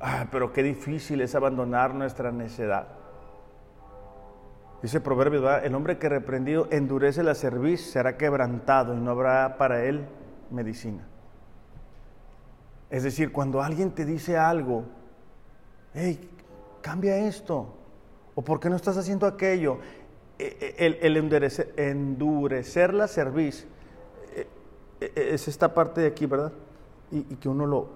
Ah, 0.00 0.26
pero 0.32 0.52
qué 0.52 0.62
difícil 0.62 1.20
es 1.20 1.34
abandonar 1.34 1.94
nuestra 1.94 2.32
necedad. 2.32 2.88
Dice 4.80 5.00
Proverbio, 5.00 5.58
el 5.58 5.74
hombre 5.74 5.98
que 5.98 6.08
reprendido 6.08 6.66
endurece 6.70 7.22
la 7.22 7.34
cerviz 7.34 7.82
será 7.82 8.16
quebrantado 8.16 8.94
y 8.94 8.96
no 9.00 9.10
habrá 9.10 9.58
para 9.58 9.84
él 9.84 10.06
medicina. 10.50 11.06
Es 12.90 13.02
decir, 13.04 13.30
cuando 13.30 13.62
alguien 13.62 13.90
te 13.92 14.06
dice 14.06 14.38
algo, 14.38 14.84
hey, 15.94 16.30
cambia 16.80 17.16
esto, 17.18 17.76
o 18.34 18.42
por 18.42 18.58
qué 18.58 18.70
no 18.70 18.76
estás 18.76 18.96
haciendo 18.96 19.26
aquello, 19.26 19.78
e, 20.38 20.74
e, 20.78 21.06
el, 21.06 21.16
endurecer, 21.16 22.94
la 22.94 23.06
cerviz 23.06 23.68
e, 24.34 25.12
es 25.14 25.46
esta 25.46 25.74
parte 25.74 26.00
de 26.00 26.06
aquí, 26.08 26.24
¿verdad? 26.26 26.52
Y, 27.12 27.22
que 27.36 27.48
uno 27.48 27.66
lo, 27.66 27.88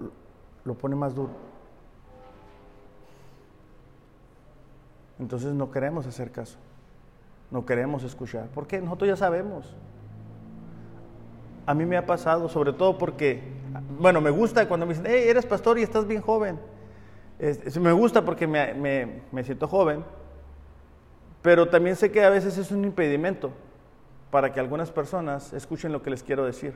lo 0.63 0.73
pone 0.75 0.95
más 0.95 1.15
duro. 1.15 1.31
Entonces 5.19 5.53
no 5.53 5.71
queremos 5.71 6.05
hacer 6.05 6.31
caso, 6.31 6.57
no 7.49 7.65
queremos 7.65 8.03
escuchar. 8.03 8.47
¿Por 8.49 8.67
qué? 8.67 8.79
Nosotros 8.79 9.09
ya 9.09 9.15
sabemos. 9.15 9.75
A 11.65 11.73
mí 11.73 11.85
me 11.85 11.97
ha 11.97 12.05
pasado, 12.05 12.47
sobre 12.47 12.71
todo 12.71 12.97
porque, 12.97 13.41
bueno, 13.99 14.21
me 14.21 14.29
gusta 14.29 14.67
cuando 14.67 14.85
me 14.85 14.93
dicen, 14.93 15.07
hey, 15.09 15.23
eres 15.27 15.45
pastor 15.45 15.79
y 15.79 15.81
estás 15.81 16.07
bien 16.07 16.21
joven. 16.21 16.59
me 17.81 17.91
gusta 17.91 18.23
porque 18.23 18.47
me, 18.47 19.21
me 19.31 19.43
siento 19.43 19.67
joven, 19.67 20.03
pero 21.41 21.67
también 21.67 21.95
sé 21.95 22.11
que 22.11 22.23
a 22.23 22.29
veces 22.29 22.57
es 22.57 22.71
un 22.71 22.85
impedimento 22.85 23.51
para 24.31 24.53
que 24.53 24.59
algunas 24.59 24.91
personas 24.91 25.53
escuchen 25.53 25.91
lo 25.91 26.03
que 26.03 26.09
les 26.09 26.21
quiero 26.21 26.45
decir. 26.45 26.75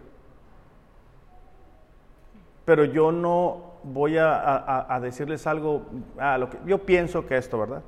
Pero 2.71 2.85
yo 2.85 3.11
no 3.11 3.63
voy 3.83 4.15
a, 4.17 4.97
decirles 5.01 5.45
algo, 5.45 5.87
a 6.17 6.37
lo 6.37 6.49
que 6.49 6.57
yo 6.65 6.85
pienso 6.85 7.27
que 7.27 7.35
esto, 7.35 7.59
¿verdad? 7.59 7.83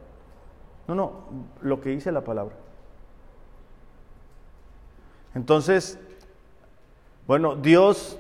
No, 0.89 0.93
no, 0.93 1.11
lo 1.61 1.79
que 1.79 1.91
dice 1.91 2.11
la 2.11 2.19
palabra. 2.19 2.53
Entonces, 5.34 5.97
bueno, 7.25 7.55
Dios, 7.55 8.19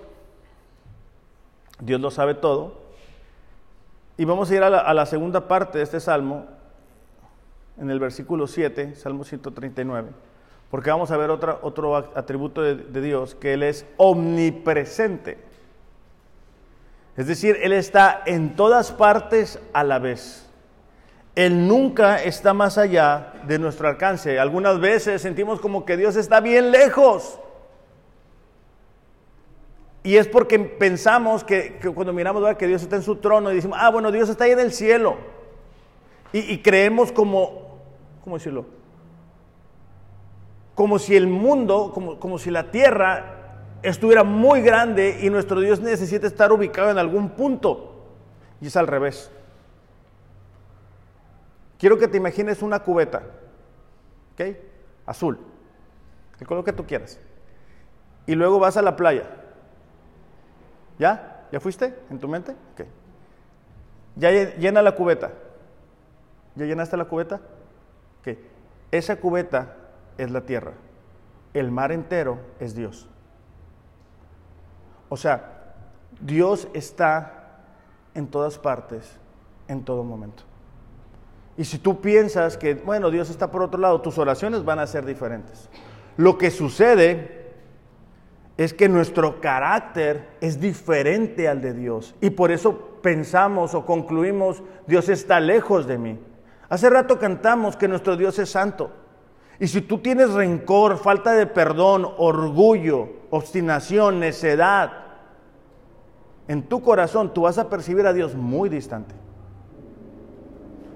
Dios 1.81 1.99
lo 1.99 2.09
sabe 2.11 2.33
todo. 2.33 2.75
Y 4.15 4.23
vamos 4.23 4.49
a 4.49 4.55
ir 4.55 4.63
a 4.63 4.93
la, 4.93 5.05
segunda 5.05 5.49
parte 5.49 5.79
de 5.79 5.83
este 5.83 5.99
salmo, 5.99 6.45
en 7.77 7.89
el 7.89 7.99
versículo 7.99 8.47
7, 8.47 8.95
Salmo 8.95 9.25
139, 9.25 10.11
porque 10.71 10.91
vamos 10.91 11.11
a 11.11 11.17
ver 11.17 11.29
otro 11.29 11.97
atributo 12.15 12.61
de 12.61 13.01
Dios, 13.01 13.35
que 13.35 13.51
Él 13.51 13.63
es 13.63 13.85
omnipresente. 13.97 15.51
Es 17.15 17.27
decir, 17.27 17.57
Él 17.61 17.73
está 17.73 18.23
en 18.25 18.55
todas 18.55 18.91
partes 18.91 19.59
a 19.73 19.83
la 19.83 19.99
vez. 19.99 20.49
Él 21.35 21.67
nunca 21.67 22.21
está 22.23 22.53
más 22.53 22.77
allá 22.77 23.33
de 23.47 23.57
nuestro 23.59 23.87
alcance. 23.87 24.39
Algunas 24.39 24.79
veces 24.79 25.21
sentimos 25.21 25.59
como 25.59 25.85
que 25.85 25.97
Dios 25.97 26.15
está 26.15 26.39
bien 26.39 26.71
lejos. 26.71 27.39
Y 30.03 30.17
es 30.17 30.27
porque 30.27 30.59
pensamos 30.59 31.43
que, 31.43 31.79
cuando 31.95 32.13
miramos 32.13 32.55
que 32.57 32.67
Dios 32.67 32.81
está 32.81 32.97
en 32.97 33.03
su 33.03 33.15
trono 33.15 33.51
y 33.51 33.55
decimos, 33.55 33.77
ah, 33.79 33.89
bueno, 33.89 34.11
Dios 34.11 34.29
está 34.29 34.43
ahí 34.43 34.51
en 34.51 34.59
el 34.59 34.73
cielo. 34.73 35.17
Y, 36.33 36.59
creemos 36.59 37.11
como, 37.11 37.77
¿cómo 38.23 38.37
decirlo? 38.37 38.65
Como 40.73 40.97
si 40.97 41.15
el 41.15 41.27
mundo, 41.27 41.91
como, 41.93 42.19
como 42.19 42.39
si 42.39 42.49
la 42.49 42.71
tierra 42.71 43.42
estuviera 43.83 44.23
muy 44.23 44.61
grande 44.61 45.19
y 45.21 45.29
nuestro 45.29 45.59
Dios 45.59 45.79
necesita 45.79 46.25
estar 46.25 46.51
ubicado 46.51 46.89
en 46.89 46.97
algún 46.97 47.29
punto. 47.31 48.05
Y 48.61 48.67
es 48.67 48.77
al 48.77 48.87
revés. 48.87 49.29
Quiero 51.77 51.97
que 51.97 52.07
te 52.07 52.17
imagines 52.17 52.61
una 52.61 52.79
cubeta, 52.79 53.23
¿ok? 54.33 54.55
Azul, 55.05 55.37
el 56.39 56.47
color 56.47 56.63
que 56.63 56.71
tú 56.71 56.85
quieras. 56.85 57.19
Y 58.25 58.35
luego 58.35 58.57
vas 58.57 58.77
a 58.77 58.81
la 58.81 58.95
playa. 58.95 59.29
¿Ya? 60.97 61.45
¿Ya 61.51 61.59
fuiste 61.59 61.93
en 62.09 62.19
tu 62.19 62.29
mente? 62.29 62.53
Ok. 62.73 62.85
Ya 64.15 64.31
llena 64.31 64.81
la 64.81 64.95
cubeta. 64.95 65.31
¿Ya 66.55 66.65
llenaste 66.65 66.95
la 66.95 67.05
cubeta? 67.05 67.41
Ok. 68.21 68.37
Esa 68.91 69.17
cubeta 69.17 69.75
es 70.17 70.31
la 70.31 70.41
tierra. 70.41 70.73
El 71.53 71.69
mar 71.71 71.91
entero 71.91 72.39
es 72.59 72.75
Dios. 72.75 73.09
O 75.13 75.15
sea, 75.15 75.75
Dios 76.19 76.67
está 76.73 77.59
en 78.15 78.25
todas 78.25 78.57
partes, 78.57 79.19
en 79.67 79.83
todo 79.83 80.03
momento. 80.03 80.41
Y 81.55 81.65
si 81.65 81.77
tú 81.77 82.01
piensas 82.01 82.57
que, 82.57 82.73
bueno, 82.73 83.11
Dios 83.11 83.29
está 83.29 83.51
por 83.51 83.61
otro 83.61 83.79
lado, 83.79 84.01
tus 84.01 84.17
oraciones 84.17 84.65
van 84.65 84.79
a 84.79 84.87
ser 84.87 85.05
diferentes. 85.05 85.69
Lo 86.17 86.39
que 86.39 86.49
sucede 86.49 87.51
es 88.57 88.73
que 88.73 88.89
nuestro 88.89 89.39
carácter 89.39 90.29
es 90.41 90.59
diferente 90.59 91.47
al 91.47 91.61
de 91.61 91.75
Dios. 91.75 92.15
Y 92.19 92.31
por 92.31 92.51
eso 92.51 92.97
pensamos 93.03 93.75
o 93.75 93.85
concluimos, 93.85 94.63
Dios 94.87 95.09
está 95.09 95.39
lejos 95.39 95.85
de 95.85 95.99
mí. 95.99 96.19
Hace 96.69 96.89
rato 96.89 97.19
cantamos 97.19 97.77
que 97.77 97.87
nuestro 97.87 98.17
Dios 98.17 98.39
es 98.39 98.49
santo. 98.49 98.89
Y 99.59 99.67
si 99.67 99.81
tú 99.81 99.99
tienes 99.99 100.31
rencor, 100.31 100.97
falta 100.97 101.33
de 101.33 101.45
perdón, 101.45 102.07
orgullo, 102.17 103.09
obstinación, 103.29 104.19
necedad, 104.19 105.02
en 106.47 106.63
tu 106.63 106.81
corazón 106.81 107.33
tú 107.33 107.41
vas 107.41 107.57
a 107.57 107.69
percibir 107.69 108.05
a 108.05 108.13
Dios 108.13 108.35
muy 108.35 108.69
distante. 108.69 109.15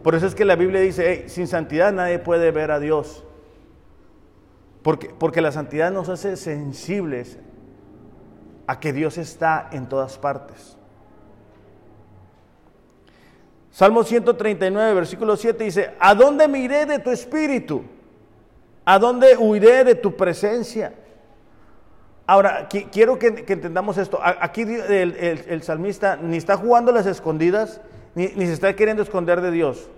Por 0.04 0.16
eso 0.16 0.28
es 0.28 0.36
que 0.36 0.46
la 0.46 0.56
Biblia 0.56 0.82
dice, 0.82 1.28
sin 1.30 1.48
santidad 1.48 1.92
nadie 1.92 2.20
puede 2.20 2.52
ver 2.52 2.72
a 2.72 2.80
Dios. 2.80 3.24
Porque, 4.82 5.10
porque 5.10 5.42
la 5.42 5.52
santidad 5.52 5.92
nos 5.92 6.08
hace 6.10 6.38
sensibles 6.38 7.40
a 8.68 8.80
que 8.80 8.94
Dios 8.94 9.18
está 9.18 9.70
en 9.72 9.90
todas 9.90 10.18
partes. 10.18 10.78
Salmo 13.72 14.04
139, 14.04 14.94
versículo 14.94 15.36
7 15.36 15.64
dice, 15.64 15.92
¿a 16.00 16.16
dónde 16.16 16.48
me 16.48 16.60
iré 16.60 16.86
de 16.86 17.00
tu 17.00 17.12
espíritu? 17.12 17.84
¿A 18.86 18.98
dónde 18.98 19.36
huiré 19.36 19.84
de 19.84 19.96
tu 19.96 20.16
presencia? 20.16 20.94
Ahora, 22.30 22.68
quiero 22.68 23.18
que, 23.18 23.46
entendamos 23.48 23.98
esto. 23.98 24.20
Aquí 24.22 24.64
el, 24.64 25.64
salmista 25.64 26.18
ni 26.18 26.36
está 26.36 26.58
jugando 26.58 26.92
las 26.92 27.06
escondidas, 27.06 27.80
ni, 28.16 28.28
se 28.28 28.52
está 28.52 28.76
queriendo 28.76 29.02
esconder 29.02 29.40
de 29.40 29.50
Dios. 29.50 29.90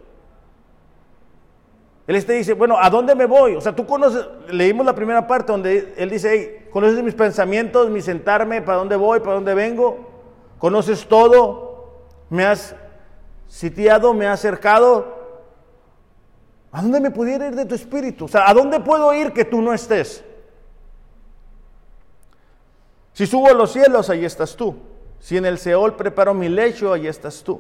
Él 2.06 2.24
te 2.24 2.34
dice, 2.34 2.54
bueno, 2.54 2.78
¿a 2.80 2.88
dónde 2.92 3.16
me 3.16 3.26
voy? 3.26 3.56
O 3.56 3.62
sea, 3.62 3.76
tú 3.76 3.88
conoces, 3.88 4.28
leímos 4.52 4.86
la 4.86 4.94
primera 4.94 5.26
parte 5.26 5.52
donde 5.52 5.94
él 5.98 6.10
dice, 6.12 6.30
hey, 6.32 6.68
conoces 6.72 7.04
mis 7.04 7.16
pensamientos, 7.16 7.90
mi 7.90 8.02
sentarme, 8.02 8.62
para 8.62 8.78
dónde 8.78 8.96
voy, 8.96 9.20
para 9.22 9.34
dónde 9.34 9.56
vengo, 9.56 10.10
conoces 10.60 11.08
todo, 11.08 12.04
me 12.30 12.46
has 12.46 12.76
sitiado, 13.48 14.14
me 14.14 14.28
has 14.28 14.40
acercado. 14.40 15.18
¿A 16.72 16.84
dónde 16.84 17.00
me 17.00 17.10
pudiera 17.10 17.48
ir 17.48 17.56
de 17.56 17.66
tu 17.66 17.74
espíritu? 17.74 18.26
O 18.26 18.28
sea, 18.28 18.48
¿a 18.48 18.54
dónde 18.54 18.80
puedo 18.80 19.12
ir 19.16 19.34
que 19.34 19.46
tú 19.46 19.62
no 19.64 19.74
estés? 19.74 20.24
Si 23.20 23.28
subo 23.28 23.50
a 23.50 23.54
los 23.54 23.74
cielos, 23.74 24.10
ahí 24.10 24.24
estás 24.24 24.56
tú. 24.56 24.78
Si 25.20 25.36
en 25.36 25.46
el 25.46 25.58
Seol 25.58 25.98
preparo 25.98 26.34
mi 26.34 26.48
lecho, 26.48 26.94
ahí 26.94 27.06
estás 27.06 27.44
tú. 27.44 27.60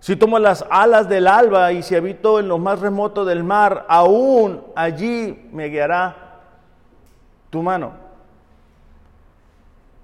Si 0.00 0.16
tomo 0.16 0.36
las 0.40 0.66
alas 0.68 1.08
del 1.08 1.28
alba 1.28 1.70
y 1.70 1.84
si 1.84 1.94
habito 1.94 2.40
en 2.40 2.48
lo 2.48 2.58
más 2.58 2.80
remoto 2.80 3.24
del 3.24 3.44
mar, 3.44 3.86
aún 3.88 4.64
allí 4.74 5.48
me 5.52 5.68
guiará 5.68 6.40
tu 7.50 7.62
mano 7.62 7.92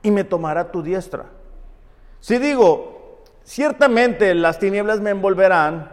y 0.05 0.13
me 0.13 0.23
tomará 0.23 0.71
tu 0.71 0.85
diestra. 0.85 1.25
Si 2.21 2.39
digo, 2.39 3.25
ciertamente 3.43 4.37
las 4.37 4.61
tinieblas 4.61 5.01
me 5.01 5.11
envolverán 5.11 5.91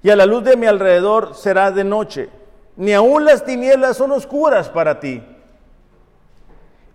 y 0.00 0.10
a 0.10 0.14
la 0.14 0.26
luz 0.26 0.44
de 0.44 0.56
mi 0.56 0.68
alrededor 0.68 1.34
será 1.34 1.72
de 1.72 1.82
noche, 1.82 2.28
ni 2.76 2.92
aún 2.92 3.24
las 3.24 3.44
tinieblas 3.44 3.96
son 3.96 4.12
oscuras 4.12 4.68
para 4.68 5.00
ti. 5.00 5.24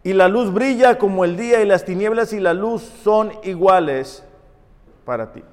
Y 0.03 0.13
la 0.13 0.27
luz 0.27 0.53
brilla 0.53 0.97
como 0.97 1.25
el 1.25 1.35
día 1.35 1.61
y 1.61 1.65
las 1.65 1.83
tinieblas 1.83 2.31
y 2.31 2.39
la 2.39 2.53
luz 2.53 2.81
son 3.03 3.31
iguales 3.43 4.23
para 5.05 5.31
ti. 5.33 5.43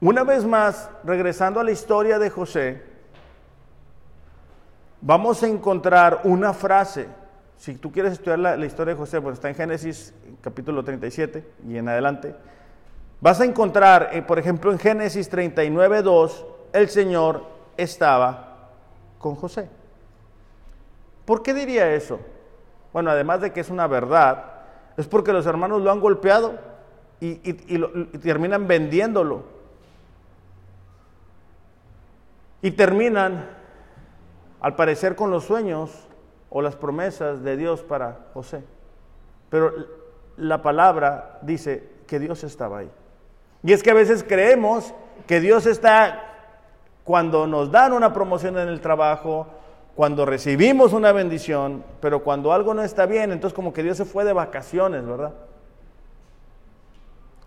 Una 0.00 0.22
vez 0.22 0.44
más, 0.44 0.90
regresando 1.02 1.58
a 1.58 1.64
la 1.64 1.72
historia 1.72 2.18
de 2.18 2.30
José, 2.30 2.82
vamos 5.00 5.42
a 5.42 5.48
encontrar 5.48 6.20
una 6.24 6.52
frase. 6.52 7.08
Si 7.56 7.74
tú 7.74 7.90
quieres 7.90 8.12
estudiar 8.12 8.38
la, 8.38 8.66
historia 8.66 8.94
de 8.94 8.98
José, 8.98 9.20
pues 9.20 9.34
está 9.34 9.48
en 9.48 9.56
Génesis 9.56 10.14
capítulo 10.40 10.84
37 10.84 11.44
y 11.68 11.78
en 11.78 11.88
adelante. 11.88 12.36
Vas 13.20 13.40
a 13.40 13.44
encontrar, 13.44 14.10
eh, 14.12 14.22
por 14.22 14.38
ejemplo, 14.38 14.70
en 14.70 14.78
Génesis 14.78 15.28
39, 15.28 16.02
2, 16.02 16.46
el 16.74 16.88
Señor 16.88 17.44
estaba 17.76 18.70
con 19.18 19.34
José. 19.34 19.68
¿Por 21.24 21.42
qué 21.42 21.52
diría 21.54 21.92
eso? 21.92 22.20
Bueno, 22.92 23.10
además 23.10 23.40
de 23.40 23.52
que 23.52 23.60
es 23.60 23.70
una 23.70 23.86
verdad, 23.86 24.44
es 24.96 25.06
porque 25.06 25.32
los 25.32 25.46
hermanos 25.46 25.82
lo 25.82 25.90
han 25.90 26.00
golpeado 26.00 26.58
y 27.20 27.34
terminan 28.18 28.66
vendiéndolo 28.68 29.58
y 32.62 32.72
terminan, 32.72 33.46
al 34.60 34.74
parecer, 34.74 35.14
con 35.14 35.30
los 35.30 35.44
sueños 35.44 36.08
o 36.50 36.62
las 36.62 36.76
promesas 36.76 37.42
de 37.42 37.56
Dios 37.56 37.82
para 37.82 38.18
José. 38.34 38.64
Pero 39.50 39.72
la 40.36 40.62
palabra 40.62 41.38
dice 41.42 41.88
que 42.06 42.18
Dios 42.18 42.42
estaba 42.44 42.78
ahí. 42.78 42.90
Y 43.62 43.72
es 43.72 43.82
que 43.82 43.90
a 43.90 43.94
veces 43.94 44.24
creemos 44.26 44.92
que 45.26 45.40
Dios 45.40 45.66
está 45.66 46.24
cuando 47.04 47.46
nos 47.46 47.70
dan 47.70 47.92
una 47.92 48.12
promoción 48.12 48.58
en 48.58 48.68
el 48.68 48.80
trabajo, 48.80 49.46
cuando 49.98 50.24
recibimos 50.24 50.92
una 50.92 51.10
bendición, 51.10 51.82
pero 52.00 52.22
cuando 52.22 52.52
algo 52.52 52.72
no 52.72 52.84
está 52.84 53.04
bien, 53.04 53.32
entonces 53.32 53.52
como 53.52 53.72
que 53.72 53.82
Dios 53.82 53.96
se 53.96 54.04
fue 54.04 54.24
de 54.24 54.32
vacaciones, 54.32 55.04
¿verdad? 55.04 55.34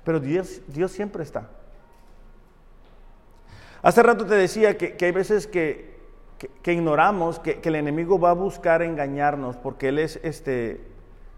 Pero 0.03 0.19
Dios, 0.19 0.59
Dios 0.67 0.91
siempre 0.91 1.23
está. 1.23 1.47
Hace 3.81 4.03
rato 4.03 4.25
te 4.25 4.35
decía 4.35 4.77
que, 4.77 4.97
hay 4.99 5.11
veces 5.13 5.47
que, 5.47 5.95
ignoramos 6.65 7.39
que, 7.39 7.61
el 7.63 7.75
enemigo 7.75 8.19
va 8.19 8.31
a 8.31 8.33
buscar 8.33 8.81
engañarnos 8.81 9.55
porque 9.55 9.87
él 9.87 9.99
es, 9.99 10.19
este, 10.21 10.81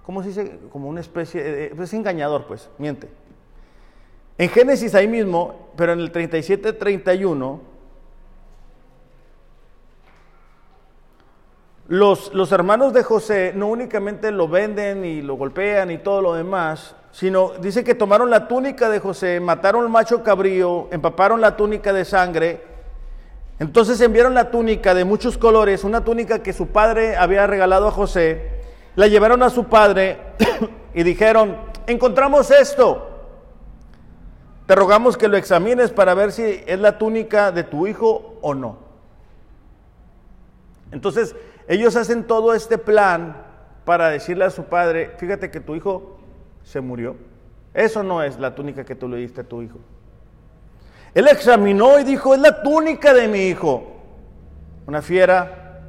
¿cómo 0.08 0.24
se 0.24 0.30
dice? 0.30 0.60
Como 0.72 0.90
una 0.90 1.02
especie, 1.02 1.44
de, 1.44 1.66
es 1.80 1.94
engañador, 1.94 2.48
pues, 2.48 2.72
miente. 2.80 3.08
En 4.40 4.50
Génesis 4.50 4.96
ahí 4.96 5.08
mismo, 5.08 5.70
pero 5.76 5.94
en 5.94 6.00
el 6.00 6.12
37-31, 6.12 7.60
los, 11.88 12.52
hermanos 12.52 12.94
de 12.94 13.04
José 13.04 13.52
no 13.56 13.68
únicamente 13.68 14.32
lo 14.32 14.48
venden 14.48 15.04
y 15.04 15.22
lo 15.22 15.36
golpean 15.36 15.92
y 15.92 15.98
todo 15.98 16.22
lo 16.22 16.34
demás, 16.34 16.96
sino 17.12 17.52
dice 17.60 17.84
que 17.84 17.94
tomaron 17.94 18.30
la 18.30 18.48
túnica 18.48 18.90
de 18.90 19.00
José, 19.00 19.40
mataron 19.40 19.84
al 19.84 19.90
macho 19.90 20.24
cabrío, 20.24 20.88
empaparon 20.92 21.42
la 21.42 21.58
túnica 21.58 21.92
de 21.92 22.06
sangre. 22.06 22.64
Entonces 23.60 24.00
enviaron 24.02 24.34
la 24.34 24.50
túnica 24.50 24.94
de 24.94 25.04
muchos 25.04 25.38
colores, 25.38 25.84
una 25.84 26.04
túnica 26.04 26.42
que 26.42 26.54
su 26.54 26.68
padre 26.68 27.18
había 27.18 27.46
regalado 27.48 27.88
a 27.88 27.92
José, 27.92 28.62
la 28.96 29.08
llevaron 29.08 29.44
a 29.44 29.50
su 29.50 29.66
padre 29.66 30.20
y 30.94 31.04
dijeron, 31.04 31.58
encontramos 31.86 32.50
esto, 32.50 33.10
te 34.66 34.76
rogamos 34.76 35.18
que 35.18 35.28
lo 35.28 35.36
examines 35.36 35.92
para 35.92 36.14
ver 36.14 36.32
si 36.32 36.64
es 36.66 36.80
la 36.80 36.98
túnica 36.98 37.52
de 37.52 37.64
tu 37.64 37.88
hijo 37.88 38.36
o 38.42 38.54
no. 38.54 38.78
Entonces 40.92 41.36
ellos 41.68 41.96
hacen 41.96 42.26
todo 42.26 42.54
este 42.54 42.78
plan 42.78 43.38
para 43.86 44.10
decirle 44.10 44.46
a 44.46 44.50
su 44.50 44.66
padre, 44.66 45.12
fíjate 45.18 45.52
que 45.52 45.60
tu 45.60 45.76
hijo 45.76 46.20
se 46.64 46.82
murió. 46.82 47.16
Eso 47.74 48.04
no 48.04 48.22
es 48.24 48.40
la 48.40 48.56
túnica 48.56 48.86
que 48.86 48.96
tú 48.96 49.08
le 49.08 49.18
diste 49.18 49.42
a 49.42 49.44
tu 49.44 49.62
hijo. 49.62 49.80
Él 51.14 51.28
examinó 51.28 52.00
y 52.00 52.04
dijo, 52.04 52.34
es 52.34 52.40
la 52.40 52.64
túnica 52.64 53.14
de 53.14 53.28
mi 53.28 53.48
hijo. 53.48 53.84
Una 54.88 55.02
fiera 55.02 55.82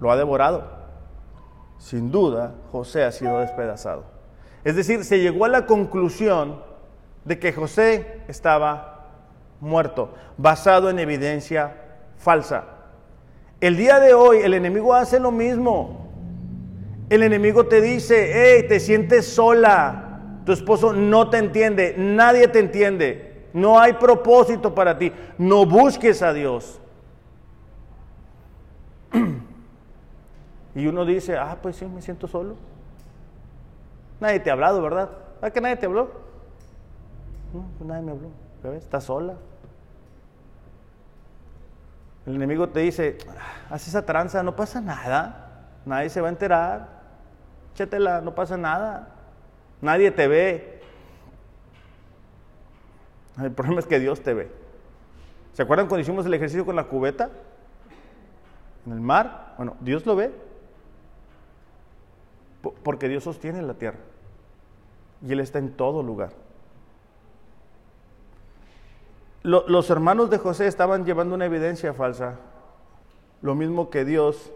lo 0.00 0.10
ha 0.10 0.16
devorado. 0.16 0.64
Sin 1.78 2.10
duda, 2.10 2.54
José 2.72 3.04
ha 3.04 3.12
sido 3.12 3.38
despedazado. 3.38 4.04
Es 4.64 4.76
decir, 4.76 5.04
se 5.04 5.20
llegó 5.20 5.46
a 5.46 5.48
la 5.48 5.66
conclusión 5.66 6.62
de 7.24 7.38
que 7.38 7.52
José 7.52 8.22
estaba 8.28 9.06
muerto, 9.60 10.14
basado 10.36 10.90
en 10.90 10.98
evidencia 10.98 11.76
falsa. 12.18 12.64
El 13.60 13.76
día 13.76 14.00
de 14.00 14.14
hoy 14.14 14.38
el 14.38 14.54
enemigo 14.54 14.94
hace 14.94 15.20
lo 15.20 15.30
mismo. 15.30 16.08
El 17.10 17.22
enemigo 17.22 17.66
te 17.66 17.80
dice, 17.80 18.30
hey, 18.32 18.66
te 18.68 18.80
sientes 18.80 19.26
sola, 19.26 20.40
tu 20.46 20.52
esposo 20.52 20.92
no 20.92 21.28
te 21.28 21.38
entiende, 21.38 21.94
nadie 21.98 22.46
te 22.46 22.60
entiende, 22.60 23.48
no 23.52 23.80
hay 23.80 23.94
propósito 23.94 24.74
para 24.74 24.96
ti, 24.96 25.12
no 25.36 25.66
busques 25.66 26.22
a 26.22 26.32
Dios. 26.32 26.80
y 30.76 30.86
uno 30.86 31.04
dice, 31.04 31.36
ah, 31.36 31.58
pues 31.60 31.76
sí, 31.76 31.84
me 31.84 32.00
siento 32.00 32.28
solo. 32.28 32.54
Nadie 34.20 34.38
te 34.38 34.50
ha 34.50 34.52
hablado, 34.52 34.80
¿verdad? 34.80 35.10
¿Ah, 35.42 35.50
que 35.50 35.60
nadie 35.60 35.76
te 35.76 35.86
habló? 35.86 36.12
No, 37.52 37.64
pues 37.76 37.88
nadie 37.88 38.02
me 38.02 38.12
habló. 38.12 38.28
Estás 38.76 39.04
sola. 39.04 39.34
El 42.26 42.34
enemigo 42.34 42.68
te 42.68 42.80
dice, 42.80 43.18
haz 43.70 43.88
esa 43.88 44.04
tranza, 44.04 44.42
no 44.42 44.54
pasa 44.54 44.80
nada, 44.80 45.68
nadie 45.86 46.10
se 46.10 46.20
va 46.20 46.28
a 46.28 46.30
enterar, 46.30 46.88
échatela, 47.72 48.20
no 48.20 48.34
pasa 48.34 48.56
nada, 48.56 49.08
nadie 49.80 50.10
te 50.10 50.28
ve. 50.28 50.82
El 53.38 53.52
problema 53.52 53.80
es 53.80 53.86
que 53.86 53.98
Dios 53.98 54.20
te 54.20 54.34
ve. 54.34 54.50
¿Se 55.54 55.62
acuerdan 55.62 55.86
cuando 55.88 56.02
hicimos 56.02 56.26
el 56.26 56.34
ejercicio 56.34 56.66
con 56.66 56.76
la 56.76 56.84
cubeta? 56.84 57.30
En 58.86 58.92
el 58.92 59.00
mar. 59.00 59.54
Bueno, 59.56 59.76
Dios 59.80 60.04
lo 60.04 60.14
ve. 60.14 60.30
Porque 62.82 63.08
Dios 63.08 63.24
sostiene 63.24 63.62
la 63.62 63.74
tierra. 63.74 63.98
Y 65.26 65.32
Él 65.32 65.40
está 65.40 65.58
en 65.58 65.72
todo 65.72 66.02
lugar 66.02 66.32
los 69.42 69.90
hermanos 69.90 70.30
de 70.30 70.38
José 70.38 70.66
estaban 70.66 71.04
llevando 71.04 71.34
una 71.34 71.46
evidencia 71.46 71.94
falsa, 71.94 72.36
lo 73.42 73.54
mismo 73.54 73.88
que 73.90 74.04
Dios 74.04 74.52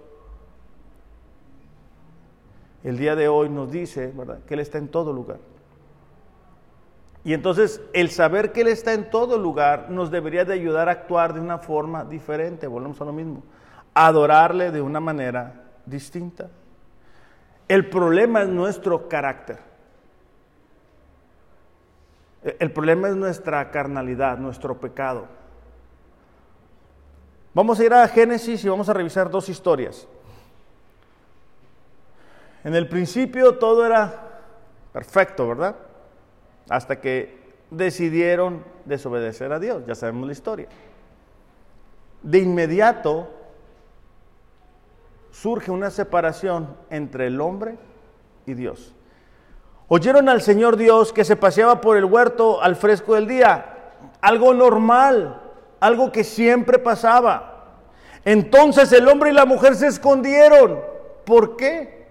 el 2.84 2.98
día 2.98 3.16
de 3.16 3.28
hoy 3.28 3.48
nos 3.48 3.72
dice, 3.72 4.12
¿verdad? 4.14 4.40
Que 4.46 4.54
Él 4.54 4.60
está 4.60 4.76
en 4.76 4.88
todo 4.88 5.12
lugar. 5.12 5.38
Y 7.24 7.32
entonces 7.32 7.80
el 7.94 8.10
saber 8.10 8.52
que 8.52 8.60
Él 8.60 8.68
está 8.68 8.92
en 8.92 9.08
todo 9.08 9.38
lugar 9.38 9.90
nos 9.90 10.10
debería 10.10 10.44
de 10.44 10.52
ayudar 10.52 10.90
a 10.90 10.92
actuar 10.92 11.32
de 11.32 11.40
una 11.40 11.56
forma 11.56 12.04
diferente, 12.04 12.66
volvemos 12.66 13.00
a 13.00 13.06
lo 13.06 13.14
mismo, 13.14 13.42
adorarle 13.94 14.70
de 14.70 14.82
una 14.82 15.00
manera 15.00 15.64
distinta. 15.86 16.50
El 17.66 17.88
problema 17.88 18.42
es 18.42 18.48
nuestro 18.48 19.08
carácter. 19.08 19.73
El 22.44 22.72
problema 22.72 23.08
es 23.08 23.16
nuestra 23.16 23.70
carnalidad, 23.70 24.36
nuestro 24.36 24.78
pecado. 24.78 25.26
Vamos 27.54 27.80
a 27.80 27.84
ir 27.84 27.94
a 27.94 28.06
Génesis 28.06 28.62
y 28.64 28.68
vamos 28.68 28.88
a 28.90 28.92
revisar 28.92 29.30
dos 29.30 29.48
historias. 29.48 30.06
En 32.64 32.74
el 32.74 32.88
principio 32.88 33.56
todo 33.58 33.86
era 33.86 34.42
perfecto, 34.92 35.48
¿verdad? 35.48 35.76
Hasta 36.68 37.00
que 37.00 37.54
decidieron 37.70 38.62
desobedecer 38.84 39.52
a 39.52 39.58
Dios, 39.58 39.84
ya 39.86 39.94
sabemos 39.94 40.26
la 40.26 40.32
historia. 40.32 40.68
De 42.22 42.38
inmediato 42.38 43.30
surge 45.30 45.70
una 45.70 45.90
separación 45.90 46.76
entre 46.90 47.26
el 47.26 47.40
hombre 47.40 47.76
y 48.46 48.54
Dios. 48.54 48.94
Oyeron 49.88 50.28
al 50.28 50.40
Señor 50.40 50.76
Dios 50.76 51.12
que 51.12 51.24
se 51.24 51.36
paseaba 51.36 51.80
por 51.80 51.96
el 51.96 52.04
huerto 52.06 52.62
al 52.62 52.76
fresco 52.76 53.14
del 53.14 53.28
día, 53.28 53.92
algo 54.20 54.54
normal, 54.54 55.42
algo 55.80 56.10
que 56.10 56.24
siempre 56.24 56.78
pasaba. 56.78 57.50
Entonces 58.24 58.90
el 58.92 59.06
hombre 59.08 59.30
y 59.30 59.34
la 59.34 59.44
mujer 59.44 59.74
se 59.74 59.86
escondieron. 59.86 60.80
¿Por 61.26 61.56
qué? 61.56 62.06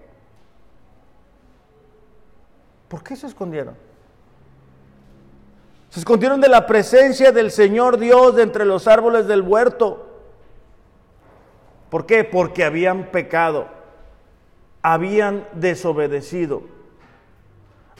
¿Por 2.86 3.02
qué 3.02 3.16
se 3.16 3.26
escondieron? 3.26 3.76
Se 5.88 5.98
escondieron 5.98 6.40
de 6.40 6.48
la 6.48 6.66
presencia 6.66 7.32
del 7.32 7.50
Señor 7.50 7.98
Dios 7.98 8.36
de 8.36 8.44
entre 8.44 8.64
los 8.64 8.86
árboles 8.86 9.26
del 9.26 9.42
huerto. 9.42 10.08
¿Por 11.90 12.06
qué? 12.06 12.22
Porque 12.22 12.64
habían 12.64 13.10
pecado, 13.10 13.66
habían 14.82 15.48
desobedecido 15.54 16.73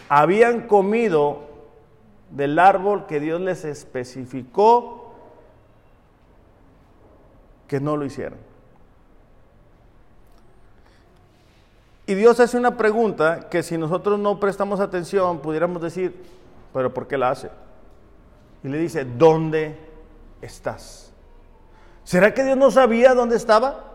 habían 0.09 0.67
comido 0.67 1.43
del 2.31 2.59
árbol 2.59 3.07
que 3.07 3.21
Dios 3.21 3.41
les 3.41 3.65
especificó 3.65 5.13
que 7.69 7.81
no 7.81 7.97
lo 7.97 8.05
hicieran. 8.05 8.39
Y 12.07 12.15
Dios 12.15 12.39
hace 12.39 12.59
una 12.59 12.77
pregunta 12.77 13.49
que 13.49 13.63
si 13.63 13.79
nosotros 13.79 14.19
no 14.19 14.39
prestamos 14.39 14.81
atención 14.81 15.39
pudiéramos 15.39 15.81
decir, 15.81 16.15
pero 16.73 16.93
¿por 16.93 17.07
qué 17.07 17.17
la 17.17 17.31
hace? 17.31 17.51
Y 18.63 18.69
le 18.69 18.79
dice, 18.79 19.05
¿dónde 19.05 19.79
estás? 20.43 21.13
¿Será 22.03 22.35
que 22.35 22.45
Dios 22.45 22.59
no 22.59 22.71
sabía 22.71 23.15
dónde 23.15 23.37
estaba? 23.37 23.94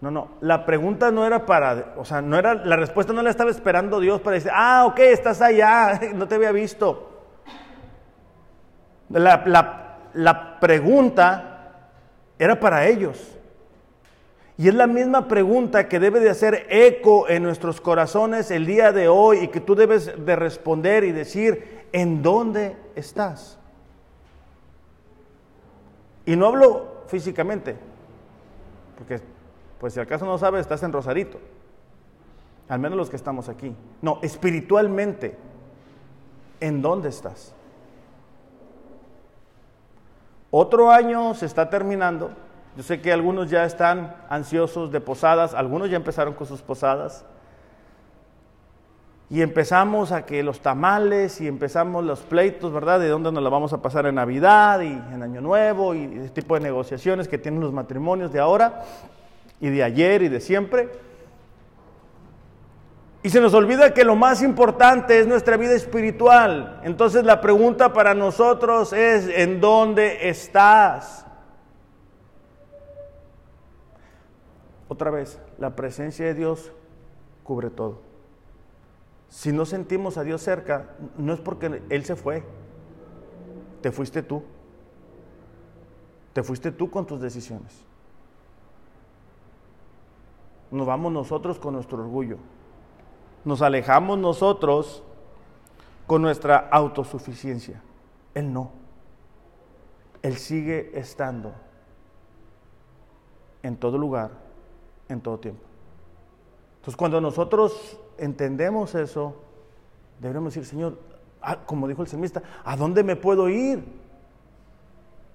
No, 0.00 0.10
no, 0.10 0.28
la 0.40 0.66
pregunta 0.66 1.10
no 1.10 1.26
era 1.26 1.46
para, 1.46 1.94
o 1.96 2.04
sea, 2.04 2.20
no 2.20 2.38
era, 2.38 2.54
la 2.54 2.76
respuesta 2.76 3.14
no 3.14 3.22
la 3.22 3.30
estaba 3.30 3.50
esperando 3.50 3.98
Dios 3.98 4.20
para 4.20 4.34
decir, 4.34 4.50
ah, 4.54 4.84
ok, 4.86 4.98
estás 4.98 5.40
allá, 5.40 5.98
no 6.14 6.28
te 6.28 6.34
había 6.34 6.52
visto. 6.52 7.12
La, 9.08 9.98
la 10.12 10.60
pregunta 10.60 11.56
era 12.38 12.60
para 12.60 12.86
ellos. 12.86 13.36
Y 14.58 14.68
es 14.68 14.74
la 14.74 14.86
misma 14.86 15.28
pregunta 15.28 15.86
que 15.88 16.00
debe 16.00 16.18
de 16.20 16.30
hacer 16.30 16.66
eco 16.70 17.28
en 17.28 17.42
nuestros 17.42 17.80
corazones 17.80 18.50
el 18.50 18.64
día 18.64 18.90
de 18.90 19.06
hoy 19.08 19.40
y 19.40 19.48
que 19.48 19.60
tú 19.60 19.74
debes 19.74 20.24
de 20.24 20.36
responder 20.36 21.04
y 21.04 21.12
decir, 21.12 21.86
¿en 21.92 22.22
dónde 22.22 22.76
estás? 22.94 23.58
Y 26.24 26.36
no 26.36 26.46
hablo 26.46 27.02
físicamente, 27.06 27.76
porque 28.96 29.20
pues 29.80 29.94
si 29.94 30.00
acaso 30.00 30.24
no 30.24 30.38
sabes, 30.38 30.62
estás 30.62 30.82
en 30.82 30.92
Rosarito. 30.92 31.38
Al 32.68 32.80
menos 32.80 32.96
los 32.96 33.10
que 33.10 33.16
estamos 33.16 33.48
aquí. 33.48 33.74
No, 34.02 34.18
espiritualmente, 34.22 35.36
¿en 36.60 36.82
dónde 36.82 37.08
estás? 37.10 37.54
Otro 40.50 40.90
año 40.90 41.34
se 41.34 41.46
está 41.46 41.70
terminando. 41.70 42.30
Yo 42.76 42.82
sé 42.82 43.00
que 43.00 43.12
algunos 43.12 43.50
ya 43.50 43.64
están 43.64 44.16
ansiosos 44.28 44.90
de 44.90 45.00
posadas, 45.00 45.54
algunos 45.54 45.90
ya 45.90 45.96
empezaron 45.96 46.34
con 46.34 46.46
sus 46.46 46.62
posadas. 46.62 47.24
Y 49.28 49.42
empezamos 49.42 50.12
a 50.12 50.24
que 50.24 50.42
los 50.42 50.60
tamales 50.60 51.40
y 51.40 51.48
empezamos 51.48 52.04
los 52.04 52.20
pleitos, 52.20 52.72
¿verdad? 52.72 53.00
De 53.00 53.08
dónde 53.08 53.32
nos 53.32 53.42
la 53.42 53.48
vamos 53.50 53.72
a 53.72 53.82
pasar 53.82 54.06
en 54.06 54.14
Navidad 54.14 54.80
y 54.80 54.92
en 54.92 55.22
Año 55.22 55.40
Nuevo 55.40 55.94
y 55.94 56.04
ese 56.04 56.30
tipo 56.30 56.54
de 56.54 56.60
negociaciones 56.60 57.26
que 57.26 57.36
tienen 57.36 57.60
los 57.60 57.72
matrimonios 57.72 58.32
de 58.32 58.38
ahora 58.38 58.84
y 59.60 59.70
de 59.70 59.82
ayer 59.82 60.22
y 60.22 60.28
de 60.28 60.40
siempre. 60.40 60.90
Y 63.22 63.30
se 63.30 63.40
nos 63.40 63.54
olvida 63.54 63.92
que 63.92 64.04
lo 64.04 64.14
más 64.14 64.42
importante 64.42 65.18
es 65.18 65.26
nuestra 65.26 65.56
vida 65.56 65.72
espiritual. 65.72 66.80
Entonces 66.84 67.24
la 67.24 67.40
pregunta 67.40 67.92
para 67.92 68.14
nosotros 68.14 68.92
es, 68.92 69.28
¿en 69.28 69.60
dónde 69.60 70.28
estás? 70.28 71.26
Otra 74.88 75.10
vez, 75.10 75.40
la 75.58 75.74
presencia 75.74 76.26
de 76.26 76.34
Dios 76.34 76.70
cubre 77.42 77.70
todo. 77.70 78.00
Si 79.28 79.50
no 79.50 79.66
sentimos 79.66 80.18
a 80.18 80.22
Dios 80.22 80.40
cerca, 80.40 80.90
no 81.18 81.32
es 81.32 81.40
porque 81.40 81.82
Él 81.88 82.04
se 82.04 82.14
fue, 82.14 82.44
te 83.80 83.90
fuiste 83.90 84.22
tú. 84.22 84.44
Te 86.32 86.44
fuiste 86.44 86.70
tú 86.70 86.90
con 86.90 87.06
tus 87.06 87.20
decisiones 87.20 87.85
nos 90.70 90.86
vamos 90.86 91.12
nosotros 91.12 91.58
con 91.58 91.74
nuestro 91.74 91.98
orgullo. 91.98 92.38
Nos 93.44 93.62
alejamos 93.62 94.18
nosotros 94.18 95.02
con 96.06 96.22
nuestra 96.22 96.68
autosuficiencia. 96.70 97.82
Él 98.34 98.52
no. 98.52 98.70
Él 100.22 100.36
sigue 100.36 100.98
estando 100.98 101.52
en 103.62 103.76
todo 103.76 103.98
lugar, 103.98 104.30
en 105.08 105.20
todo 105.20 105.38
tiempo. 105.38 105.62
Entonces 106.76 106.96
cuando 106.96 107.20
nosotros 107.20 107.98
entendemos 108.18 108.94
eso, 108.94 109.36
debemos 110.20 110.54
decir, 110.54 110.68
Señor, 110.68 110.98
ah, 111.42 111.58
como 111.66 111.88
dijo 111.88 112.02
el 112.02 112.08
semista, 112.08 112.42
¿a 112.64 112.76
dónde 112.76 113.02
me 113.02 113.16
puedo 113.16 113.48
ir? 113.48 113.84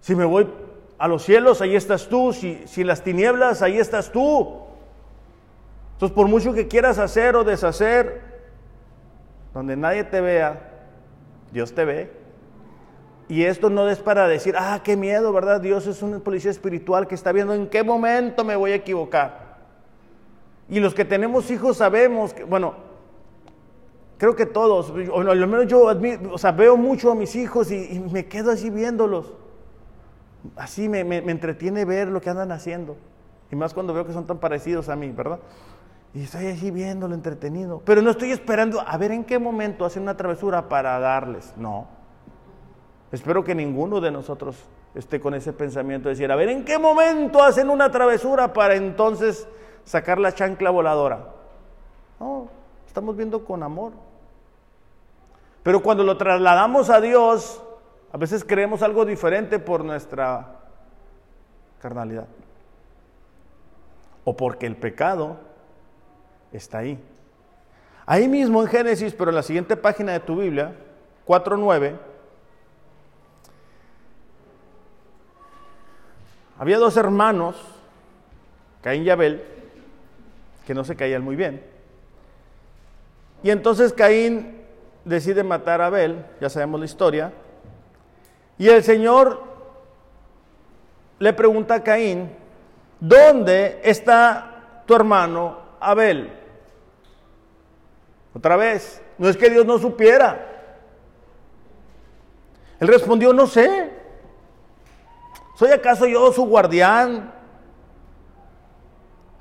Si 0.02 0.16
me 0.16 0.26
voy 0.26 0.50
a 0.98 1.08
los 1.08 1.24
cielos, 1.24 1.62
ahí 1.62 1.76
estás 1.76 2.08
tú. 2.08 2.34
Si, 2.34 2.62
si 2.68 2.84
las 2.84 3.04
tinieblas, 3.04 3.62
ahí 3.62 3.78
estás 3.78 4.12
tú. 4.12 4.71
Entonces, 6.02 6.16
por 6.16 6.28
mucho 6.28 6.52
que 6.52 6.68
quieras 6.68 6.98
hacer 6.98 7.36
o 7.36 7.44
deshacer, 7.44 8.22
donde 9.54 9.76
nadie 9.76 10.04
te 10.04 10.20
vea, 10.20 10.60
Dios 11.52 11.76
te 11.76 11.86
ve. 11.86 12.12
Y 13.30 13.44
esto 13.44 13.70
no 13.70 13.88
es 13.88 14.00
para 14.00 14.28
decir, 14.28 14.56
ah, 14.58 14.82
qué 14.84 14.98
miedo, 14.98 15.32
¿verdad? 15.32 15.62
Dios 15.62 15.86
es 15.86 16.02
un 16.02 16.20
policía 16.22 16.50
espiritual 16.50 17.06
que 17.06 17.14
está 17.14 17.32
viendo 17.32 17.54
en 17.54 17.68
qué 17.68 17.84
momento 17.84 18.44
me 18.44 18.56
voy 18.56 18.72
a 18.72 18.76
equivocar. 18.78 19.58
Y 20.70 20.80
los 20.80 20.96
que 20.96 21.06
tenemos 21.06 21.52
hijos 21.52 21.78
sabemos 21.78 22.34
que, 22.34 22.46
bueno, 22.46 22.74
creo 24.18 24.36
que 24.36 24.48
todos, 24.48 24.92
o 25.12 25.20
al 25.20 25.48
menos 25.48 25.68
yo 25.68 25.84
o 26.32 26.38
sea, 26.40 26.52
veo 26.52 26.78
mucho 26.78 27.12
a 27.12 27.16
mis 27.16 27.36
hijos 27.36 27.72
y, 27.72 28.04
me 28.12 28.26
quedo 28.26 28.50
así 28.50 28.72
viéndolos. 28.72 29.34
Así 30.56 30.90
me, 30.90 31.02
entretiene 31.02 31.86
ver 31.86 32.08
lo 32.08 32.22
que 32.22 32.32
andan 32.32 32.52
haciendo. 32.52 32.98
Y 33.52 33.56
más 33.56 33.76
cuando 33.76 33.94
veo 33.94 34.04
que 34.04 34.14
son 34.14 34.26
tan 34.26 34.40
parecidos 34.40 34.90
a 34.90 34.96
mí, 34.96 35.12
¿verdad? 35.12 35.38
Y 36.14 36.24
estoy 36.24 36.48
así 36.48 36.72
viéndolo 36.72 37.16
entretenido. 37.16 37.82
Pero 37.86 38.02
no 38.02 38.12
estoy 38.12 38.32
esperando 38.32 38.82
a 38.82 38.98
ver 38.98 39.12
en 39.12 39.24
qué 39.24 39.40
momento 39.40 39.86
hacen 39.86 40.04
una 40.04 40.18
travesura 40.18 40.68
para 40.68 41.00
darles. 41.00 41.54
No. 41.56 41.88
Espero 43.12 43.44
que 43.44 43.56
ninguno 43.56 44.02
de 44.02 44.12
nosotros 44.12 44.58
esté 44.94 45.22
con 45.22 45.34
ese 45.34 45.54
pensamiento 45.54 46.10
de 46.10 46.16
decir, 46.16 46.32
a 46.32 46.36
ver, 46.36 46.50
¿en 46.50 46.66
qué 46.66 46.78
momento 46.78 47.42
hacen 47.42 47.70
una 47.70 47.92
travesura 47.92 48.52
para 48.52 48.76
entonces 48.76 49.48
sacar 49.86 50.20
la 50.20 50.34
chancla 50.34 50.70
voladora? 50.70 51.30
No, 52.20 52.50
estamos 52.86 53.16
viendo 53.16 53.46
con 53.46 53.64
amor. 53.64 53.94
Pero 55.64 55.82
cuando 55.82 56.04
lo 56.04 56.18
trasladamos 56.18 56.90
a 56.90 57.00
Dios, 57.00 57.64
a 58.12 58.18
veces 58.18 58.44
creemos 58.44 58.82
algo 58.82 59.06
diferente 59.06 59.60
por 59.60 59.86
nuestra 59.86 60.60
carnalidad. 61.80 62.28
O 64.26 64.36
porque 64.36 64.66
el 64.66 64.76
pecado 64.76 65.51
está 66.52 66.80
ahí. 66.80 67.00
Ahí 68.06 68.28
mismo 68.28 68.62
en 68.62 68.68
Génesis, 68.68 69.14
pero 69.14 69.30
en 69.30 69.36
la 69.36 69.44
siguiente 69.44 69.76
página 69.78 70.14
de 70.14 70.20
tu 70.20 70.38
Biblia, 70.38 70.74
4.9, 71.28 71.98
Había 76.62 76.78
dos 76.78 76.96
hermanos, 76.96 77.56
Caín 78.84 79.02
y 79.02 79.10
Abel, 79.10 79.44
que 80.68 80.76
no 80.76 80.84
se 80.84 80.96
caían 80.96 81.24
muy 81.24 81.36
bien. 81.36 81.64
Y 83.42 83.50
entonces 83.50 83.94
Caín 83.94 84.62
decide 85.04 85.44
matar 85.44 85.82
a 85.82 85.88
Abel, 85.88 86.24
ya 86.40 86.52
sabemos 86.52 86.80
la 86.80 86.86
historia, 86.86 87.34
y 88.60 88.70
el 88.70 88.84
Señor 88.84 89.42
le 91.18 91.34
pregunta 91.34 91.74
a 91.74 91.84
Caín, 91.84 92.30
¿dónde 93.00 93.82
está 93.84 94.84
tu 94.86 94.94
hermano 94.94 95.58
Abel? 95.80 96.32
Otra 98.34 98.56
vez, 98.56 99.02
no 99.18 99.28
es 99.28 99.38
que 99.38 99.50
Dios 99.50 99.66
no 99.66 99.78
supiera. 99.78 100.48
Él 102.80 102.88
respondió, 102.88 103.34
no 103.34 103.48
sé. 103.48 103.92
¿Soy 105.56 105.72
acaso 105.72 106.08
yo 106.08 106.32
su 106.32 106.46
guardián? 106.46 107.34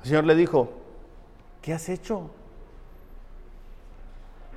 El 0.01 0.07
Señor 0.07 0.25
le 0.25 0.35
dijo, 0.35 0.69
¿qué 1.61 1.73
has 1.73 1.89
hecho? 1.89 2.29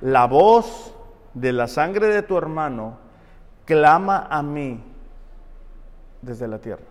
La 0.01 0.27
voz 0.27 0.93
de 1.33 1.53
la 1.53 1.67
sangre 1.67 2.07
de 2.07 2.21
tu 2.21 2.37
hermano 2.37 2.97
clama 3.65 4.27
a 4.29 4.43
mí 4.43 4.83
desde 6.21 6.47
la 6.47 6.59
tierra. 6.59 6.83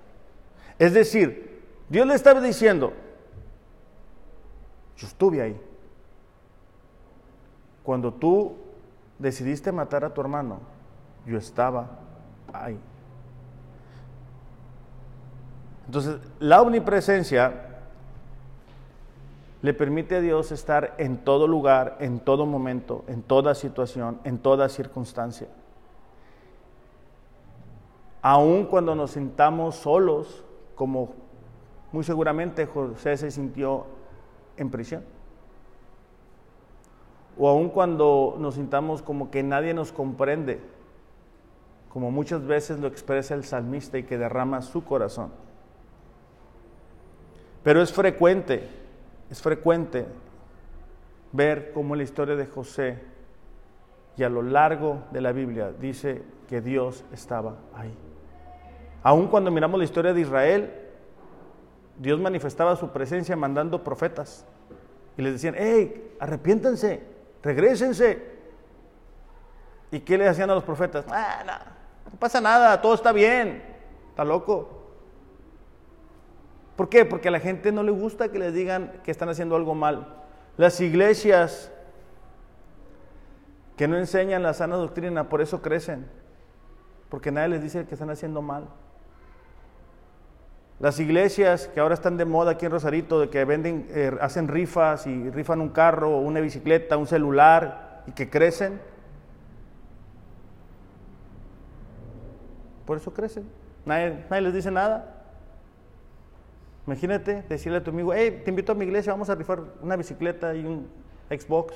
Es 0.79 0.95
decir, 0.95 1.63
Dios 1.89 2.07
le 2.07 2.15
estaba 2.15 2.41
diciendo, 2.41 2.93
yo 4.97 5.07
estuve 5.07 5.43
ahí. 5.43 5.61
Cuando 7.85 8.12
tú 8.12 8.57
decidiste 9.18 9.70
matar 9.70 10.05
a 10.05 10.12
tu 10.12 10.20
hermano, 10.20 10.59
yo 11.26 11.39
estaba 11.39 11.91
ahí. 12.53 12.80
Entonces, 15.87 16.18
la 16.41 16.62
omnipresencia 16.62 17.53
le 19.61 19.74
permite 19.74 20.16
a 20.16 20.20
Dios 20.20 20.51
estar 20.51 20.95
en 20.99 21.18
todo 21.18 21.47
lugar, 21.47 21.97
en 22.01 22.20
todo 22.20 22.47
momento, 22.47 23.05
en 23.07 23.22
toda 23.22 23.55
situación, 23.55 24.18
en 24.24 24.39
toda 24.39 24.68
circunstancia. 24.68 25.49
Aun 28.22 28.64
cuando 28.64 28.95
nos 28.95 29.12
sintamos 29.12 29.76
solos, 29.76 30.43
como 30.74 31.12
muy 31.93 32.03
seguramente 32.03 32.66
José 32.66 33.16
se 33.18 33.30
sintió 33.30 33.87
en 34.57 34.70
prisión. 34.70 35.14
O 37.39 37.49
aun 37.49 37.68
cuando 37.68 38.37
nos 38.39 38.55
sintamos 38.55 39.03
como 39.03 39.30
que 39.30 39.43
nadie 39.43 39.74
nos 39.74 39.93
comprende, 39.93 40.61
como 41.89 42.11
muchas 42.11 42.47
veces 42.47 42.78
lo 42.78 42.87
expresa 42.87 43.35
el 43.35 43.45
salmista 43.45 43.99
y 43.99 44.05
que 44.05 44.18
derrama 44.18 44.62
su 44.62 44.85
corazón. 44.85 45.30
Pero 47.62 47.80
es 47.80 47.93
frecuente, 47.93 48.68
es 49.30 49.41
frecuente 49.41 50.07
ver 51.32 51.72
cómo 51.72 51.97
la 51.97 52.03
historia 52.03 52.37
de 52.37 52.47
José 52.47 52.99
y 54.16 54.22
a 54.22 54.28
lo 54.28 54.43
largo 54.43 55.05
de 55.11 55.20
la 55.20 55.32
Biblia 55.32 55.72
dice 55.72 56.22
que 56.49 56.61
Dios 56.61 57.05
estaba 57.12 57.57
ahí. 57.74 57.97
Aun 59.03 59.28
cuando 59.28 59.51
miramos 59.51 59.78
la 59.78 59.85
historia 59.85 60.12
de 60.14 60.20
Israel, 60.20 60.72
Dios 61.99 62.20
manifestaba 62.20 62.76
su 62.76 62.91
presencia 62.91 63.37
mandando 63.37 63.82
profetas 63.82 64.47
y 65.16 65.22
les 65.22 65.35
decían, 65.35 65.55
hey, 65.57 66.16
arrepiéntense, 66.20 67.14
regresense. 67.45 68.35
¿Y 69.91 70.01
qué 70.01 70.19
le 70.19 70.27
hacían 70.27 70.51
a 70.51 70.55
los 70.55 70.65
profetas? 70.65 71.05
Ah, 71.09 71.45
no, 71.47 72.13
no 72.13 72.19
pasa 72.19 72.41
nada, 72.41 72.81
todo 72.81 72.95
está 72.95 73.13
bien, 73.13 73.63
está 74.11 74.25
loco. 74.25 74.83
¿Por 76.75 76.89
qué? 76.89 77.05
Porque 77.05 77.29
a 77.29 77.31
la 77.31 77.39
gente 77.39 77.71
no 77.71 77.85
le 77.85 77.93
gusta 77.93 78.31
que 78.31 78.39
les 78.41 78.53
digan 78.53 79.01
que 79.05 79.13
están 79.13 79.29
haciendo 79.29 79.55
algo 79.55 79.77
mal. 79.77 80.25
Las 80.57 80.81
iglesias 80.81 81.71
que 83.77 83.87
no 83.87 83.97
enseñan 83.97 84.43
la 84.43 84.55
sana 84.55 84.77
doctrina, 84.77 85.29
por 85.29 85.41
eso 85.41 85.63
crecen. 85.63 86.07
Porque 87.09 87.31
nadie 87.31 87.49
les 87.51 87.63
dice 87.63 87.87
que 87.87 87.95
están 87.95 88.11
haciendo 88.11 88.43
mal. 88.43 88.69
Las 90.81 90.99
iglesias 90.99 91.68
que 91.68 91.81
ahora 91.81 91.95
están 91.95 92.16
de 92.16 92.25
moda 92.25 92.53
aquí 92.53 92.66
en 92.66 92.72
Rosarito, 92.72 93.20
de 93.20 93.31
que 93.31 93.45
venden, 93.45 93.87
eh, 93.91 94.16
hacen 94.20 94.49
rifas 94.49 95.07
y 95.07 95.31
rifan 95.31 95.61
un 95.61 95.68
carro, 95.68 96.18
una 96.18 96.41
bicicleta, 96.41 96.97
un 96.97 97.07
celular 97.07 98.03
y 98.07 98.12
que 98.12 98.29
crecen. 98.29 98.81
Por 102.85 102.99
eso 102.99 103.14
crecen. 103.14 103.49
Nadie, 103.87 104.25
nadie 104.29 104.43
les 104.43 104.55
dice 104.55 104.70
nada. 104.70 105.14
Imagínate 106.87 107.45
decirle 107.49 107.79
a 107.79 107.85
tu 107.85 107.91
amigo, 107.91 108.12
hey, 108.12 108.43
te 108.45 108.51
invito 108.51 108.72
a 108.72 108.75
mi 108.75 108.85
iglesia, 108.85 109.12
vamos 109.12 109.31
a 109.31 109.35
rifar 109.35 109.61
una 109.81 109.97
bicicleta 109.97 110.55
y 110.55 110.66
un 110.66 110.89
Xbox. 111.31 111.75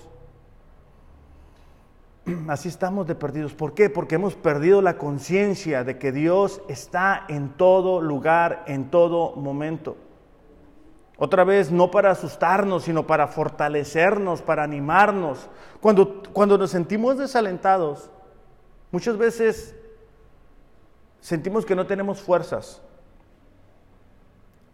Así 2.49 2.69
estamos 2.69 3.07
de 3.07 3.15
perdidos. 3.15 3.55
¿Por 3.55 3.75
qué? 3.75 3.91
Porque 3.91 4.17
hemos 4.17 4.35
perdido 4.35 4.83
la 4.83 4.99
conciencia 4.99 5.85
de 5.85 5.99
que 5.99 6.13
Dios 6.13 6.61
está 6.69 7.25
en 7.29 7.51
todo 7.51 8.01
lugar, 8.01 8.65
en 8.67 8.91
todo 8.91 9.35
momento. 9.37 9.97
Otra 11.17 11.43
vez, 11.43 11.73
no 11.73 11.91
para 11.91 12.13
asustarnos, 12.13 12.85
sino 12.85 13.07
para 13.07 13.27
fortalecernos, 13.27 14.41
para 14.41 14.63
animarnos. 14.63 15.49
Cuando, 15.81 16.23
cuando 16.33 16.57
nos 16.57 16.71
sentimos 16.71 17.19
desalentados, 17.19 18.11
muchas 18.93 19.19
veces 19.19 19.75
sentimos 21.21 21.67
que 21.67 21.75
no 21.75 21.87
tenemos 21.87 22.21
fuerzas. 22.21 22.83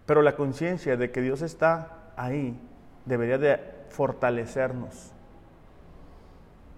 Pero 0.05 0.21
la 0.21 0.37
conciencia 0.37 0.99
de 0.99 1.11
que 1.11 1.23
Dios 1.23 1.41
está 1.41 2.13
ahí 2.15 2.61
debería 3.07 3.39
de 3.39 3.59
fortalecernos. 3.89 5.14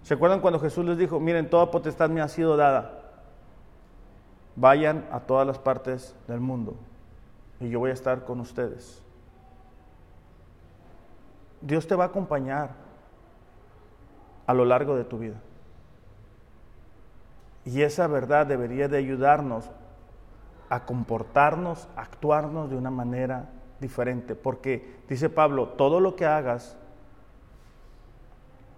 ¿Se 0.06 0.14
acuerdan 0.14 0.38
cuando 0.38 0.60
Jesús 0.60 0.84
les 0.84 0.98
dijo, 0.98 1.18
miren, 1.18 1.50
toda 1.50 1.72
potestad 1.72 2.08
me 2.08 2.20
ha 2.20 2.28
sido 2.28 2.56
dada? 2.56 3.00
Vayan 4.54 5.04
a 5.10 5.18
todas 5.18 5.44
las 5.44 5.58
partes 5.58 6.14
del 6.28 6.38
mundo 6.38 6.76
y 7.58 7.70
yo 7.70 7.80
voy 7.80 7.90
a 7.90 7.94
estar 7.94 8.24
con 8.24 8.38
ustedes. 8.38 9.02
Dios 11.60 11.88
te 11.88 11.96
va 11.96 12.04
a 12.04 12.06
acompañar 12.06 12.70
a 14.46 14.54
lo 14.54 14.64
largo 14.64 14.94
de 14.94 15.02
tu 15.02 15.18
vida. 15.18 15.42
Y 17.64 17.82
esa 17.82 18.06
verdad 18.06 18.46
debería 18.46 18.86
de 18.86 18.98
ayudarnos 18.98 19.68
a 20.68 20.84
comportarnos, 20.84 21.88
a 21.96 22.02
actuarnos 22.02 22.70
de 22.70 22.76
una 22.76 22.92
manera 22.92 23.50
diferente. 23.80 24.36
Porque 24.36 25.00
dice 25.08 25.28
Pablo, 25.30 25.70
todo 25.70 25.98
lo 25.98 26.14
que 26.14 26.26
hagas, 26.26 26.76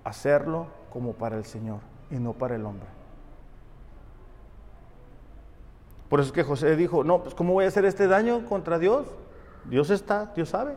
hacerlo 0.05 0.78
como 0.91 1.13
para 1.13 1.37
el 1.37 1.45
Señor 1.45 1.81
y 2.11 2.17
no 2.17 2.33
para 2.33 2.57
el 2.57 2.65
hombre. 2.65 2.89
Por 6.09 6.21
eso 6.21 6.29
es 6.29 6.33
que 6.33 6.43
José 6.43 6.75
dijo, 6.77 7.05
no, 7.05 7.23
pues 7.23 7.35
¿cómo 7.35 7.53
voy 7.53 7.67
a 7.67 7.69
hacer 7.69 7.85
este 7.85 8.07
daño 8.07 8.47
contra 8.47 8.79
Dios? 8.79 9.07
Dios 9.65 9.91
está, 9.91 10.33
Dios 10.35 10.49
sabe. 10.49 10.75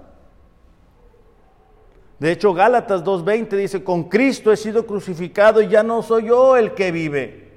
De 2.20 2.32
hecho, 2.32 2.54
Gálatas 2.54 3.04
2.20 3.04 3.50
dice, 3.56 3.84
con 3.84 4.04
Cristo 4.04 4.52
he 4.52 4.58
sido 4.58 4.86
crucificado 4.86 5.62
y 5.62 5.70
ya 5.70 5.82
no 5.82 6.04
soy 6.04 6.28
yo 6.28 6.56
el 6.56 6.74
que 6.74 6.92
vive, 6.92 7.50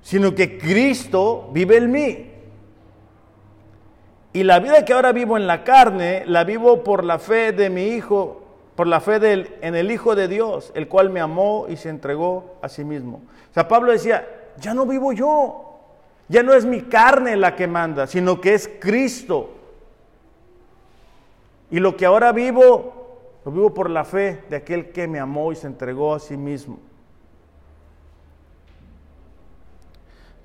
sino 0.00 0.34
que 0.34 0.56
Cristo 0.56 1.50
vive 1.52 1.76
en 1.76 1.90
mí. 1.90 2.30
Y 4.32 4.42
la 4.44 4.60
vida 4.60 4.84
que 4.84 4.92
ahora 4.92 5.12
vivo 5.12 5.36
en 5.36 5.46
la 5.46 5.64
carne, 5.64 6.24
la 6.26 6.44
vivo 6.44 6.84
por 6.84 7.04
la 7.04 7.18
fe 7.18 7.52
de 7.52 7.68
mi 7.68 7.88
Hijo, 7.88 8.45
por 8.76 8.86
la 8.86 9.00
fe 9.00 9.16
en 9.62 9.74
el 9.74 9.90
Hijo 9.90 10.14
de 10.14 10.28
Dios, 10.28 10.70
el 10.74 10.86
cual 10.86 11.08
me 11.10 11.20
amó 11.20 11.66
y 11.68 11.76
se 11.76 11.88
entregó 11.88 12.58
a 12.60 12.68
sí 12.68 12.84
mismo. 12.84 13.22
O 13.50 13.54
sea, 13.54 13.66
Pablo 13.66 13.90
decía, 13.90 14.28
ya 14.58 14.74
no 14.74 14.84
vivo 14.84 15.12
yo, 15.12 15.80
ya 16.28 16.42
no 16.42 16.52
es 16.52 16.66
mi 16.66 16.82
carne 16.82 17.36
la 17.36 17.56
que 17.56 17.66
manda, 17.66 18.06
sino 18.06 18.40
que 18.40 18.54
es 18.54 18.70
Cristo. 18.78 19.50
Y 21.70 21.80
lo 21.80 21.96
que 21.96 22.04
ahora 22.04 22.32
vivo, 22.32 23.40
lo 23.44 23.50
vivo 23.50 23.72
por 23.72 23.88
la 23.88 24.04
fe 24.04 24.44
de 24.50 24.56
aquel 24.56 24.90
que 24.92 25.08
me 25.08 25.18
amó 25.18 25.52
y 25.52 25.56
se 25.56 25.66
entregó 25.66 26.14
a 26.14 26.20
sí 26.20 26.36
mismo. 26.36 26.78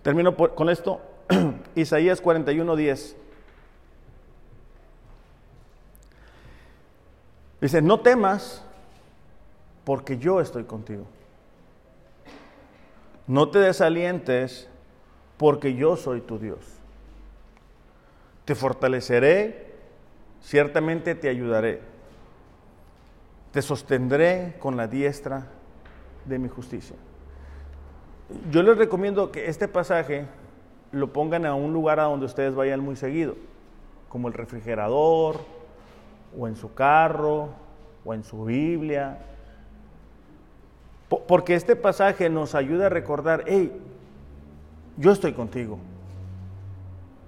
Termino 0.01 0.35
con 0.35 0.69
esto. 0.69 1.01
Isaías 1.75 2.21
41, 2.21 2.75
10. 2.75 3.17
Dice, 7.61 7.81
no 7.81 7.99
temas 7.99 8.63
porque 9.83 10.17
yo 10.17 10.41
estoy 10.41 10.63
contigo. 10.63 11.05
No 13.27 13.49
te 13.49 13.59
desalientes 13.59 14.67
porque 15.37 15.75
yo 15.75 15.95
soy 15.95 16.21
tu 16.21 16.39
Dios. 16.39 16.59
Te 18.45 18.55
fortaleceré, 18.55 19.75
ciertamente 20.41 21.13
te 21.13 21.29
ayudaré. 21.29 21.81
Te 23.51 23.61
sostendré 23.61 24.55
con 24.59 24.75
la 24.75 24.87
diestra 24.87 25.47
de 26.25 26.39
mi 26.39 26.49
justicia. 26.49 26.95
Yo 28.49 28.63
les 28.63 28.77
recomiendo 28.77 29.31
que 29.31 29.47
este 29.47 29.67
pasaje 29.67 30.25
lo 30.91 31.13
pongan 31.13 31.45
a 31.45 31.53
un 31.53 31.73
lugar 31.73 31.99
a 31.99 32.03
donde 32.03 32.25
ustedes 32.25 32.55
vayan 32.55 32.79
muy 32.79 32.95
seguido, 32.95 33.35
como 34.09 34.27
el 34.29 34.33
refrigerador, 34.33 35.41
o 36.37 36.47
en 36.47 36.55
su 36.55 36.73
carro, 36.73 37.49
o 38.05 38.13
en 38.13 38.23
su 38.23 38.45
Biblia. 38.45 39.19
Porque 41.27 41.55
este 41.55 41.75
pasaje 41.75 42.29
nos 42.29 42.55
ayuda 42.55 42.85
a 42.85 42.89
recordar, 42.89 43.43
hey, 43.47 43.71
yo 44.97 45.11
estoy 45.11 45.33
contigo. 45.33 45.77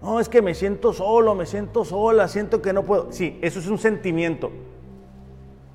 No, 0.01 0.19
es 0.19 0.29
que 0.29 0.41
me 0.41 0.53
siento 0.53 0.93
solo, 0.93 1.35
me 1.35 1.45
siento 1.45 1.85
sola, 1.85 2.27
siento 2.27 2.61
que 2.61 2.73
no 2.73 2.83
puedo. 2.83 3.11
Sí, 3.11 3.39
eso 3.41 3.59
es 3.59 3.67
un 3.67 3.77
sentimiento. 3.77 4.51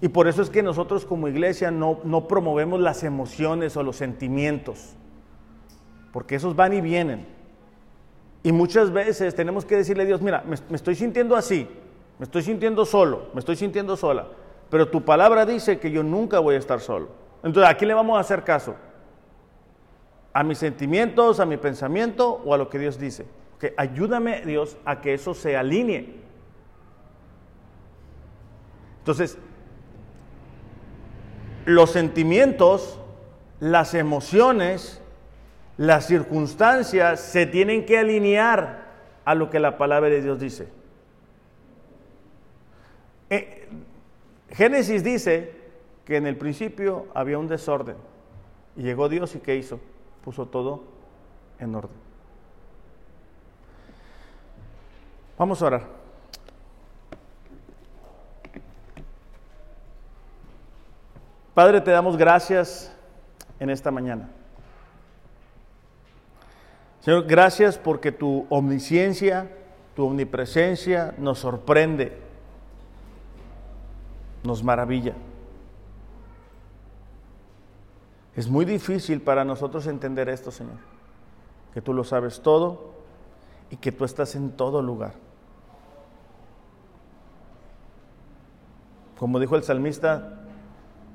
Y 0.00 0.08
por 0.08 0.28
eso 0.28 0.42
es 0.42 0.50
que 0.50 0.62
nosotros 0.62 1.04
como 1.04 1.28
iglesia 1.28 1.70
no, 1.70 2.00
no 2.04 2.28
promovemos 2.28 2.80
las 2.80 3.02
emociones 3.02 3.76
o 3.76 3.82
los 3.82 3.96
sentimientos, 3.96 4.94
porque 6.12 6.36
esos 6.36 6.54
van 6.54 6.72
y 6.72 6.80
vienen. 6.80 7.26
Y 8.42 8.52
muchas 8.52 8.92
veces 8.92 9.34
tenemos 9.34 9.64
que 9.64 9.76
decirle 9.76 10.04
a 10.04 10.06
Dios, 10.06 10.22
mira, 10.22 10.44
me 10.46 10.76
estoy 10.76 10.94
sintiendo 10.94 11.34
así, 11.34 11.68
me 12.18 12.24
estoy 12.24 12.42
sintiendo 12.42 12.84
solo, 12.84 13.28
me 13.32 13.40
estoy 13.40 13.56
sintiendo 13.56 13.96
sola, 13.96 14.26
pero 14.70 14.88
tu 14.88 15.04
palabra 15.04 15.46
dice 15.46 15.78
que 15.78 15.90
yo 15.90 16.02
nunca 16.02 16.40
voy 16.40 16.56
a 16.56 16.58
estar 16.58 16.80
solo. 16.80 17.08
Entonces, 17.42 17.70
¿a 17.70 17.76
quién 17.76 17.88
le 17.88 17.94
vamos 17.94 18.16
a 18.16 18.20
hacer 18.20 18.42
caso? 18.42 18.74
¿A 20.32 20.42
mis 20.42 20.58
sentimientos, 20.58 21.40
a 21.40 21.46
mi 21.46 21.56
pensamiento 21.56 22.42
o 22.44 22.54
a 22.54 22.58
lo 22.58 22.68
que 22.68 22.78
Dios 22.78 22.98
dice? 22.98 23.26
Que 23.60 23.74
ayúdame, 23.76 24.42
Dios, 24.44 24.76
a 24.84 25.00
que 25.00 25.14
eso 25.14 25.34
se 25.34 25.56
alinee. 25.56 26.16
Entonces, 28.98 29.38
los 31.64 31.90
sentimientos, 31.90 32.98
las 33.60 33.94
emociones, 33.94 35.00
las 35.76 36.06
circunstancias 36.06 37.20
se 37.20 37.46
tienen 37.46 37.86
que 37.86 37.98
alinear 37.98 38.88
a 39.24 39.34
lo 39.34 39.50
que 39.50 39.60
la 39.60 39.78
palabra 39.78 40.10
de 40.10 40.20
Dios 40.20 40.40
dice. 40.40 40.77
Eh, 43.30 43.68
Génesis 44.50 45.04
dice 45.04 45.52
que 46.04 46.16
en 46.16 46.26
el 46.26 46.36
principio 46.36 47.06
había 47.14 47.38
un 47.38 47.48
desorden 47.48 47.96
y 48.76 48.82
llegó 48.82 49.08
Dios 49.08 49.34
y 49.34 49.40
¿qué 49.40 49.56
hizo? 49.56 49.78
Puso 50.24 50.46
todo 50.46 50.84
en 51.58 51.74
orden. 51.74 51.96
Vamos 55.36 55.62
a 55.62 55.66
orar. 55.66 55.98
Padre, 61.54 61.80
te 61.80 61.90
damos 61.90 62.16
gracias 62.16 62.92
en 63.58 63.68
esta 63.70 63.90
mañana. 63.90 64.30
Señor, 67.00 67.26
gracias 67.26 67.78
porque 67.78 68.12
tu 68.12 68.46
omnisciencia, 68.48 69.50
tu 69.94 70.06
omnipresencia 70.06 71.14
nos 71.18 71.40
sorprende 71.40 72.27
nos 74.42 74.62
maravilla. 74.62 75.14
Es 78.36 78.48
muy 78.48 78.64
difícil 78.64 79.20
para 79.20 79.44
nosotros 79.44 79.86
entender 79.86 80.28
esto, 80.28 80.50
Señor, 80.50 80.76
que 81.74 81.82
tú 81.82 81.92
lo 81.92 82.04
sabes 82.04 82.40
todo 82.40 82.92
y 83.70 83.76
que 83.76 83.90
tú 83.90 84.04
estás 84.04 84.34
en 84.36 84.52
todo 84.52 84.80
lugar. 84.80 85.14
Como 89.18 89.40
dijo 89.40 89.56
el 89.56 89.64
salmista, 89.64 90.38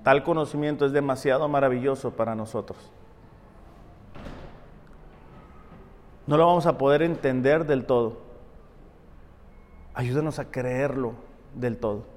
tal 0.03 0.23
conocimiento 0.23 0.85
es 0.85 0.91
demasiado 0.91 1.47
maravilloso 1.47 2.11
para 2.11 2.35
nosotros. 2.35 2.91
No 6.27 6.35
lo 6.35 6.45
vamos 6.45 6.65
a 6.65 6.77
poder 6.77 7.01
entender 7.01 7.65
del 7.65 7.85
todo. 7.85 8.17
Ayúdanos 9.93 10.39
a 10.39 10.51
creerlo 10.51 11.13
del 11.55 11.77
todo 11.77 12.12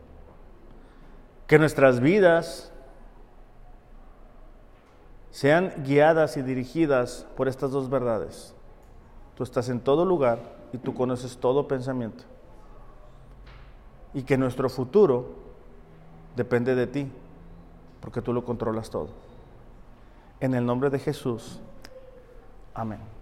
que 1.47 1.59
nuestras 1.59 2.01
vidas 2.01 2.73
sean 5.31 5.73
guiadas 5.85 6.37
y 6.37 6.43
dirigidas 6.43 7.27
por 7.37 7.47
estas 7.47 7.71
dos 7.71 7.91
verdades. 7.91 8.55
Tú 9.35 9.45
estás 9.45 9.69
en 9.69 9.81
todo 9.81 10.05
lugar 10.05 10.39
y 10.73 10.79
tú 10.79 10.95
conoces 10.95 11.37
todo 11.37 11.69
pensamiento. 11.69 12.25
Y 14.15 14.23
que 14.23 14.39
nuestro 14.39 14.71
futuro 14.71 15.35
depende 16.37 16.75
de 16.75 16.87
ti, 16.87 17.13
porque 18.01 18.23
tú 18.23 18.33
lo 18.33 18.45
controlas 18.45 18.89
todo. 18.89 19.09
En 20.41 20.55
el 20.55 20.65
nombre 20.65 20.91
de 20.91 20.99
Jesús. 20.99 21.61
Amén. 22.75 23.16